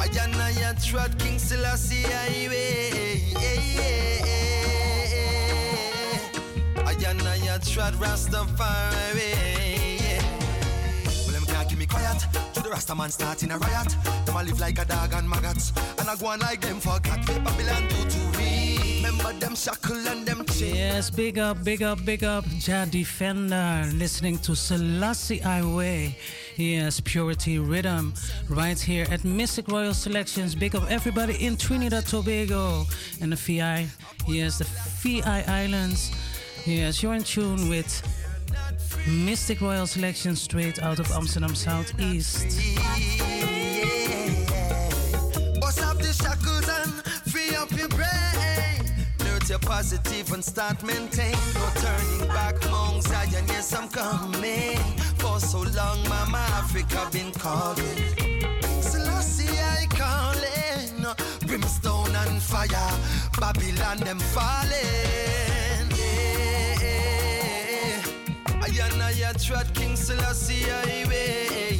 I 0.00 0.06
and 0.18 0.34
I 0.36 0.74
trot 0.80 1.18
King 1.18 1.38
Selassie 1.38 2.04
way. 2.48 3.22
I 6.76 6.94
and 7.06 7.22
I 7.22 7.58
trot 7.58 7.92
Rastafari 7.94 9.14
way. 9.14 10.18
Well, 11.26 11.32
them 11.32 11.44
can't 11.44 11.68
keep 11.68 11.78
me 11.78 11.86
quiet. 11.86 12.26
To 12.54 12.62
the 12.62 12.70
Rasta 12.70 12.94
man 12.94 13.10
starting 13.10 13.50
a 13.50 13.58
riot. 13.58 13.94
Them 14.24 14.36
a 14.36 14.42
live 14.42 14.58
like 14.58 14.78
a 14.78 14.86
dog 14.86 15.12
and 15.12 15.28
maggots. 15.28 15.72
And 15.98 16.08
I 16.08 16.16
go 16.16 16.28
on 16.28 16.40
like 16.40 16.62
them 16.62 16.80
forgot. 16.80 17.26
Babylon 17.26 17.88
do 17.88 18.08
to 18.08 18.38
me. 18.38 19.02
Remember 19.04 19.32
them 19.34 19.54
shackle 19.54 20.08
and 20.08 20.21
Yes, 20.62 21.10
big 21.10 21.38
up, 21.38 21.64
big 21.64 21.82
up, 21.82 22.04
big 22.04 22.22
up, 22.22 22.44
Ja 22.60 22.84
Defender, 22.84 23.90
listening 23.94 24.38
to 24.38 24.54
Selassie 24.54 25.38
Highway. 25.38 26.16
Yes, 26.56 27.00
Purity 27.00 27.58
Rhythm, 27.58 28.14
right 28.48 28.78
here 28.78 29.04
at 29.10 29.22
Mistic 29.22 29.66
Royal 29.72 29.92
Selections. 29.92 30.54
Big 30.54 30.76
up 30.76 30.88
everybody 30.88 31.34
in 31.44 31.56
Trinidad 31.56 32.06
Tobago 32.06 32.84
and 33.20 33.32
the 33.32 33.36
VI. 33.36 33.88
Yes, 34.28 34.58
the 34.58 34.64
VI 34.64 35.42
Islands. 35.48 36.12
Yes, 36.64 37.02
you're 37.02 37.14
in 37.14 37.24
tune 37.24 37.68
with 37.68 37.88
Mistic 39.04 39.60
Royal 39.60 39.88
Selection 39.88 40.36
straight 40.36 40.80
out 40.80 41.00
of 41.00 41.10
Amsterdam 41.10 41.56
Southeast. 41.56 42.46
Positive 49.62 50.32
and 50.32 50.44
start 50.44 50.82
maintain. 50.82 51.36
No 51.54 51.68
turning 51.76 52.28
back, 52.28 52.54
Mount 52.70 53.02
Zion, 53.02 53.46
yes, 53.48 53.72
I'm 53.74 53.88
coming. 53.88 54.78
For 55.18 55.40
so 55.40 55.60
long, 55.60 56.02
Mama 56.08 56.44
Africa 56.60 57.08
been 57.12 57.32
calling. 57.32 57.98
Selassie, 58.80 59.58
I 59.58 59.86
calling. 59.90 61.06
Brimstone 61.46 62.14
and 62.14 62.42
fire, 62.42 62.92
Babylon, 63.40 63.98
them 63.98 64.18
falling. 64.18 64.70
Yeah. 65.96 66.82
I 68.60 68.68
and 68.86 69.02
I 69.02 69.32
trot 69.32 69.72
King 69.74 69.96
Selassie, 69.96 70.70
I 70.70 71.04
way. 71.08 71.78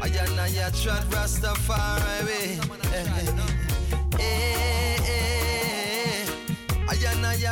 I 0.00 0.08
and 0.08 0.40
I 0.40 0.70
trot 0.70 1.04
Rastafari 1.10 2.81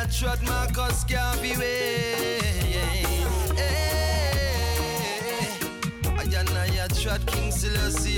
I 0.01 0.05
trot 0.05 0.41
Marcus 0.41 1.03
Garvey 1.03 1.55
way. 1.57 2.39
I 6.17 6.23
and 6.23 6.49
I 6.49 6.87
trot 6.87 7.23
King 7.27 7.51
Selassie. 7.51 8.13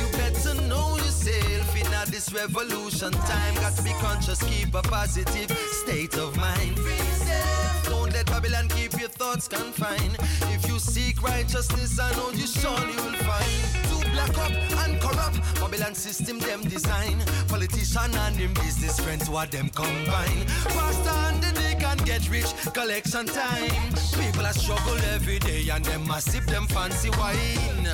You 0.00 0.06
better 0.16 0.54
know 0.66 0.96
yourself 0.96 1.76
in 1.76 2.10
this 2.10 2.32
revolution 2.32 3.12
time. 3.12 3.54
Got 3.56 3.76
to 3.76 3.82
be 3.82 3.92
conscious, 4.00 4.42
keep 4.44 4.74
a 4.74 4.80
positive 4.80 5.50
state 5.82 6.14
of 6.14 6.34
mind. 6.38 6.78
Don't 7.84 8.10
let 8.14 8.24
Babylon 8.24 8.68
keep 8.68 8.98
your 8.98 9.10
thoughts 9.10 9.46
confined. 9.46 10.16
If 10.54 10.66
you 10.66 10.78
seek 10.78 11.22
righteousness, 11.22 12.00
I 12.00 12.10
know 12.12 12.30
you 12.30 12.46
surely 12.46 12.96
will 12.96 13.18
find. 13.24 14.03
Black 14.14 14.38
up 14.38 14.52
and 14.86 15.00
corrupt, 15.00 15.40
Babylon 15.58 15.94
system 15.94 16.38
them 16.38 16.62
design. 16.62 17.18
Politician 17.48 18.14
and 18.14 18.36
them 18.36 18.54
business 18.54 19.00
friends, 19.00 19.28
what 19.28 19.50
them 19.50 19.68
combine. 19.70 20.46
Pastor 20.76 21.10
and 21.10 21.42
the 21.42 21.50
they 21.60 21.74
can 21.74 21.96
get 22.04 22.30
rich, 22.30 22.46
collection 22.72 23.26
time. 23.26 23.92
People 24.20 24.46
are 24.46 24.52
struggle 24.52 24.98
every 25.14 25.40
day 25.40 25.68
and 25.68 25.84
them 25.84 26.06
must 26.06 26.30
sip 26.30 26.44
them 26.44 26.66
fancy 26.68 27.10
wine. 27.18 27.88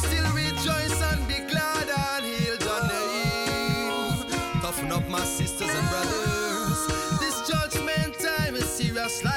Still 0.00 0.28
rejoice 0.32 0.98
and 1.10 1.28
be 1.28 1.38
glad 1.52 1.88
and 2.08 2.24
heal 2.24 2.56
your 2.56 2.82
name. 2.88 4.60
Toughen 4.62 4.92
up 4.92 5.06
my 5.10 5.20
sisters 5.20 5.68
and 5.68 5.88
brothers. 5.90 6.80
This 7.20 7.36
judgment 7.50 8.18
time 8.18 8.54
is 8.56 8.64
serious, 8.64 9.22
life 9.24 9.35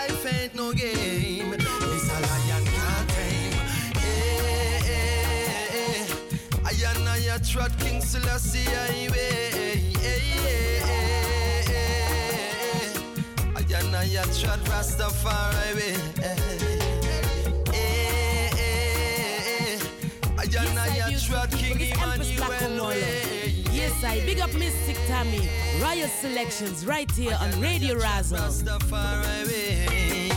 Selassie 8.21 8.63
highway. 8.65 9.93
I 13.55 13.61
and 13.79 13.95
I 13.95 14.23
trot 14.33 14.59
Rastafari 14.65 15.75
way. 15.75 15.95
I 20.37 20.43
and 20.43 20.79
I 20.79 21.15
trot 21.17 21.51
King 21.51 21.79
Emmanuel 21.79 22.87
way. 22.87 23.63
Yes, 23.71 24.03
I 24.03 24.19
big 24.25 24.39
up 24.39 24.53
Mystic 24.53 24.97
Tammy. 25.07 25.49
Riot 25.81 26.09
Selections 26.09 26.85
right 26.85 27.09
here 27.11 27.37
on 27.39 27.61
Radio 27.61 27.95
Razo. 27.95 28.37
Rastafari 28.37 29.47
way. 29.47 30.28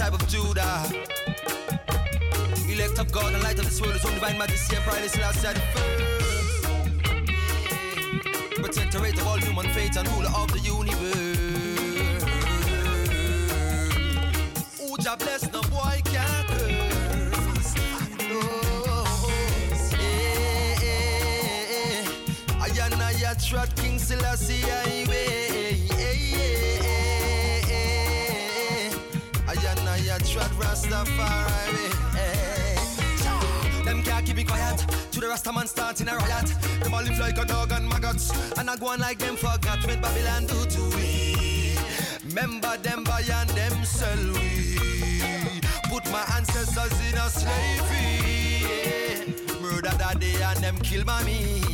Tribe 0.00 0.14
of 0.14 0.26
Judah. 0.28 0.82
Elect 2.72 2.98
of 2.98 3.12
God 3.12 3.34
and 3.34 3.42
light 3.42 3.58
of 3.58 3.64
this 3.66 3.80
world, 3.80 3.92
his 3.92 4.04
own 4.04 4.14
divine 4.14 4.38
majesty 4.38 4.76
and 4.76 4.84
pride 4.84 5.04
is 5.04 5.16
last 5.18 5.42
the 5.42 5.60
first. 5.74 6.64
Protector 8.56 9.04
of 9.18 9.26
all 9.26 9.36
human 9.36 9.68
faith 9.74 9.96
and 9.98 10.08
ruler 10.08 10.30
of 10.34 10.50
the 10.52 10.60
universe. 10.60 11.36
Who 14.78 14.96
bless, 15.18 15.52
no 15.52 15.60
boy 15.62 16.00
can 16.04 16.44
curse. 16.48 17.74
No. 18.30 18.40
Eh, 19.92 20.76
eh, 20.82 21.74
eh. 21.76 22.04
I 22.60 22.68
and 22.92 23.02
I 23.02 23.34
trot 23.34 23.74
King 23.76 23.98
Selassie 23.98 24.62
highway. 24.62 25.26
Eh, 25.28 25.49
Rastafari. 30.70 31.90
Eh. 32.16 33.84
Them 33.84 34.02
can't 34.04 34.24
keep 34.24 34.38
it 34.38 34.46
quiet. 34.46 34.78
To 35.10 35.20
the 35.20 35.26
Rastaman 35.26 35.66
starting 35.66 36.06
a 36.08 36.16
riot. 36.16 36.54
Them 36.80 36.94
all 36.94 37.02
live 37.02 37.18
like 37.18 37.38
a 37.38 37.44
dog 37.44 37.72
and 37.72 37.88
maggots. 37.88 38.30
And 38.56 38.70
I 38.70 38.76
go 38.76 38.86
on 38.86 39.00
like 39.00 39.18
them 39.18 39.34
forgot 39.34 39.84
when 39.84 40.00
Babylon 40.00 40.46
do 40.46 40.64
to 40.64 40.82
we. 40.96 41.76
Remember 42.24 42.76
them 42.76 43.02
buy 43.02 43.22
and 43.22 43.50
them 43.50 43.84
sell 43.84 44.16
we. 44.34 44.78
Put 45.90 46.08
my 46.12 46.24
ancestors 46.36 46.92
in 47.08 47.18
a 47.18 47.28
slavery. 47.28 48.62
Murder 49.60 49.96
daddy 49.98 50.40
and 50.40 50.58
them 50.60 50.78
kill 50.78 51.04
mommy. 51.04 51.64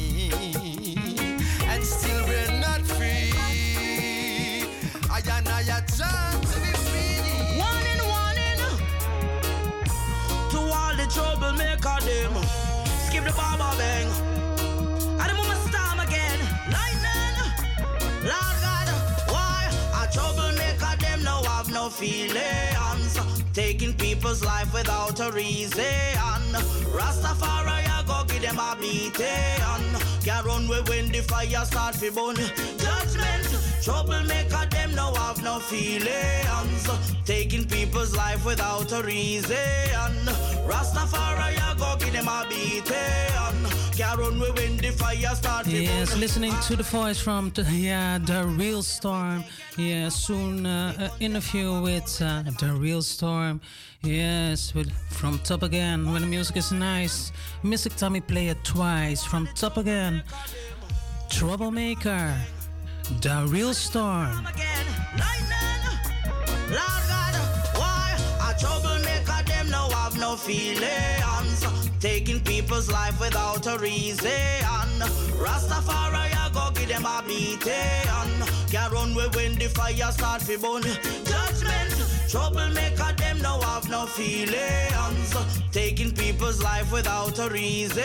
And 1.69 1.85
still 1.85 2.26
troublemaker 11.47 12.01
them. 12.05 12.35
Skip 13.07 13.25
the 13.25 13.33
baba 13.33 13.77
bang. 13.79 14.09
And 15.21 15.31
the 15.31 15.35
moment 15.35 15.61
storm 15.69 16.01
again. 16.01 16.41
Lightning, 16.71 17.37
Lord 18.23 18.57
God, 18.67 18.89
why 19.31 19.71
a 19.95 20.13
troublemaker 20.13 20.97
them 21.01 21.23
now 21.23 21.43
have 21.45 21.71
no 21.71 21.89
feelings? 21.89 23.19
Taking 23.53 23.95
people's 23.95 24.45
life 24.45 24.73
without 24.75 25.21
a 25.21 25.31
reason. 25.31 25.85
Rastafari, 26.93 27.89
I 27.89 28.05
go 28.07 28.25
give 28.27 28.43
them 28.43 28.59
a 28.59 28.77
beating. 28.81 29.85
Can't 30.25 30.45
run 30.45 30.67
away 30.67 30.83
when 30.89 31.13
the 31.13 31.21
fire 31.23 31.65
start 31.65 31.95
fi 31.95 32.11
burn. 32.11 32.37
Judgment, 32.79 33.46
troublemaker 33.87 34.67
them 34.71 34.95
now 34.97 35.15
have 35.15 35.41
no 35.45 35.61
feelings. 35.61 36.83
Taking 37.25 37.65
people's 37.67 38.17
life 38.17 38.45
without 38.45 38.91
a 38.91 39.01
reason. 39.03 40.13
Rastafari, 40.71 41.57
I 41.69 41.75
go 41.79 41.97
give 41.99 42.13
them 42.13 42.27
a 42.27 42.45
beating. 42.49 43.27
Run 44.19 44.39
the 44.39 44.93
fire 44.93 45.63
Yes, 45.67 46.17
listening 46.17 46.55
to 46.63 46.75
the 46.75 46.83
voice 46.83 47.21
from 47.21 47.51
the, 47.51 47.63
yeah, 47.71 48.19
the 48.19 48.45
real 48.45 48.83
storm. 48.83 49.45
Yeah, 49.77 50.09
soon 50.09 50.65
uh, 50.65 50.95
uh, 50.99 51.09
interview 51.21 51.83
with 51.83 52.23
uh, 52.23 52.43
the 52.59 52.73
real 52.73 53.03
storm. 53.03 53.61
Yes, 54.03 54.75
with 54.75 54.91
from 55.11 55.39
top 55.41 55.63
again. 55.63 56.11
When 56.13 56.23
the 56.23 56.29
music 56.29 56.57
is 56.57 56.73
nice, 56.73 57.31
Mystic 57.63 57.95
Tommy 57.97 58.21
play 58.21 58.49
it 58.49 58.65
twice 58.65 59.23
from 59.23 59.49
top 59.55 59.77
again. 59.77 60.23
Troublemaker, 61.29 62.35
the 63.21 63.47
real 63.49 63.75
storm. 63.75 64.47
Feelings? 70.37 71.65
Taking 71.99 72.41
people's 72.41 72.91
life 72.91 73.19
without 73.19 73.67
a 73.67 73.79
reason. 73.79 74.31
Rastafari, 75.41 76.31
I 76.37 76.51
go 76.53 76.71
give 76.75 76.89
them 76.89 77.05
a 77.05 77.23
beating. 77.27 77.67
Can't 78.71 78.93
run 78.93 79.13
away 79.13 79.29
when 79.35 79.55
the 79.55 79.69
fire 79.69 80.13
start 80.13 80.43
fi 80.43 80.57
burn. 80.57 80.83
Judgment, 81.25 81.96
troublemaker 82.29 83.13
them 83.17 83.41
now 83.41 83.61
have 83.61 83.89
no 83.89 84.07
feelings. 84.07 85.35
Taking 85.73 86.13
people's 86.13 86.63
life 86.63 86.93
without 86.93 87.39
a 87.39 87.49
reason. 87.51 88.03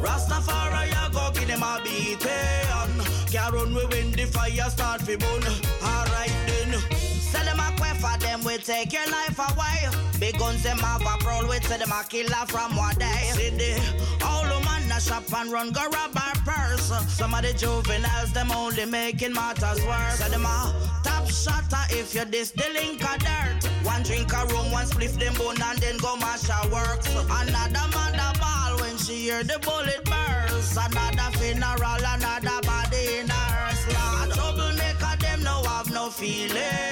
Rastafari, 0.00 0.92
I 0.96 1.10
go 1.12 1.30
give 1.32 1.48
them 1.48 1.62
a 1.62 1.80
beating. 1.82 3.30
Can't 3.30 3.52
run 3.52 3.72
away 3.72 3.86
when 3.86 4.12
the 4.12 4.26
fire 4.26 4.70
start 4.70 5.02
fi 5.02 5.16
burn. 5.16 5.42
Alright 5.82 6.34
then. 6.46 6.80
Sell 7.20 7.44
them 7.44 7.58
a 7.58 7.74
for 8.04 8.18
them, 8.18 8.44
we 8.44 8.58
take 8.58 8.92
your 8.92 9.06
life 9.06 9.38
away. 9.38 9.88
Big 10.20 10.38
guns, 10.38 10.62
them 10.62 10.78
have 10.78 11.02
a 11.02 11.16
prowl, 11.22 11.48
we 11.48 11.58
say 11.60 11.78
them 11.78 11.90
a 11.92 12.04
killer 12.04 12.46
from 12.46 12.76
one 12.76 12.94
day. 12.96 13.30
City, 13.32 13.74
all 14.22 14.53
a 14.96 15.00
shop 15.00 15.24
and 15.36 15.50
run, 15.50 15.72
go 15.72 15.82
rob 15.82 16.16
our 16.16 16.34
purse. 16.44 16.92
Some 17.08 17.34
of 17.34 17.42
the 17.42 17.52
juveniles, 17.52 18.32
them 18.32 18.50
only 18.52 18.84
making 18.84 19.32
matters 19.32 19.84
worse. 19.86 20.18
So 20.18 20.28
them 20.28 20.46
a 20.46 20.72
top 21.02 21.28
shotter 21.30 21.84
if 21.90 22.14
you 22.14 22.24
this 22.24 22.50
the 22.50 22.68
link 22.72 23.02
of 23.02 23.18
dirt. 23.18 23.64
One 23.82 24.02
drink 24.02 24.32
of 24.34 24.50
rum, 24.52 24.70
one 24.70 24.86
spliff 24.86 25.18
them 25.18 25.34
bone 25.34 25.60
and 25.62 25.78
then 25.78 25.96
go 25.98 26.16
mash 26.16 26.48
her 26.48 26.68
works. 26.70 27.08
Another 27.08 27.86
mother 27.92 28.32
ball 28.38 28.80
when 28.80 28.96
she 28.98 29.14
hear 29.26 29.42
the 29.42 29.58
bullet 29.60 30.04
burst. 30.04 30.76
Another 30.76 31.38
funeral, 31.38 32.04
another 32.14 32.60
body 32.62 33.18
in 33.18 33.30
a 33.30 33.32
hearse. 33.32 33.84
Lord, 33.94 34.30
troublemaker, 34.32 35.16
them 35.20 35.42
no 35.42 35.62
have 35.64 35.90
no 35.90 36.10
feelings. 36.10 36.83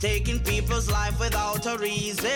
Taking 0.00 0.40
people's 0.40 0.90
life 0.90 1.20
without 1.20 1.66
a 1.66 1.76
reason. 1.76 2.30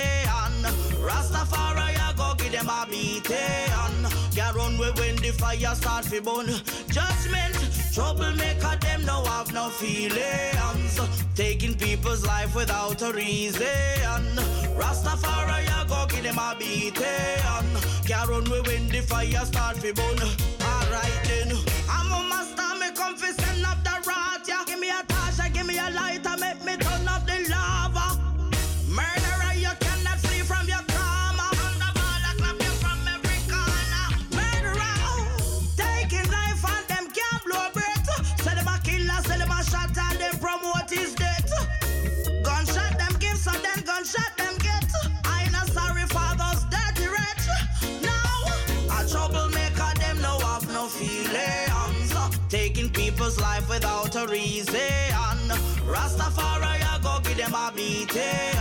Rastafari, 1.01 1.97
I 1.99 2.13
go 2.15 2.35
give 2.37 2.53
them 2.53 2.69
a 2.69 2.87
beating. 2.91 4.05
Can't 4.35 4.55
run 4.55 4.77
away 4.77 4.93
when 4.99 5.17
the 5.17 5.33
fire 5.33 5.75
start 5.75 6.05
fi 6.05 6.21
burn. 6.21 6.47
Judgment, 6.91 7.57
troublemaker, 7.91 8.77
them 8.81 9.07
no 9.07 9.25
have 9.25 9.53
no 9.55 9.71
feelings. 9.71 11.01
Taking 11.35 11.75
people's 11.75 12.27
life 12.27 12.55
without 12.55 13.01
a 13.01 13.13
reason. 13.13 13.63
Rastafari, 14.77 15.67
I 15.67 15.87
go 15.89 16.07
give 16.11 16.23
them 16.23 16.39
a 16.39 16.55
beating. 16.59 17.03
Can't 18.05 18.29
run 18.29 18.47
away 18.47 18.61
when 18.61 18.89
the 18.89 19.01
fire 19.01 19.45
start 19.47 19.79
fi 19.79 19.91
burn. 19.93 20.19
Alright 20.61 21.21
then, 21.25 21.57
I'm 21.89 22.13
a 22.13 22.29
master, 22.29 22.79
me 22.79 22.93
come 22.95 23.17
fi 23.17 23.33
send 23.33 23.65
up 23.65 23.83
the 23.83 24.07
rat, 24.07 24.47
yeah. 24.47 24.65
Give 24.67 24.79
me 24.79 24.91
a 24.91 25.03
torch, 25.09 25.53
give 25.55 25.67
me 25.67 25.79
a 25.79 25.89
lighter, 25.89 26.37
make 26.39 26.63
me 26.63 26.77
Taking 53.35 53.45
life 53.51 53.69
without 53.69 54.15
a 54.15 54.27
reason. 54.29 54.75
Rastafari, 55.87 56.83
I 56.83 56.99
go 57.03 57.19
give 57.23 57.37
them 57.37 57.55
a 57.55 57.73
beating. 57.75 58.55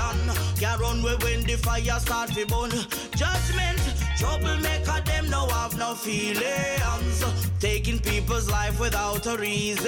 Can't 0.60 0.82
run 0.82 1.00
away 1.00 1.16
when 1.22 1.44
the 1.44 1.58
fire 1.58 2.00
start 2.00 2.32
fi 2.32 2.44
burn. 2.46 2.72
Judgment, 3.16 3.82
troublemaker, 4.18 5.02
them 5.06 5.30
no 5.30 5.48
have 5.48 5.78
no 5.78 5.94
feelings. 5.94 7.24
Taking 7.60 8.00
people's 8.00 8.50
life 8.50 8.80
without 8.80 9.26
a 9.28 9.38
reason. 9.38 9.86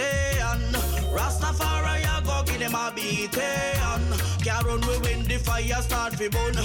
Rastafari, 1.14 2.06
I 2.06 2.22
go 2.24 2.44
give 2.46 2.60
them 2.60 2.76
a 2.76 2.92
beating. 2.96 3.32
Can't 4.44 4.66
run 4.66 4.84
away 4.84 5.00
when 5.00 5.24
the 5.26 5.38
fire 5.40 5.82
start 5.82 6.14
fi 6.16 6.28
burn. 6.28 6.56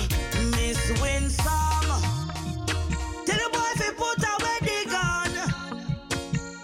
Miss 0.51 0.91
Winsome, 1.01 2.03
tell 3.25 3.39
the 3.39 3.49
boy 3.53 3.73
fi 3.77 3.91
put 3.97 4.23
away 4.35 4.59
the 4.61 4.91
gun. 4.91 5.33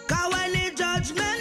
Cause 0.07 0.33
when 0.33 0.53
the 0.53 0.71
judgment 0.77 1.36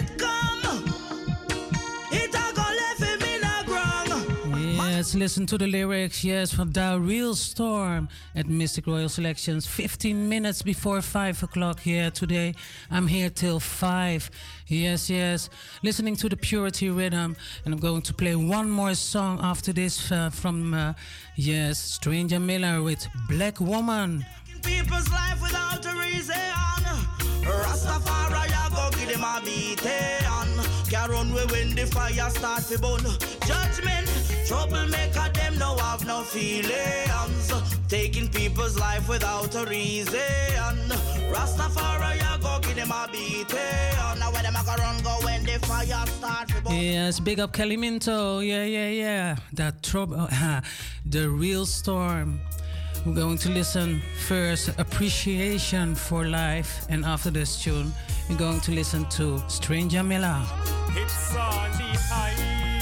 Yes, 5.06 5.14
listen 5.14 5.46
to 5.46 5.56
the 5.56 5.68
lyrics. 5.68 6.24
Yes, 6.24 6.52
from 6.52 6.72
the 6.72 6.98
real 7.00 7.36
storm 7.36 8.08
at 8.34 8.46
Mistic 8.46 8.88
Royal 8.88 9.08
Selections. 9.08 9.64
15 9.64 10.28
minutes 10.28 10.62
before 10.62 11.00
5 11.00 11.44
o'clock 11.44 11.78
here 11.78 12.10
today. 12.10 12.56
I'm 12.90 13.06
here 13.06 13.30
till 13.30 13.60
5. 13.60 14.30
Yes, 14.66 15.08
yes. 15.08 15.48
Listening 15.84 16.16
to 16.16 16.28
the 16.28 16.36
Purity 16.36 16.90
Rhythm. 16.90 17.36
And 17.64 17.72
I'm 17.72 17.78
going 17.78 18.02
to 18.02 18.12
play 18.12 18.34
one 18.34 18.68
more 18.68 18.96
song 18.96 19.38
after 19.40 19.72
this 19.72 20.10
uh, 20.10 20.30
from, 20.30 20.74
uh, 20.74 20.94
yes, 21.36 21.78
Stranger 21.78 22.40
Miller 22.40 22.82
with 22.82 23.06
Black 23.28 23.60
Woman. 23.60 24.26
People's 24.64 25.08
life 25.10 25.40
without 25.40 25.86
a 25.86 25.96
reason. 26.00 26.34
Rastafari, 27.46 28.50
I 28.50 28.68
go 28.74 28.98
give 28.98 29.12
them 29.12 29.22
a. 29.22 29.66
Can't 30.88 31.10
run 31.10 31.32
when 31.32 31.74
the 31.74 31.84
fire 31.86 32.30
start 32.30 32.62
to 32.64 32.78
burn. 32.78 33.02
Judgment, 33.44 34.06
Troublemaker, 34.46 35.28
them 35.34 35.58
no 35.58 35.76
have 35.78 36.06
no 36.06 36.22
feelings. 36.22 37.52
Taking 37.88 38.28
people's 38.28 38.78
life 38.78 39.08
without 39.08 39.54
a 39.56 39.64
reason. 39.64 40.14
Rastafari, 41.32 42.22
I 42.22 42.38
go 42.40 42.60
give 42.60 42.76
them 42.76 42.92
a 42.92 43.08
beating. 43.10 43.56
Now 44.20 44.30
when 44.32 44.44
them 44.44 44.54
a 44.54 44.64
go 44.64 44.74
run, 44.78 45.02
go 45.02 45.18
when 45.24 45.44
the 45.44 45.58
fire 45.66 46.06
start. 46.06 46.50
fi. 46.50 46.74
Yes, 46.74 47.18
big 47.18 47.40
up 47.40 47.52
Kelly 47.52 47.76
Minto. 47.76 48.38
Yeah, 48.38 48.64
yeah, 48.64 48.88
yeah. 48.88 49.36
That 49.52 49.82
trouble, 49.82 50.28
the 51.06 51.28
real 51.28 51.66
storm. 51.66 52.40
We're 53.04 53.14
going 53.14 53.38
to 53.38 53.50
listen 53.50 54.02
first, 54.26 54.68
appreciation 54.78 55.94
for 55.94 56.24
life, 56.26 56.86
and 56.88 57.04
after 57.04 57.30
this 57.30 57.62
tune, 57.62 57.92
we're 58.28 58.36
going 58.36 58.60
to 58.60 58.72
listen 58.72 59.08
to 59.10 59.40
Stranger 59.48 60.02
Miller. 60.02 60.42
It's 60.90 61.36
on 61.36 61.70
the 61.72 61.98
heights. 62.10 62.75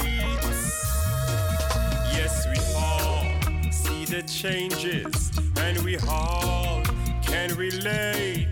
The 4.15 4.23
changes, 4.23 5.29
and 5.57 5.77
we 5.83 5.97
all 6.07 6.81
can 7.21 7.53
relate. 7.55 8.47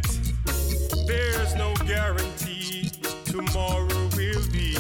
There's 1.08 1.56
no 1.56 1.74
guarantee 1.88 2.92
tomorrow 3.24 4.10
will 4.18 4.46
be. 4.52 4.76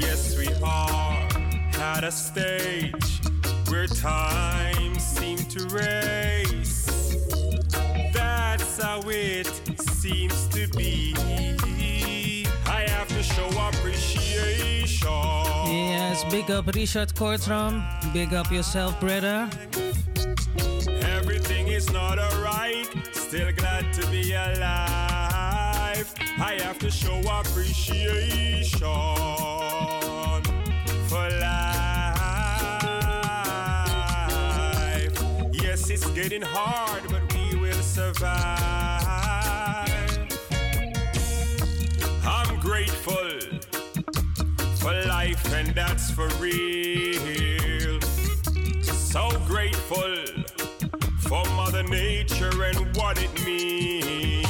Yes, 0.00 0.34
we 0.38 0.48
are 0.64 1.28
at 1.74 2.04
a 2.04 2.10
stage 2.10 3.20
where 3.68 3.86
time 3.86 4.51
big 16.32 16.50
up 16.50 16.66
Richard 16.74 17.10
Kortram. 17.10 17.84
Big 18.14 18.32
up 18.32 18.50
yourself, 18.50 18.98
brother. 18.98 19.50
Everything 21.02 21.68
is 21.68 21.92
not 21.92 22.18
alright. 22.18 22.88
Still 23.12 23.52
glad 23.52 23.92
to 23.92 24.06
be 24.06 24.32
alive. 24.32 26.14
I 26.38 26.58
have 26.62 26.78
to 26.78 26.90
show 26.90 27.20
appreciation 27.20 28.80
for 31.10 31.28
life. 31.38 31.92
Yes, 35.52 35.90
it's 35.90 36.06
getting 36.12 36.42
hard, 36.42 37.02
but 37.10 37.30
we 37.34 37.56
will 37.60 37.82
survive. 37.82 38.72
I'm 42.24 42.58
grateful 42.58 43.31
for 44.82 44.92
life, 45.06 45.52
and 45.54 45.68
that's 45.76 46.10
for 46.10 46.26
real. 46.40 48.00
So 48.82 49.30
grateful 49.46 50.26
for 51.20 51.44
Mother 51.54 51.84
Nature 51.84 52.64
and 52.64 52.96
what 52.96 53.22
it 53.22 53.32
means. 53.44 54.48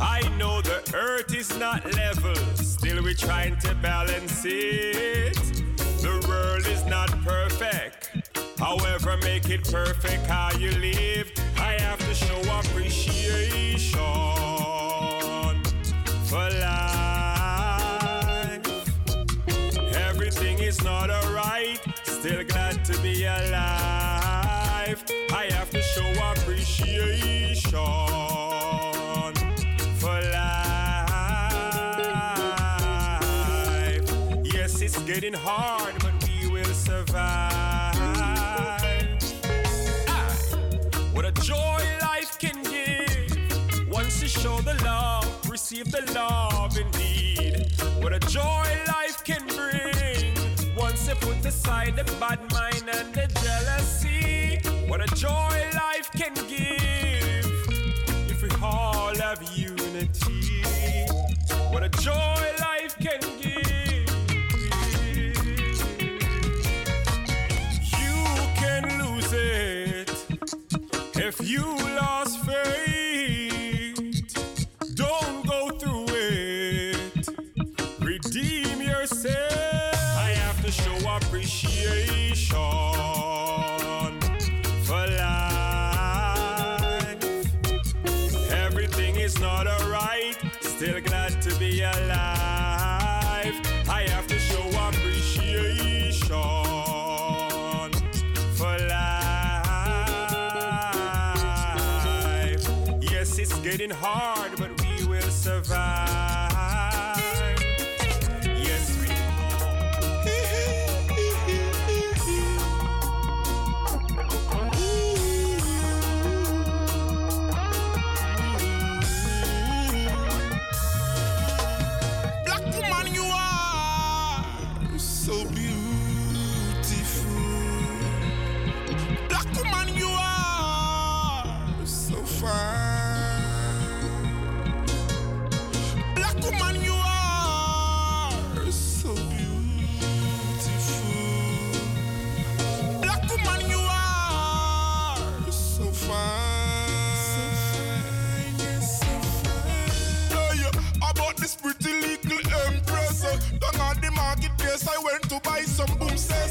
I 0.00 0.22
know 0.38 0.62
the 0.62 0.80
earth 0.94 1.34
is 1.34 1.54
not 1.58 1.84
level, 1.94 2.34
still 2.56 3.02
we're 3.02 3.12
trying 3.12 3.58
to 3.58 3.74
balance 3.74 4.42
it. 4.46 5.34
The 6.00 6.24
world 6.26 6.66
is 6.66 6.86
not 6.86 7.10
perfect, 7.22 8.30
however, 8.58 9.18
make 9.18 9.50
it 9.50 9.70
perfect 9.70 10.24
how 10.26 10.50
you 10.56 10.70
live. 10.72 11.30
I 11.58 11.72
have 11.82 11.98
to 11.98 12.14
show 12.14 12.40
appreciation 12.58 13.92
for 16.24 16.48
life. 16.60 17.07
Is 20.68 20.84
not 20.84 21.08
alright, 21.08 21.80
still 22.02 22.44
glad 22.44 22.84
to 22.84 23.00
be 23.00 23.24
alive. 23.24 25.02
I 25.32 25.48
have 25.52 25.70
to 25.70 25.80
show 25.80 26.12
appreciation 26.32 27.72
for 29.96 30.20
life. 30.30 30.84
Yes, 34.44 34.82
it's 34.82 34.98
getting 35.04 35.32
hard, 35.32 35.94
but 36.00 36.12
we 36.28 36.48
will 36.50 36.74
survive. 36.74 37.96
Aye. 40.06 40.28
What 41.14 41.24
a 41.24 41.32
joy 41.32 41.82
life 42.02 42.38
can 42.38 42.62
give 42.64 43.88
once 43.90 44.20
you 44.20 44.28
show 44.28 44.60
the 44.60 44.74
love, 44.84 45.24
receive 45.48 45.90
the 45.90 46.02
love 46.12 46.76
indeed. 46.76 47.72
What 48.02 48.12
a 48.12 48.20
joy 48.20 48.66
life 48.86 49.07
aside 51.48 51.96
the 51.96 52.04
bad 52.20 52.38
mind 52.52 52.84
and 52.92 53.14
the 53.14 53.26
jealousy. 53.42 54.60
What 54.86 55.00
a 55.00 55.08
joy 55.16 55.56
life 55.74 56.10
can 56.12 56.34
give 56.34 57.46
if 58.32 58.42
we 58.42 58.50
all 58.62 59.14
have 59.16 59.40
unity. 59.56 60.66
What 61.72 61.82
a 61.84 61.88
joy 62.06 62.42
life 62.68 62.94
can 63.00 63.20
give. 63.40 64.10
You 68.02 68.14
can 68.62 68.82
lose 69.02 69.32
it 69.32 70.10
if 71.16 71.36
you 71.48 71.64
lost 71.96 72.07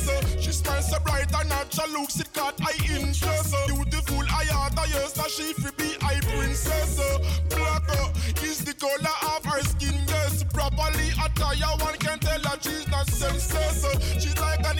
uh, 0.07 0.21
She 0.39 0.51
smiles 0.51 0.89
so 0.89 0.99
bright 0.99 1.31
and 1.33 1.49
natural 1.49 1.89
looks, 1.91 2.19
it 2.19 2.33
caught 2.33 2.59
eye 2.61 2.77
interest. 2.89 3.53
uh, 3.53 3.67
Beautiful, 3.67 4.23
I 4.29 4.43
had 4.45 4.73
a 4.77 4.87
yes, 4.89 5.13
that 5.13 5.29
she 5.31 5.53
fi 5.53 5.69
be 5.77 5.95
I 6.01 6.19
princess. 6.21 6.99
uh, 6.99 7.19
Black 7.49 7.83
uh, 7.89 8.43
is 8.43 8.59
the 8.63 8.73
color 8.73 9.17
of 9.35 9.45
her 9.45 9.61
skin, 9.61 9.95
yes. 10.07 10.43
Properly 10.53 11.09
attire, 11.23 11.77
one 11.79 11.97
can 11.99 12.19
tell 12.19 12.39
that 12.41 12.63
she's 12.63 12.87
not 12.89 13.07
senseless. 13.07 13.83
uh, 13.85 13.99
She's 14.19 14.37
like 14.39 14.59
an 14.65 14.77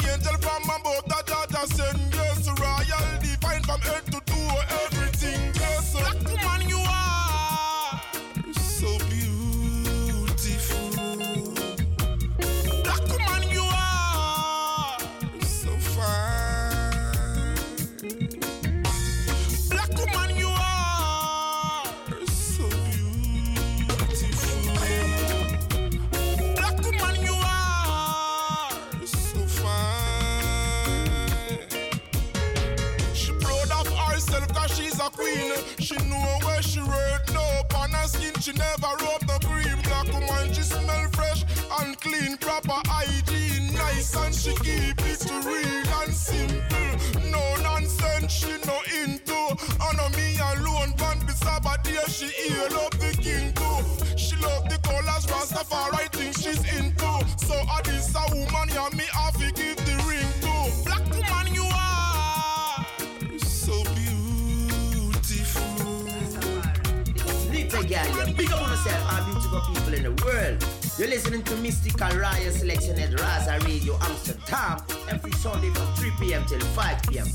people 69.77 69.93
in 69.93 70.03
the 70.03 70.23
world. 70.23 70.65
You're 70.97 71.09
listening 71.09 71.43
to 71.43 71.55
Mystical 71.57 72.09
Riot 72.17 72.53
Selection 72.53 72.99
at 72.99 73.11
Razo 73.11 73.63
Radio 73.65 73.97
Amsterdam 74.01 74.79
every 75.09 75.31
Sunday 75.33 75.69
from 75.69 75.93
3 75.95 76.11
p.m. 76.19 76.45
till 76.45 76.59
5 76.59 77.03
p.m. 77.03 77.27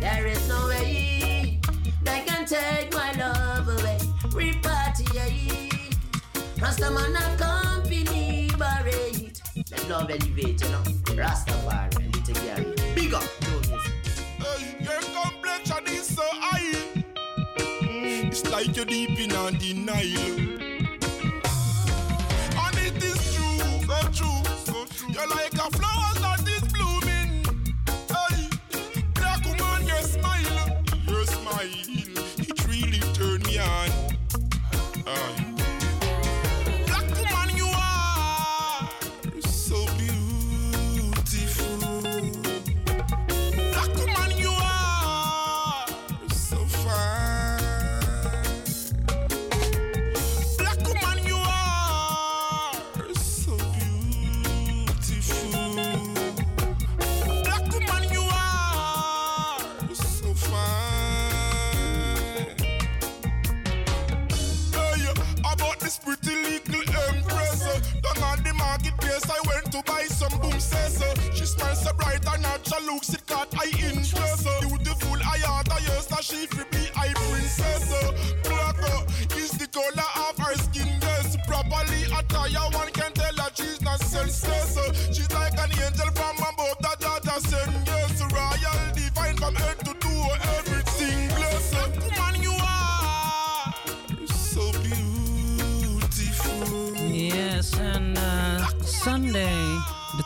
There 0.00 0.26
is 0.26 0.48
no 0.48 0.68
way 0.68 1.60
they 2.04 2.24
can 2.26 2.46
take 2.46 2.92
my 2.92 3.12
love 3.12 3.68
away. 3.68 3.98
Repatriate. 4.30 5.96
Rastaman 6.56 7.16
accompany 7.34 8.48
barrate. 8.50 9.40
Let 9.70 9.88
love 9.88 10.10
elevate, 10.10 10.62
you 10.62 10.68
know. 10.68 10.82
Rastafari, 11.16 12.14
little 12.14 12.34
girl. 12.44 12.74
Big 12.94 13.14
up. 13.14 13.22
Hey, 14.38 14.76
your 14.80 15.00
complexion 15.22 15.86
is 15.88 16.06
so 16.06 16.22
high. 16.24 17.04
It's 17.56 18.48
like 18.50 18.76
you're 18.76 18.84
deep 18.84 19.18
in 19.18 19.32
a 19.32 19.50
denial. 19.50 20.53
You're 25.08 25.26
like 25.28 25.52
a 25.54 25.70
flower 25.70 26.14
that 26.20 26.44
is 26.48 26.72
blooming. 26.72 27.44
Hey, 28.08 28.48
black 29.14 29.44
woman, 29.44 29.86
your 29.86 30.02
smile, 30.02 30.82
your 31.06 31.24
smile, 31.26 31.68
it 32.38 32.66
really 32.68 33.00
turned 33.12 33.46
me 33.46 33.58
on. 33.58 33.90
Aye. 35.06 35.43
To 69.74 69.82
buy 69.90 70.04
some 70.04 70.38
boom 70.40 70.58
says. 70.60 71.02
uh, 71.02 71.14
She 71.34 71.44
smells 71.44 71.82
so 71.82 71.92
bright 71.94 72.24
and 72.32 72.42
natural 72.42 72.82
looks, 72.84 73.08
it 73.12 73.26
caught 73.26 73.48
eye 73.58 73.72
interest. 73.78 74.46
Beautiful, 74.60 75.16
I 75.16 75.38
had 75.38 75.68
a 75.68 75.82
yes, 75.82 76.06
that 76.06 76.22
she 76.22 76.46
free 76.46 76.63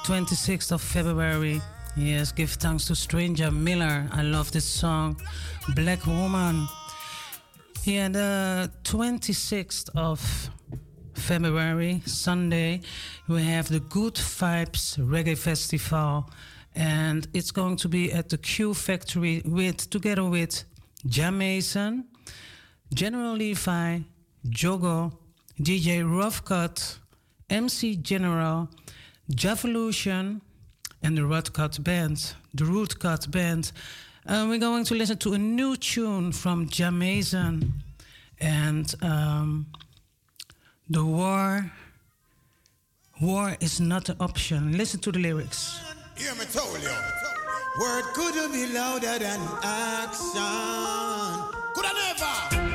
26th 0.09 0.73
of 0.73 0.81
February. 0.81 1.61
Yes, 1.95 2.33
give 2.33 2.53
thanks 2.53 2.87
to 2.87 2.95
Stranger 2.95 3.51
Miller. 3.51 4.09
I 4.11 4.23
love 4.23 4.51
this 4.53 4.65
song, 4.65 5.21
Black 5.75 6.07
Woman. 6.07 6.67
Yeah, 7.85 8.09
the 8.09 8.73
26th 8.85 9.91
of 9.95 10.19
February, 11.13 12.01
Sunday, 12.07 12.81
we 13.29 13.43
have 13.43 13.69
the 13.69 13.81
Good 13.81 14.15
Vibes 14.15 14.97
Reggae 14.97 15.37
Festival, 15.37 16.31
and 16.75 17.29
it's 17.35 17.51
going 17.51 17.77
to 17.77 17.89
be 17.91 18.11
at 18.11 18.31
the 18.31 18.39
Q 18.39 18.73
Factory 18.73 19.43
with 19.45 19.91
together 19.91 20.25
with 20.25 20.65
Jah 21.05 21.31
Mason, 21.31 22.07
General 22.95 23.35
Levy, 23.35 24.07
Jogo, 24.47 25.13
DJ 25.61 26.03
Roughcut, 26.03 26.97
MC 27.51 27.97
General, 27.97 28.71
Javolution, 29.31 30.41
and 31.03 31.17
the 31.17 31.23
Rotcut 31.23 31.83
Band, 31.83 32.35
the 32.55 32.65
Rootcut 32.65 33.31
Band. 33.31 33.73
And 34.27 34.49
we're 34.49 34.59
going 34.59 34.85
to 34.85 34.95
listen 34.95 35.17
to 35.19 35.35
a 35.35 35.39
new 35.39 35.77
tune 35.77 36.33
from 36.33 36.69
Jah 36.69 36.91
Mason 36.91 37.73
and 38.41 38.95
um, 39.03 39.67
the 40.89 41.05
war. 41.05 41.71
War 43.21 43.57
is 43.61 43.81
not 43.81 44.09
an 44.09 44.17
option. 44.21 44.77
Listen 44.77 45.01
to 45.01 45.13
the 45.13 45.19
lyrics. 45.19 45.81
Hear 46.17 46.35
me 46.35 46.45
tell 46.53 46.71
you. 46.79 46.89
Word 47.81 48.05
could 48.15 48.53
be 48.53 48.67
louder 48.73 49.19
than 49.19 49.41
action. 49.63 50.41
Could 51.75 51.85
I 51.87 52.53
never? 52.53 52.68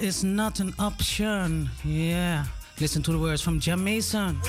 Is 0.00 0.22
not 0.22 0.60
an 0.60 0.74
option. 0.78 1.68
Yeah. 1.84 2.44
Listen 2.80 3.02
to 3.02 3.12
the 3.12 3.18
words 3.18 3.42
from 3.42 3.58
Jah 3.58 3.76
Mason. 3.76 4.40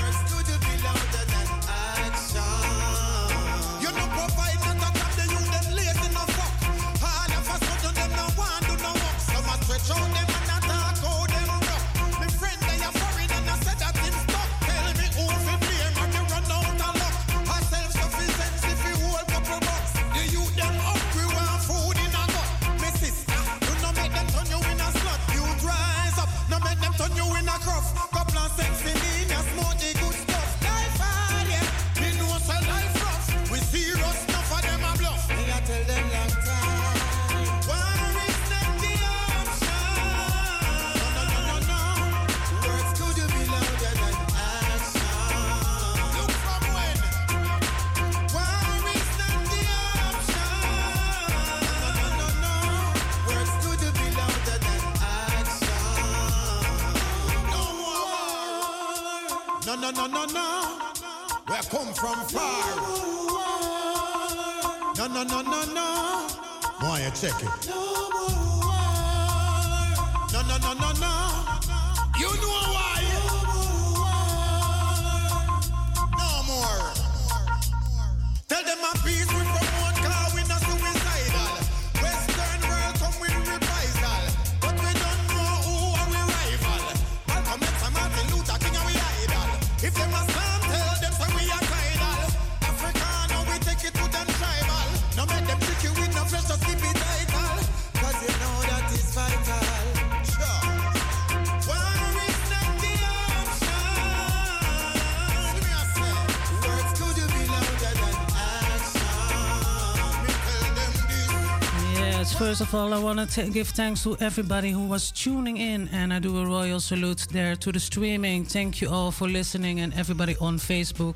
Of 112.70 112.76
all, 112.76 112.94
I 112.94 113.00
want 113.00 113.30
to 113.32 113.50
give 113.50 113.70
thanks 113.70 114.04
to 114.04 114.16
everybody 114.20 114.70
who 114.70 114.86
was 114.86 115.10
tuning 115.10 115.58
in, 115.58 115.90
and 115.92 116.14
I 116.14 116.20
do 116.20 116.38
a 116.38 116.46
royal 116.46 116.80
salute 116.80 117.26
there 117.32 117.56
to 117.56 117.72
the 117.72 117.80
streaming. 117.80 118.46
Thank 118.46 118.80
you 118.80 118.90
all 118.90 119.12
for 119.12 119.28
listening, 119.28 119.80
and 119.80 119.92
everybody 119.96 120.36
on 120.40 120.60
Facebook. 120.60 121.16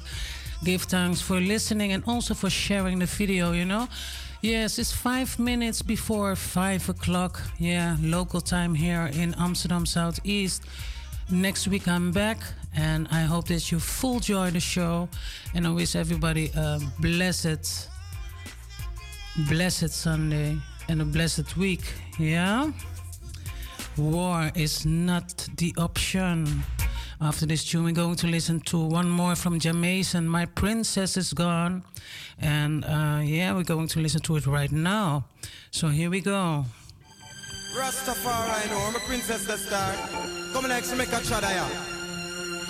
Give 0.63 0.81
thanks 0.81 1.21
for 1.21 1.39
listening 1.39 1.91
and 1.91 2.03
also 2.07 2.33
for 2.33 2.49
sharing 2.49 2.99
the 2.99 3.05
video, 3.05 3.51
you 3.51 3.65
know. 3.65 3.87
Yes, 4.41 4.79
it's 4.79 4.91
five 4.91 5.37
minutes 5.37 5.83
before 5.83 6.35
five 6.35 6.89
o'clock. 6.89 7.39
Yeah, 7.59 7.97
local 8.01 8.41
time 8.41 8.73
here 8.73 9.11
in 9.13 9.35
Amsterdam 9.37 9.85
Southeast. 9.85 10.63
Next 11.29 11.67
week 11.67 11.87
I'm 11.87 12.11
back, 12.11 12.37
and 12.75 13.07
I 13.11 13.21
hope 13.21 13.45
that 13.49 13.71
you 13.71 13.79
full 13.79 14.19
joy 14.19 14.49
the 14.49 14.59
show. 14.59 15.07
And 15.53 15.67
I 15.67 15.71
wish 15.71 15.95
everybody 15.95 16.51
a 16.55 16.79
blessed 16.99 17.89
blessed 19.49 19.89
Sunday 19.89 20.57
and 20.89 21.01
a 21.01 21.05
blessed 21.05 21.57
week. 21.57 21.81
Yeah? 22.19 22.71
War 23.97 24.51
is 24.55 24.85
not 24.85 25.47
the 25.57 25.73
option. 25.77 26.63
After 27.21 27.45
this 27.45 27.63
tune, 27.63 27.85
we're 27.85 27.93
going 27.93 28.15
to 28.15 28.27
listen 28.27 28.59
to 28.61 28.77
one 28.77 29.09
more 29.09 29.35
from 29.35 29.59
Jah 29.59 29.73
Mason. 29.73 30.27
My 30.27 30.45
Princess 30.45 31.15
is 31.15 31.31
Gone. 31.33 31.83
And 32.39 32.83
uh, 32.83 33.21
yeah, 33.23 33.53
we're 33.53 33.63
going 33.63 33.87
to 33.89 33.99
listen 33.99 34.21
to 34.21 34.35
it 34.35 34.47
right 34.47 34.71
now. 34.71 35.25
So 35.71 35.87
here 35.87 36.09
we 36.09 36.21
go. 36.21 36.65
Rastafari, 37.77 38.69
no, 38.69 38.77
I'm 38.77 38.95
a 38.95 38.99
princess 38.99 39.47
that 39.47 39.59
star. 39.59 39.95
Come 40.53 40.67
next 40.67 40.95
make 40.95 41.11
a 41.11 41.23
shot 41.23 41.43
ya. 41.43 41.65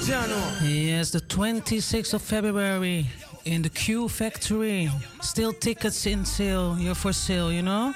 Jano. 0.06 0.62
Yes, 0.62 1.12
the 1.12 1.20
26th 1.20 2.14
of 2.14 2.22
February 2.22 3.08
in 3.46 3.62
the 3.62 3.70
Q 3.70 4.08
Factory. 4.10 4.90
Still 5.22 5.54
tickets 5.54 6.06
in 6.06 6.26
sale. 6.26 6.78
You're 6.80 6.96
for 6.96 7.14
sale, 7.14 7.52
you 7.52 7.62
know? 7.62 7.94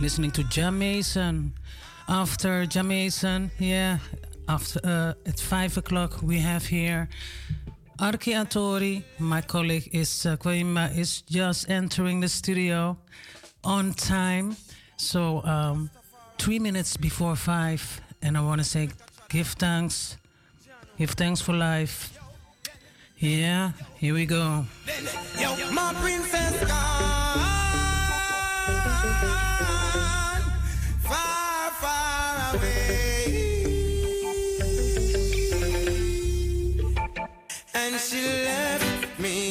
Listening 0.00 0.30
to 0.32 0.44
Jah 0.44 0.70
Mason. 0.70 1.52
After 2.08 2.66
Jah 2.66 2.82
Mason, 2.82 3.50
yeah, 3.58 3.98
after 4.48 4.80
uh, 4.82 5.28
at 5.28 5.38
5 5.38 5.76
o'clock, 5.76 6.22
we 6.22 6.38
have 6.40 6.66
here 6.66 7.08
Arki 7.98 8.32
Atori. 8.32 9.04
My 9.18 9.42
colleague 9.42 9.90
is 9.92 10.26
uh, 10.26 10.36
is 10.96 11.22
just 11.22 11.70
entering 11.70 12.20
the 12.20 12.28
studio 12.28 12.96
on 13.62 13.92
time. 13.92 14.56
So, 14.96 15.42
um, 15.44 15.90
three 16.38 16.58
minutes 16.58 16.96
before 16.96 17.36
five, 17.36 18.00
and 18.22 18.36
I 18.36 18.40
want 18.40 18.60
to 18.60 18.64
say, 18.64 18.88
give 19.28 19.48
thanks, 19.48 20.16
give 20.98 21.10
thanks 21.10 21.40
for 21.40 21.52
life. 21.54 22.19
Yeah, 23.20 23.72
here 23.98 24.14
we 24.14 24.24
go. 24.24 24.64
Yo, 25.38 25.54
my 25.72 25.92
princess 26.00 26.58
gone. 26.64 27.36
Far, 31.02 31.70
far 31.82 32.56
away. 32.56 33.60
And 37.74 38.00
she 38.00 38.22
left 38.24 39.20
me. 39.20 39.50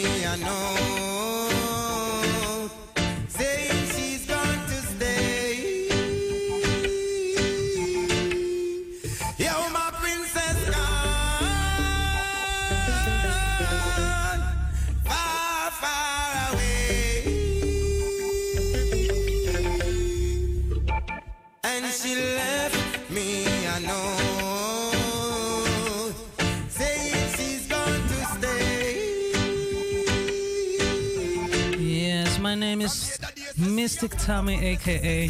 Name 32.60 32.82
is 32.82 33.18
Mystic 33.58 34.12
Tommy, 34.18 34.62
aka 34.66 35.30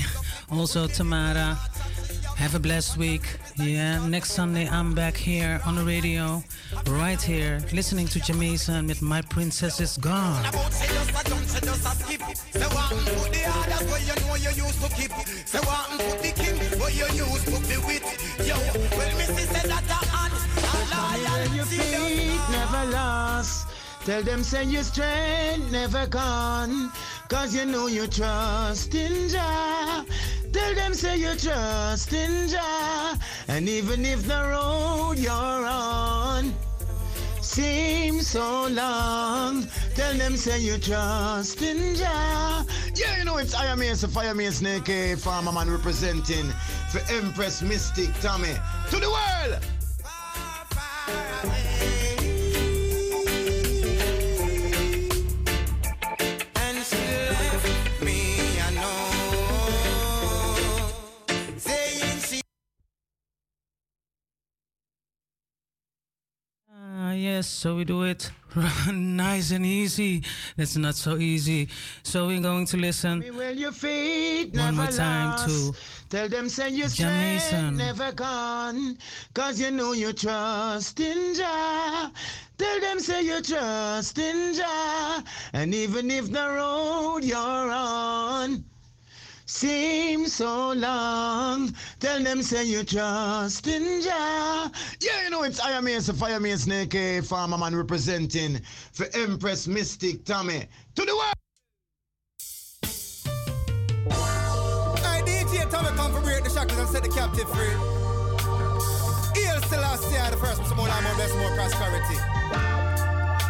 also 0.52 0.88
Tamara. 0.88 1.60
Have 2.38 2.56
a 2.56 2.60
blessed 2.60 2.98
week. 2.98 3.22
Yeah, 3.56 4.04
next 4.08 4.32
Sunday 4.32 4.68
I'm 4.68 4.96
back 4.96 5.16
here 5.16 5.62
on 5.64 5.76
the 5.76 5.84
radio, 5.84 6.44
right 6.88 7.22
here, 7.22 7.62
listening 7.72 8.08
to 8.08 8.20
Jah 8.20 8.34
Mason 8.34 8.88
with 8.88 9.04
My 9.04 9.22
Princess 9.22 9.80
is 9.80 9.98
Gone. 9.98 10.44
Tell 24.06 24.24
them 24.24 24.44
say 24.44 24.64
your 24.64 24.82
strength 24.82 25.72
never 25.72 26.08
gone. 26.08 26.92
Cause 27.30 27.56
you 27.56 27.64
know 27.66 27.86
you 27.86 28.08
trust 28.08 28.96
in 28.96 29.30
Jah. 29.30 30.04
Tell 30.52 30.74
them 30.74 30.96
say 30.96 31.18
you 31.18 31.36
trust 31.36 32.12
in 32.12 32.50
Jah. 32.50 33.20
And 33.48 33.70
even 33.70 34.04
if 34.04 34.26
the 34.26 34.50
road 34.50 35.20
you're 35.20 35.32
on 35.32 36.52
seems 37.40 38.28
so 38.28 38.68
long, 38.68 39.68
tell 39.94 40.16
them 40.16 40.36
say 40.38 40.60
you 40.60 40.80
trust 40.80 41.62
in 41.62 41.96
Jah. 41.96 42.66
Yeah, 42.96 43.20
you 43.20 43.26
know 43.26 43.38
it's 43.38 43.54
I 43.54 43.68
am 43.68 43.78
the 43.78 44.10
Fire 44.12 44.34
Mason, 44.34 44.66
aka 44.66 45.14
Farmer 45.14 45.52
Man 45.52 45.70
representing 45.70 46.52
for 46.92 47.00
Empress 47.14 47.62
Mystic 47.62 48.10
Tommy 48.22 48.56
to 48.90 48.96
the 48.98 49.08
world. 49.08 49.64
And 51.44 51.69
yes, 67.20 67.48
so 67.48 67.76
we 67.76 67.84
do 67.86 68.04
it 68.04 68.32
nice 68.92 69.52
and 69.52 69.66
easy. 69.66 70.24
That's 70.58 70.76
not 70.76 70.96
so 70.96 71.18
easy. 71.18 71.70
So 72.04 72.28
we're 72.28 72.42
going 72.42 72.66
to 72.68 72.78
listen 72.78 73.24
Well, 73.36 73.56
your 73.56 73.72
feet 73.72 74.54
one 74.56 74.76
never 74.76 74.78
more 74.78 74.88
time 74.92 75.30
lost. 75.32 75.48
to 75.48 75.74
Tell 76.10 76.28
them 76.30 76.50
say 76.50 76.70
you 76.70 76.88
Jamaican. 76.88 77.78
never 77.78 78.12
gone. 78.12 78.98
Cause 79.36 79.60
you 79.62 79.70
know 79.72 79.92
you 79.94 80.14
trust 80.14 81.00
in 81.00 81.36
Jah. 81.36 82.12
Tell 82.58 82.80
them 82.82 83.00
say 83.00 83.22
you 83.24 83.42
trust 83.42 84.18
in 84.18 84.56
Jah. 84.56 85.24
And 85.54 85.74
even 85.76 86.10
if 86.10 86.32
the 86.32 86.48
road 86.50 87.20
you're 87.24 87.38
on 87.72 88.66
seems 89.50 90.34
so 90.34 90.74
long, 90.74 91.74
tell 92.00 92.22
them 92.22 92.44
say 92.44 92.66
you 92.66 92.84
trust 92.84 93.66
in 93.68 94.02
Jah. 94.02 94.72
Yeah, 95.02 95.24
you 95.24 95.30
know 95.32 95.44
it's 95.44 95.60
I 95.60 95.72
am 95.72 95.86
the 95.86 96.14
Fire 96.14 96.40
Mason, 96.40 96.72
aka 96.72 97.18
eh, 97.18 97.22
Farmer 97.22 97.58
Man 97.58 97.76
representing 97.76 98.62
for 98.94 99.08
Empress 99.14 99.68
Mystic 99.68 100.24
Tommy 100.24 100.68
to 100.96 101.04
the 101.04 101.16
world. 101.16 101.34
I 105.04 105.24
DJ 105.26 105.70
Tommy 105.70 105.90
come 105.98 106.14
for 106.14 106.22
break 106.22 106.44
the 106.44 106.50
shackles 106.52 106.78
and 106.78 106.90
set 106.90 107.04
the 107.04 107.10
captive 107.10 107.50
free. 107.50 107.74
Hail 109.42 109.60
Selassie 109.64 110.30
the 110.30 110.38
first, 110.38 110.64
some 110.68 110.78
more 110.78 110.88
more 110.88 111.16
bless, 111.16 111.34
more 111.36 111.56
prosperity. 111.56 112.20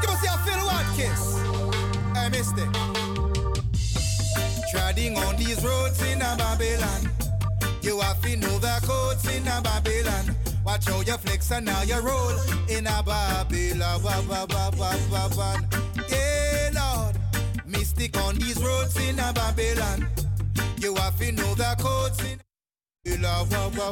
Give 0.01 0.09
us 0.09 0.23
your 0.23 0.37
feel 0.47 0.65
what 0.65 0.85
kiss. 0.95 1.35
I 2.15 2.29
missed 2.29 2.57
it. 2.57 2.88
Treading 4.71 5.17
on 5.17 5.35
these 5.35 5.63
roads 5.63 5.99
in 6.03 6.21
a 6.21 6.35
Babylon. 6.37 7.09
You 7.81 7.99
have 8.01 8.21
to 8.21 8.35
know 8.37 8.59
the 8.59 8.79
in 9.35 9.47
a 9.47 9.61
Babylon. 9.61 10.35
Watch 10.63 10.87
how 10.87 11.01
you 11.01 11.17
flex 11.17 11.51
and 11.51 11.65
now 11.65 11.81
you 11.81 11.99
roll 11.99 12.37
in 12.69 12.85
a 12.85 13.01
Babylon. 13.01 14.01
Ba, 14.03 14.23
ba, 14.27 14.45
ba, 14.47 14.71
ba, 14.77 14.95
ba, 15.09 15.29
ba. 15.35 15.49
Yeah, 16.09 16.69
Lord. 16.75 17.15
Mystic 17.65 18.15
on 18.17 18.35
these 18.35 18.61
roads 18.61 18.95
in 18.97 19.17
a 19.17 19.33
Babylon. 19.33 20.07
You 20.77 20.93
have 20.95 21.17
to 21.17 21.31
know 21.31 21.55
the 21.55 21.75
in 22.25 22.39
Babylon. 23.21 23.45
Ba, 23.49 23.71
ba, 23.75 23.87